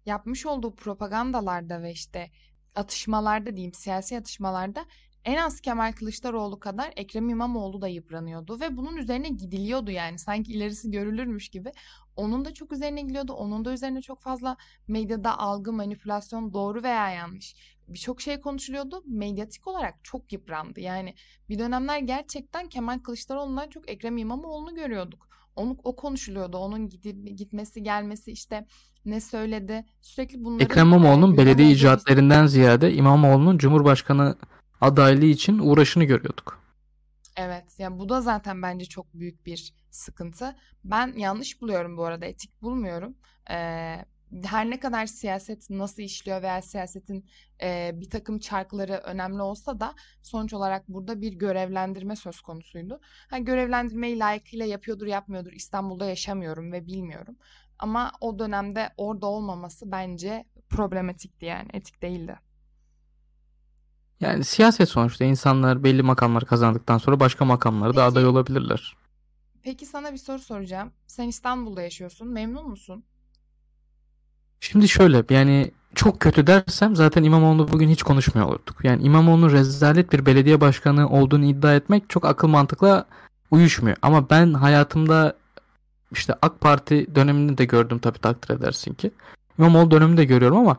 yapmış 0.06 0.46
olduğu 0.46 0.76
propagandalarda 0.76 1.82
ve 1.82 1.92
işte 1.92 2.32
atışmalarda 2.76 3.56
diyeyim 3.56 3.74
siyasi 3.74 4.18
atışmalarda 4.18 4.86
en 5.26 5.38
az 5.38 5.62
Kemal 5.62 5.92
Kılıçdaroğlu 5.92 6.60
kadar 6.60 6.94
Ekrem 6.96 7.30
İmamoğlu 7.30 7.82
da 7.82 7.88
yıpranıyordu 7.88 8.60
ve 8.60 8.78
bunun 8.78 8.98
üzerine 8.98 9.30
gidiliyordu 9.30 9.92
yani 9.92 10.20
sanki 10.20 10.52
ilerisi 10.52 10.92
görülürmüş 10.92 11.50
gibi. 11.50 11.72
Onun 12.16 12.46
da 12.46 12.54
çok 12.54 12.72
üzerine 12.72 13.02
gidiliyordu. 13.02 13.34
Onun 13.34 13.66
da 13.66 13.74
üzerine 13.74 14.02
çok 14.02 14.22
fazla 14.22 14.58
medyada 14.88 15.40
algı, 15.40 15.74
manipülasyon 15.74 16.54
doğru 16.54 16.84
veya 16.84 17.10
yanlış 17.10 17.73
birçok 17.88 18.22
şey 18.22 18.42
konuşuluyordu. 18.42 19.04
Medyatik 19.06 19.68
olarak 19.68 19.96
çok 20.04 20.34
yıprandı. 20.34 20.80
Yani 20.80 21.16
bir 21.50 21.60
dönemler 21.60 22.00
gerçekten 22.00 22.70
Kemal 22.70 23.00
Kılıçdaroğlu'ndan 23.00 23.70
çok 23.70 23.90
Ekrem 23.90 24.18
İmamoğlu'nu 24.18 24.76
görüyorduk. 24.76 25.28
Onu, 25.56 25.78
o 25.84 25.96
konuşuluyordu. 25.96 26.58
Onun 26.58 26.90
gidip, 26.90 27.38
gitmesi 27.38 27.84
gelmesi 27.84 28.32
işte 28.32 28.66
ne 29.06 29.22
söyledi. 29.22 29.86
Sürekli 30.02 30.44
bunları 30.44 30.64
Ekrem 30.64 30.88
İmamoğlu'nun 30.88 31.38
belediye 31.38 31.68
olduğu 31.68 31.76
icraatlerinden 31.76 32.46
ziyade 32.46 32.94
İmamoğlu'nun 32.94 33.58
Cumhurbaşkanı 33.58 34.36
adaylığı 34.82 35.26
için 35.26 35.60
uğraşını 35.60 36.04
görüyorduk. 36.04 36.64
Evet, 37.38 37.66
yani 37.78 38.00
bu 38.00 38.10
da 38.10 38.22
zaten 38.22 38.62
bence 38.62 38.86
çok 38.86 39.14
büyük 39.14 39.46
bir 39.46 39.74
sıkıntı. 39.90 40.56
Ben 40.84 41.14
yanlış 41.18 41.62
buluyorum 41.62 41.98
bu 41.98 42.06
arada, 42.06 42.26
etik 42.26 42.62
bulmuyorum. 42.62 43.16
Ee, 43.52 44.06
her 44.44 44.70
ne 44.70 44.80
kadar 44.80 45.06
siyaset 45.06 45.70
nasıl 45.70 46.04
işliyor 46.04 46.42
veya 46.42 46.62
siyasetin 46.62 47.26
e, 47.62 47.92
bir 47.94 48.10
takım 48.10 48.40
çarkları 48.40 48.94
önemli 48.94 49.42
olsa 49.42 49.80
da 49.80 49.96
sonuç 50.22 50.54
olarak 50.54 50.88
burada 50.88 51.22
bir 51.22 51.34
görevlendirme 51.34 52.16
söz 52.16 52.42
konusuydu. 52.42 53.00
Ha, 53.30 53.38
görevlendirmeyi 53.38 54.20
layıkıyla 54.20 54.66
yapıyordur 54.66 55.08
yapmıyordur 55.08 55.52
İstanbul'da 55.52 56.06
yaşamıyorum 56.06 56.72
ve 56.72 56.88
bilmiyorum. 56.88 57.38
Ama 57.80 58.12
o 58.22 58.40
dönemde 58.40 58.90
orada 58.98 59.28
olmaması 59.28 59.92
bence 59.92 60.46
problematikti 60.70 61.46
yani 61.46 61.70
etik 61.74 62.02
değildi. 62.02 62.40
Yani 64.20 64.44
siyaset 64.44 64.90
sonuçta 64.90 65.26
insanlar 65.26 65.84
belli 65.84 66.04
makamlar 66.04 66.46
kazandıktan 66.46 66.98
sonra 66.98 67.20
başka 67.20 67.46
makamlara 67.46 67.96
da 67.96 68.04
aday 68.04 68.26
olabilirler. 68.26 68.96
peki 69.62 69.86
sana 69.86 70.14
bir 70.14 70.18
soru 70.18 70.40
soracağım. 70.40 70.94
Sen 71.08 71.28
İstanbul'da 71.28 71.82
yaşıyorsun, 71.82 72.28
memnun 72.28 72.70
musun? 72.70 73.06
Şimdi 74.64 74.90
şöyle 74.90 75.24
yani 75.30 75.72
çok 75.96 76.20
kötü 76.20 76.48
dersem 76.48 76.96
zaten 76.96 77.24
İmamoğlu 77.24 77.72
bugün 77.72 77.90
hiç 77.90 78.04
konuşmuyor 78.04 78.48
olurduk. 78.48 78.76
Yani 78.84 79.04
İmamoğlu'nun 79.04 79.52
rezalet 79.52 80.14
bir 80.14 80.26
belediye 80.26 80.62
başkanı 80.62 81.10
olduğunu 81.10 81.46
iddia 81.46 81.76
etmek 81.76 82.10
çok 82.10 82.26
akıl 82.26 82.48
mantıkla 82.48 83.06
uyuşmuyor. 83.52 83.98
Ama 84.02 84.30
ben 84.30 84.54
hayatımda 84.54 85.38
işte 86.12 86.34
AK 86.42 86.62
Parti 86.62 87.16
dönemini 87.16 87.58
de 87.58 87.66
gördüm 87.66 88.00
tabii 88.00 88.20
takdir 88.20 88.56
edersin 88.56 88.94
ki. 88.94 89.12
İmamoğlu 89.60 89.92
dönemini 89.92 90.18
de 90.18 90.26
görüyorum 90.26 90.58
ama 90.58 90.78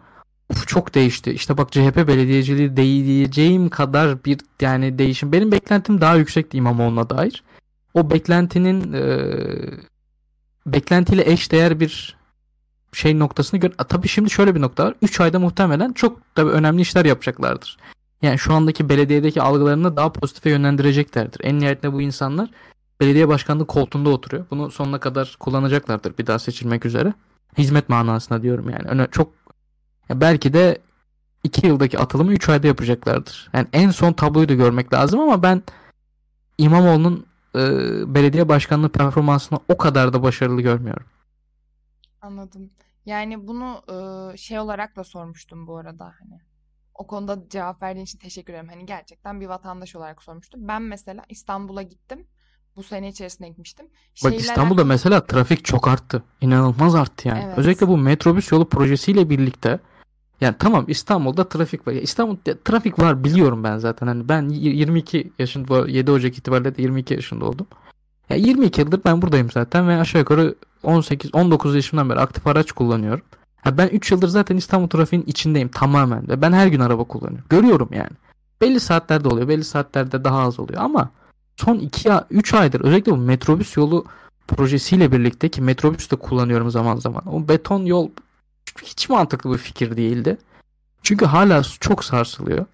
uf, 0.51 0.68
çok 0.68 0.95
değişti. 0.95 1.30
İşte 1.32 1.59
bak 1.59 1.72
CHP 1.72 1.97
belediyeciliği 1.97 2.76
diyeceğim 2.76 3.68
kadar 3.68 4.24
bir 4.24 4.39
yani 4.61 4.99
değişim. 4.99 5.32
Benim 5.32 5.53
beklentim 5.53 6.01
daha 6.01 6.16
yüksekti 6.16 6.57
İmamoğlu'na 6.57 7.11
dair. 7.11 7.43
O 7.95 8.11
beklentinin 8.11 8.93
eee 8.93 9.70
beklentiyle 10.66 11.30
eşdeğer 11.30 11.80
bir 11.80 12.24
şey 12.97 13.18
noktasını 13.18 13.61
gör. 13.61 13.70
Tabii 13.70 14.09
şimdi 14.09 14.30
şöyle 14.30 14.55
bir 14.55 14.61
nokta 14.61 14.84
var. 14.84 14.95
3 15.03 15.20
ayda 15.20 15.38
muhtemelen 15.38 15.92
çok 15.92 16.34
tabii 16.34 16.51
önemli 16.51 16.82
işler 16.82 17.05
yapacaklardır. 17.05 17.78
Yani 18.22 18.38
şu 18.38 18.55
andaki 18.55 18.88
belediyedeki 18.88 19.42
algılarını 19.42 19.97
daha 19.97 20.12
pozitife 20.12 20.51
yönlendireceklerdir. 20.51 21.40
En 21.45 21.59
nihayetinde 21.59 21.92
bu 21.92 22.03
insanlar 22.03 22.51
belediye 23.01 23.28
başkanlığı 23.28 23.66
koltuğunda 23.66 24.11
oturuyor. 24.11 24.47
Bunu 24.51 24.70
sonuna 24.70 25.01
kadar 25.01 25.36
kullanacaklardır 25.40 26.18
bir 26.18 26.26
daha 26.26 26.38
seçilmek 26.38 26.86
üzere. 26.86 27.14
Hizmet 27.59 27.88
manasında 27.88 28.42
diyorum 28.42 28.70
yani. 28.70 28.88
Öne, 28.88 29.07
çok 29.11 29.32
ya 30.09 30.20
belki 30.20 30.53
de 30.53 30.78
2 31.45 31.66
yıldaki 31.66 31.99
atılımı 31.99 32.32
3 32.32 32.49
ayda 32.49 32.66
yapacaklardır. 32.66 33.51
Yani 33.53 33.66
en 33.72 33.90
son 33.90 34.12
tabloyu 34.12 34.49
da 34.49 34.55
görmek 34.55 34.92
lazım 34.92 35.20
ama 35.20 35.42
ben 35.42 35.62
İmamoğlu'nun 36.59 37.26
e, 37.55 37.61
belediye 38.14 38.49
başkanlığı 38.49 38.88
performansını 38.88 39.59
o 39.68 39.76
kadar 39.76 40.12
da 40.12 40.22
başarılı 40.22 40.61
görmüyorum. 40.61 41.07
Anladım. 42.22 42.70
Yani 43.07 43.46
bunu 43.48 43.82
e, 43.88 44.36
şey 44.36 44.59
olarak 44.59 44.96
da 44.96 45.05
sormuştum 45.05 45.66
bu 45.66 45.76
arada 45.76 46.05
hani. 46.05 46.40
O 46.94 47.07
konuda 47.07 47.48
cevap 47.50 47.82
verdiğin 47.82 48.05
için 48.05 48.18
teşekkür 48.18 48.52
ederim. 48.52 48.68
Hani 48.68 48.86
gerçekten 48.86 49.40
bir 49.40 49.46
vatandaş 49.46 49.96
olarak 49.96 50.22
sormuştum. 50.22 50.68
Ben 50.68 50.82
mesela 50.82 51.22
İstanbul'a 51.28 51.82
gittim. 51.82 52.26
Bu 52.76 52.82
sene 52.82 53.09
içerisinde 53.09 53.48
gitmiştim. 53.48 53.86
Bak 54.24 54.34
İstanbul'da 54.34 54.74
alakalı. 54.74 54.86
mesela 54.86 55.26
trafik 55.26 55.64
çok 55.64 55.88
arttı. 55.88 56.22
İnanılmaz 56.40 56.94
arttı 56.94 57.28
yani. 57.28 57.42
Evet. 57.44 57.59
Özellikle 57.59 57.88
bu 57.88 57.96
metrobüs 57.96 58.52
yolu 58.52 58.68
projesiyle 58.68 59.30
birlikte 59.30 59.78
yani 60.40 60.55
tamam 60.59 60.84
İstanbul'da 60.88 61.48
trafik 61.48 61.88
var. 61.88 61.92
Ya 61.92 62.00
İstanbul'da 62.00 62.59
trafik 62.64 62.98
var 62.98 63.24
biliyorum 63.24 63.64
ben 63.64 63.78
zaten. 63.78 64.07
Hani 64.07 64.28
ben 64.28 64.48
y- 64.48 64.74
22 64.74 65.32
yaşında 65.38 65.88
7 65.88 66.11
Ocak 66.11 66.38
itibariyle 66.38 66.76
de 66.76 66.82
22 66.82 67.14
yaşında 67.14 67.44
oldum. 67.44 67.66
Ya 68.28 68.36
22 68.36 68.80
yıldır 68.80 69.00
ben 69.05 69.22
buradayım 69.22 69.50
zaten 69.50 69.88
ve 69.88 69.96
aşağı 69.96 70.20
yukarı 70.20 70.55
18 70.87 71.35
19 71.35 71.74
yaşımdan 71.74 72.11
beri 72.11 72.20
aktif 72.20 72.47
araç 72.47 72.72
kullanıyorum. 72.72 73.22
Ha 73.62 73.78
ben 73.78 73.89
3 73.89 74.11
yıldır 74.11 74.28
zaten 74.28 74.57
İstanbul 74.57 74.89
trafiğinin 74.89 75.26
içindeyim 75.26 75.68
tamamen 75.68 76.28
ve 76.28 76.43
ben 76.43 76.53
her 76.53 76.66
gün 76.66 76.80
araba 76.80 77.05
kullanıyorum. 77.05 77.47
Görüyorum 77.51 77.89
yani. 77.93 78.11
Belli 78.61 78.80
saatlerde 78.80 79.28
oluyor, 79.28 79.49
belli 79.49 79.64
saatlerde 79.64 80.24
daha 80.24 80.41
az 80.41 80.61
oluyor 80.61 80.82
ama 80.82 81.11
son 81.57 81.78
2 81.78 82.11
3 82.30 82.55
aydır 82.55 82.80
özellikle 82.80 83.12
bu 83.12 83.16
metrobüs 83.16 83.76
yolu 83.76 84.05
projesiyle 84.49 85.12
birlikte 85.12 85.49
ki 85.49 85.62
metrobüs 85.62 86.11
de 86.11 86.16
kullanıyorum 86.16 86.70
zaman 86.70 86.97
zaman. 86.97 87.35
O 87.35 87.49
beton 87.49 87.85
yol 87.85 88.11
hiç 88.82 89.09
mantıklı 89.09 89.53
bir 89.53 89.59
fikir 89.59 89.97
değildi. 89.97 90.37
Çünkü 91.03 91.24
hala 91.24 91.62
çok 91.62 92.05
sarsılıyor. 92.05 92.66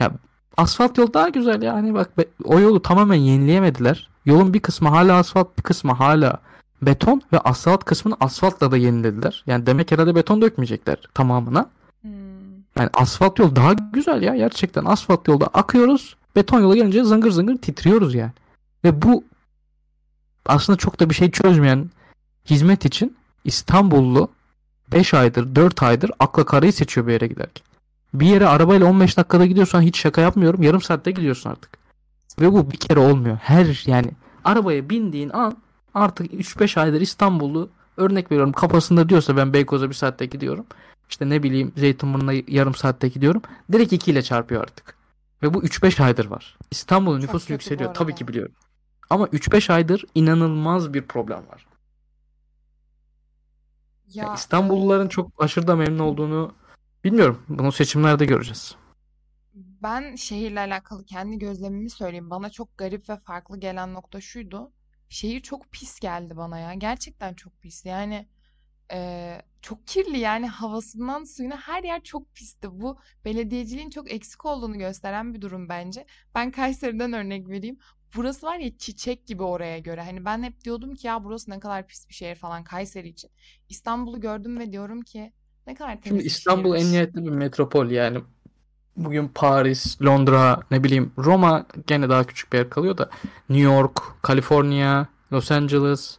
Ya 0.00 0.12
asfalt 0.56 0.98
yol 0.98 1.12
daha 1.12 1.28
güzel 1.28 1.62
yani 1.62 1.94
bak 1.94 2.10
o 2.44 2.60
yolu 2.60 2.82
tamamen 2.82 3.16
yenileyemediler. 3.16 4.08
Yolun 4.24 4.54
bir 4.54 4.60
kısmı 4.60 4.88
hala 4.88 5.16
asfalt, 5.16 5.58
bir 5.58 5.62
kısmı 5.62 5.92
hala 5.92 6.40
beton 6.82 7.22
ve 7.32 7.38
asfalt 7.38 7.84
kısmını 7.84 8.16
asfaltla 8.20 8.70
da 8.70 8.76
yenilediler. 8.76 9.44
Yani 9.46 9.66
demek 9.66 9.92
herhalde 9.92 10.14
beton 10.14 10.42
dökmeyecekler 10.42 10.96
tamamına. 11.14 11.70
Hmm. 12.02 12.10
Yani 12.78 12.90
asfalt 12.92 13.38
yol 13.38 13.56
daha 13.56 13.72
güzel 13.72 14.22
ya 14.22 14.36
gerçekten. 14.36 14.84
Asfalt 14.84 15.28
yolda 15.28 15.46
akıyoruz. 15.46 16.16
Beton 16.36 16.60
yola 16.60 16.74
gelince 16.74 17.04
zıngır 17.04 17.30
zıngır 17.30 17.56
titriyoruz 17.56 18.14
yani. 18.14 18.32
Ve 18.84 19.02
bu 19.02 19.24
aslında 20.46 20.76
çok 20.76 21.00
da 21.00 21.10
bir 21.10 21.14
şey 21.14 21.30
çözmeyen 21.30 21.90
hizmet 22.50 22.84
için 22.84 23.16
İstanbullu 23.44 24.28
5 24.92 25.14
aydır 25.14 25.54
4 25.54 25.82
aydır 25.82 26.10
akla 26.18 26.46
karayı 26.46 26.72
seçiyor 26.72 27.06
bir 27.06 27.12
yere 27.12 27.26
giderken. 27.26 27.66
Bir 28.14 28.26
yere 28.26 28.46
arabayla 28.46 28.86
15 28.86 29.16
dakikada 29.16 29.46
gidiyorsan 29.46 29.82
hiç 29.82 29.98
şaka 29.98 30.20
yapmıyorum. 30.20 30.62
Yarım 30.62 30.82
saatte 30.82 31.10
gidiyorsun 31.10 31.50
artık. 31.50 31.78
Ve 32.40 32.52
bu 32.52 32.70
bir 32.70 32.76
kere 32.76 33.00
olmuyor. 33.00 33.36
Her 33.36 33.82
yani 33.86 34.10
arabaya 34.44 34.90
bindiğin 34.90 35.30
an 35.30 35.56
artık 35.96 36.32
3-5 36.32 36.80
aydır 36.80 37.00
İstanbullu 37.00 37.68
örnek 37.96 38.30
veriyorum 38.32 38.52
kafasında 38.52 39.08
diyorsa 39.08 39.36
ben 39.36 39.52
Beykoz'a 39.52 39.88
bir 39.88 39.94
saatte 39.94 40.26
gidiyorum. 40.26 40.66
İşte 41.10 41.28
ne 41.28 41.42
bileyim 41.42 41.72
Zeytinburnu'na 41.76 42.32
yarım 42.48 42.74
saatte 42.74 43.08
gidiyorum. 43.08 43.42
Direkt 43.72 43.92
2 43.92 44.10
ile 44.10 44.22
çarpıyor 44.22 44.62
artık. 44.62 44.96
Ve 45.42 45.54
bu 45.54 45.64
3-5 45.64 46.02
aydır 46.02 46.26
var. 46.26 46.58
İstanbul'un 46.70 47.20
nüfusu 47.20 47.52
yükseliyor. 47.52 47.94
Tabii 47.94 48.14
ki 48.14 48.28
biliyorum. 48.28 48.54
Ama 49.10 49.26
3-5 49.26 49.72
aydır 49.72 50.04
inanılmaz 50.14 50.94
bir 50.94 51.02
problem 51.02 51.48
var. 51.48 51.66
Ya 54.14 54.24
Ya 54.24 54.34
İstanbulluların 54.34 55.06
e, 55.06 55.10
çok 55.10 55.32
aşırı 55.38 55.66
da 55.66 55.76
memnun 55.76 55.98
olduğunu 55.98 56.54
bilmiyorum. 57.04 57.42
Bunu 57.48 57.72
seçimlerde 57.72 58.24
göreceğiz. 58.26 58.76
ben 59.54 60.16
şehirle 60.16 60.60
alakalı 60.60 61.04
kendi 61.04 61.38
gözlemimi 61.38 61.90
söyleyeyim. 61.90 62.30
Bana 62.30 62.50
çok 62.50 62.78
garip 62.78 63.08
ve 63.08 63.16
farklı 63.18 63.60
gelen 63.60 63.94
nokta 63.94 64.20
şuydu. 64.20 64.72
Şehir 65.08 65.40
çok 65.40 65.72
pis 65.72 66.00
geldi 66.00 66.36
bana 66.36 66.58
ya. 66.58 66.74
Gerçekten 66.74 67.34
çok 67.34 67.62
pis. 67.62 67.84
Yani 67.84 68.28
e, 68.92 69.42
çok 69.62 69.86
kirli 69.86 70.18
yani 70.18 70.46
havasından 70.46 71.24
suyuna 71.24 71.56
her 71.56 71.82
yer 71.82 72.02
çok 72.02 72.34
pisti. 72.34 72.80
Bu 72.80 72.98
belediyeciliğin 73.24 73.90
çok 73.90 74.12
eksik 74.12 74.44
olduğunu 74.44 74.78
gösteren 74.78 75.34
bir 75.34 75.40
durum 75.40 75.68
bence. 75.68 76.06
Ben 76.34 76.50
Kayseri'den 76.50 77.12
örnek 77.12 77.48
vereyim. 77.48 77.78
Burası 78.16 78.46
var 78.46 78.58
ya 78.58 78.78
çiçek 78.78 79.26
gibi 79.26 79.42
oraya 79.42 79.78
göre. 79.78 80.02
Hani 80.02 80.24
ben 80.24 80.42
hep 80.42 80.64
diyordum 80.64 80.94
ki 80.94 81.06
ya 81.06 81.24
burası 81.24 81.50
ne 81.50 81.60
kadar 81.60 81.86
pis 81.86 82.08
bir 82.08 82.14
şehir 82.14 82.34
falan 82.36 82.64
Kayseri 82.64 83.08
için. 83.08 83.30
İstanbul'u 83.68 84.20
gördüm 84.20 84.58
ve 84.58 84.72
diyorum 84.72 85.02
ki 85.02 85.32
ne 85.66 85.74
kadar 85.74 85.90
Şimdi 85.92 86.04
temiz 86.04 86.20
bir 86.20 86.30
İstanbul 86.30 86.76
en 86.76 86.92
nihayetinde 86.92 87.24
bir 87.24 87.36
metropol 87.36 87.90
yani. 87.90 88.18
Bugün 88.96 89.28
Paris, 89.34 90.02
Londra, 90.02 90.60
ne 90.70 90.84
bileyim 90.84 91.12
Roma 91.18 91.66
gene 91.86 92.08
daha 92.08 92.24
küçük 92.24 92.52
bir 92.52 92.58
yer 92.58 92.70
kalıyor 92.70 92.98
da 92.98 93.10
New 93.48 93.72
York, 93.72 94.02
Kaliforniya, 94.22 95.06
Los 95.32 95.50
Angeles. 95.50 96.18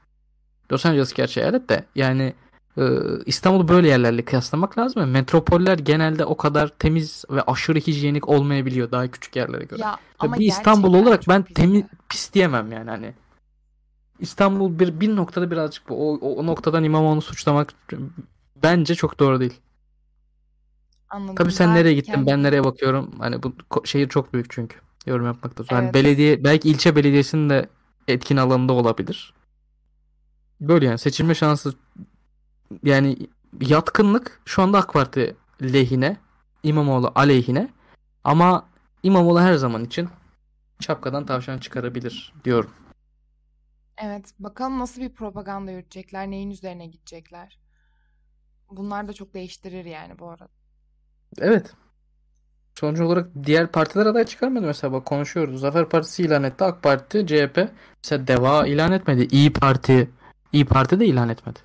Los 0.72 0.86
Angeles 0.86 1.14
gerçi 1.14 1.40
eyalet 1.40 1.70
de 1.70 1.86
yani 1.96 2.34
e, 2.78 2.84
İstanbul'u 3.26 3.68
böyle 3.68 3.88
yerlerle 3.88 4.26
kıyaslamak 4.26 4.78
lazım. 4.78 5.10
Metropoller 5.10 5.78
genelde 5.78 6.26
o 6.26 6.38
kadar 6.38 6.68
temiz 6.68 7.26
ve 7.30 7.42
aşırı 7.42 7.80
hijyenik 7.80 8.30
olmayabiliyor 8.30 8.92
daha 8.92 9.08
küçük 9.08 9.36
yerlere 9.36 9.64
göre. 9.64 9.82
Ya 9.82 9.98
ama 10.20 10.40
bir 10.40 10.46
İstanbul 10.46 10.94
olarak 10.94 11.22
ben 11.30 11.44
temiz 11.44 11.84
pis 12.10 12.34
diyemem 12.34 12.72
yani 12.72 12.90
hani. 12.90 13.14
İstanbul 14.20 14.80
bir 14.80 15.00
bir 15.00 15.16
noktada 15.16 15.52
birazcık 15.52 15.90
bu 15.90 16.10
o, 16.10 16.18
o, 16.22 16.36
o 16.36 16.46
noktadan 16.46 16.84
İmamoğlu'nu 16.84 17.22
suçlamak 17.22 17.74
bence 18.64 18.96
çok 18.96 19.20
doğru 19.20 19.40
değil. 19.40 19.60
Anladım. 21.10 21.36
Tabii 21.36 21.52
sen 21.52 21.68
Daha 21.68 21.76
nereye 21.76 21.94
gittin, 21.94 22.12
kendi 22.12 22.28
ben 22.32 22.44
nereye 22.44 22.64
bakıyorum. 22.64 23.12
Hani 23.20 23.44
bu 23.44 23.56
şehir 23.86 24.10
çok 24.10 24.34
büyük 24.34 24.50
çünkü. 24.50 24.78
Yorum 25.06 25.26
yapmakta 25.26 25.64
zor. 25.64 25.76
Hani 25.76 25.84
Evet. 25.84 25.94
belediye, 25.94 26.44
belki 26.44 26.70
ilçe 26.70 26.96
belediyesinin 26.96 27.50
de 27.50 27.70
etkin 28.08 28.38
alanında 28.38 28.74
olabilir. 28.74 29.34
Böyle 30.62 30.86
yani 30.86 30.98
seçilme 30.98 31.36
şansı 31.36 31.74
yani 32.84 33.18
yatkınlık 33.62 34.42
şu 34.46 34.62
anda 34.62 34.78
AK 34.78 34.94
Parti 34.94 35.36
lehine, 35.62 36.18
İmamoğlu 36.64 37.12
aleyhine 37.16 37.70
ama 38.24 38.66
İmamoğlu 39.04 39.40
her 39.42 39.54
zaman 39.54 39.84
için 39.84 40.10
şapkadan 40.80 41.26
tavşan 41.26 41.58
çıkarabilir 41.58 42.34
diyorum. 42.44 42.72
Evet, 43.98 44.34
bakalım 44.40 44.80
nasıl 44.80 45.02
bir 45.02 45.14
propaganda 45.14 45.72
yürütecekler, 45.72 46.32
neyin 46.32 46.52
üzerine 46.52 46.88
gidecekler. 46.88 47.60
Bunlar 48.72 49.08
da 49.08 49.14
çok 49.14 49.34
değiştirir 49.34 49.86
yani 49.86 50.20
bu 50.20 50.30
arada. 50.30 50.57
Evet. 51.40 51.74
Sonuç 52.80 53.00
olarak 53.00 53.28
diğer 53.44 53.68
partiler 53.68 54.06
aday 54.06 54.26
çıkarmadı 54.26 54.66
mesela 54.66 54.94
bak 54.94 55.06
konuşuyoruz. 55.06 55.60
Zafer 55.60 55.90
Partisi 55.90 56.24
ilan 56.24 56.44
etti. 56.44 56.64
AK 56.64 56.84
Parti, 56.84 57.28
CHP. 57.28 57.70
Mesela 58.04 58.28
DEVA 58.28 58.68
ilan 58.68 58.92
etmedi. 58.92 59.28
İyi 59.32 59.54
Parti, 59.54 60.10
İyi 60.54 60.66
Parti 60.66 61.00
de 61.00 61.06
ilan 61.06 61.30
etmedi. 61.30 61.60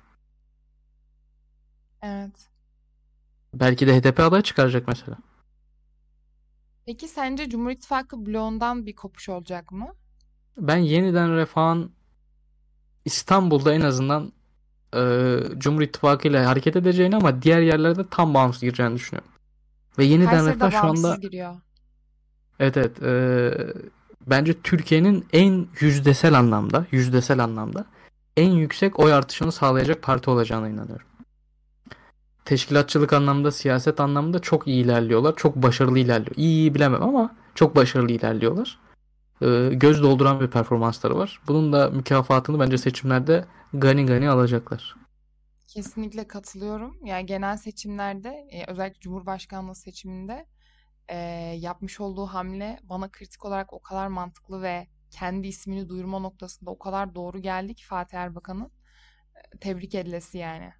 Evet. 2.01 2.49
Belki 3.53 3.87
de 3.87 3.99
HDP 3.99 4.19
aday 4.19 4.41
çıkaracak 4.41 4.87
mesela. 4.87 5.17
Peki 6.85 7.07
sence 7.07 7.49
Cumhur 7.49 7.71
İttifakı 7.71 8.25
bloğundan 8.25 8.85
bir 8.85 8.95
kopuş 8.95 9.29
olacak 9.29 9.71
mı? 9.71 9.93
Ben 10.57 10.77
yeniden 10.77 11.35
Refah'ın 11.35 11.91
İstanbul'da 13.05 13.73
en 13.73 13.81
azından 13.81 14.33
e, 14.95 15.37
Cumhur 15.57 15.81
İttifakı 15.81 16.27
ile 16.27 16.43
hareket 16.43 16.75
edeceğini 16.75 17.15
ama 17.15 17.41
diğer 17.41 17.61
yerlerde 17.61 18.09
tam 18.11 18.33
bağımsız 18.33 18.61
gireceğini 18.61 18.95
düşünüyorum. 18.95 19.32
Ve 19.97 20.03
yeniden 20.03 20.45
Refah 20.45 20.71
şu 20.71 20.87
anda 20.87 21.15
giriyor. 21.15 21.55
evet 22.59 22.77
evet 22.77 23.03
e, 23.03 23.51
bence 24.27 24.61
Türkiye'nin 24.61 25.25
en 25.33 25.67
yüzdesel 25.79 26.39
anlamda 26.39 26.85
yüzdesel 26.91 27.43
anlamda 27.43 27.85
en 28.37 28.51
yüksek 28.51 28.99
oy 28.99 29.13
artışını 29.13 29.51
sağlayacak 29.51 30.01
parti 30.01 30.29
olacağına 30.29 30.69
inanıyorum. 30.69 31.07
Teşkilatçılık 32.45 33.13
anlamda, 33.13 33.51
siyaset 33.51 33.99
anlamda 33.99 34.39
çok 34.39 34.67
iyi 34.67 34.83
ilerliyorlar. 34.83 35.35
Çok 35.35 35.55
başarılı 35.55 35.99
ilerliyor. 35.99 36.35
İyi 36.35 36.57
iyi 36.57 36.75
bilemem 36.75 37.03
ama 37.03 37.35
çok 37.55 37.75
başarılı 37.75 38.11
ilerliyorlar. 38.11 38.79
Ee, 39.41 39.69
göz 39.73 40.03
dolduran 40.03 40.39
bir 40.39 40.47
performansları 40.47 41.17
var. 41.17 41.41
Bunun 41.47 41.73
da 41.73 41.89
mükafatını 41.89 42.59
bence 42.59 42.77
seçimlerde 42.77 43.45
gani 43.73 44.05
gani 44.05 44.29
alacaklar. 44.29 44.95
Kesinlikle 45.73 46.27
katılıyorum. 46.27 47.05
Yani 47.05 47.25
genel 47.25 47.57
seçimlerde, 47.57 48.29
e, 48.51 48.71
özellikle 48.71 48.99
Cumhurbaşkanlığı 48.99 49.75
seçiminde 49.75 50.45
e, 51.07 51.17
yapmış 51.59 51.99
olduğu 51.99 52.25
hamle 52.25 52.79
bana 52.83 53.11
kritik 53.11 53.45
olarak 53.45 53.73
o 53.73 53.81
kadar 53.81 54.07
mantıklı 54.07 54.61
ve 54.61 54.87
kendi 55.11 55.47
ismini 55.47 55.89
duyurma 55.89 56.19
noktasında 56.19 56.71
o 56.71 56.79
kadar 56.79 57.15
doğru 57.15 57.39
geldi 57.39 57.75
ki 57.75 57.85
Fatih 57.85 58.17
Erbakan'ın. 58.17 58.71
E, 59.35 59.57
Tebrik 59.57 59.95
edilesi 59.95 60.37
yani. 60.37 60.73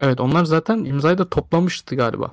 Evet 0.00 0.20
onlar 0.20 0.44
zaten 0.44 0.84
imzayı 0.84 1.18
da 1.18 1.30
toplamıştı 1.30 1.96
galiba. 1.96 2.30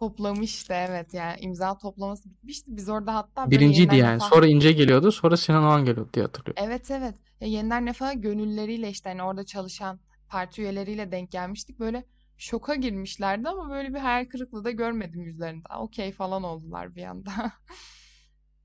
Toplamıştı 0.00 0.72
evet 0.72 1.14
yani 1.14 1.36
imza 1.40 1.78
toplaması 1.78 2.30
bitmişti. 2.30 2.76
Biz 2.76 2.88
orada 2.88 3.14
hatta 3.14 3.46
böyle 3.46 3.56
Birinciydi 3.56 3.94
yeniden 3.94 4.08
yani. 4.08 4.14
refah 4.16 4.30
Sonra 4.30 4.46
İnce 4.46 4.72
geliyordu. 4.72 5.12
Sonra 5.12 5.36
Sinan 5.36 5.64
Oğan 5.64 5.84
geliyordu 5.84 6.10
diye 6.14 6.24
hatırlıyorum. 6.24 6.64
Evet 6.66 6.90
evet. 6.90 7.14
Ya 7.40 7.48
yeniden 7.48 7.86
refah 7.86 8.12
gönülleriyle 8.22 8.90
işte 8.90 9.08
hani 9.08 9.22
orada 9.22 9.44
çalışan 9.46 10.00
parti 10.28 10.62
üyeleriyle 10.62 11.12
denk 11.12 11.30
gelmiştik. 11.30 11.80
Böyle 11.80 12.04
şoka 12.38 12.74
girmişlerdi 12.74 13.48
ama 13.48 13.70
böyle 13.70 13.94
bir 13.94 13.98
hayal 13.98 14.24
kırıklığı 14.24 14.64
da 14.64 14.70
görmedim 14.70 15.22
yüzlerinde. 15.22 15.68
Okey 15.78 16.12
falan 16.12 16.42
oldular 16.42 16.96
bir 16.96 17.04
anda. 17.04 17.30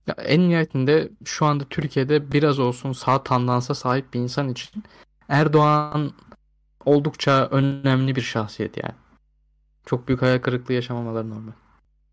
Ya 0.08 0.16
en 0.24 0.50
nihayetinde 0.50 1.10
şu 1.26 1.46
anda 1.46 1.64
Türkiye'de 1.70 2.32
biraz 2.32 2.60
olsun 2.60 2.92
sağ 2.92 3.24
tandansa 3.24 3.76
sahip 3.76 4.14
bir 4.14 4.20
insan 4.20 4.50
için 4.50 4.84
Erdoğan 5.28 6.12
oldukça 6.86 7.48
önemli 7.52 8.16
bir 8.16 8.22
şahsiyet 8.22 8.78
yani. 8.78 8.96
Çok 9.90 10.08
büyük 10.08 10.22
hayal 10.22 10.40
kırıklığı 10.40 10.74
yaşamamaları 10.74 11.30
normal. 11.30 11.52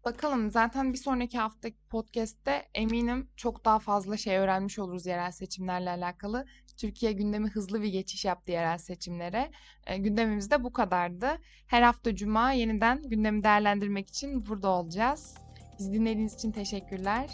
Bakalım 0.04 0.50
zaten 0.50 0.92
bir 0.92 0.98
sonraki 0.98 1.38
haftaki 1.38 1.76
podcast'te 1.90 2.68
eminim 2.74 3.28
çok 3.36 3.64
daha 3.64 3.78
fazla 3.78 4.16
şey 4.16 4.38
öğrenmiş 4.38 4.78
oluruz 4.78 5.06
yerel 5.06 5.30
seçimlerle 5.30 5.90
alakalı. 5.90 6.44
Türkiye 6.76 7.12
gündemi 7.12 7.48
hızlı 7.48 7.82
bir 7.82 7.88
geçiş 7.88 8.24
yaptı 8.24 8.52
yerel 8.52 8.78
seçimlere. 8.78 9.50
E, 9.86 9.98
gündemimiz 9.98 10.50
de 10.50 10.64
bu 10.64 10.72
kadardı. 10.72 11.26
Her 11.66 11.82
hafta 11.82 12.14
cuma 12.14 12.52
yeniden 12.52 13.02
gündemi 13.02 13.44
değerlendirmek 13.44 14.08
için 14.08 14.46
burada 14.46 14.68
olacağız. 14.68 15.34
Bizi 15.78 15.92
dinlediğiniz 15.92 16.34
için 16.34 16.52
teşekkürler. 16.52 17.30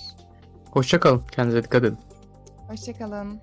Hoşça 0.71 1.01
kalın. 1.01 1.23
Kendinize 1.33 1.65
dikkat 1.65 1.85
edin. 1.85 1.99
Hoşça 2.69 2.93
kalın. 2.93 3.41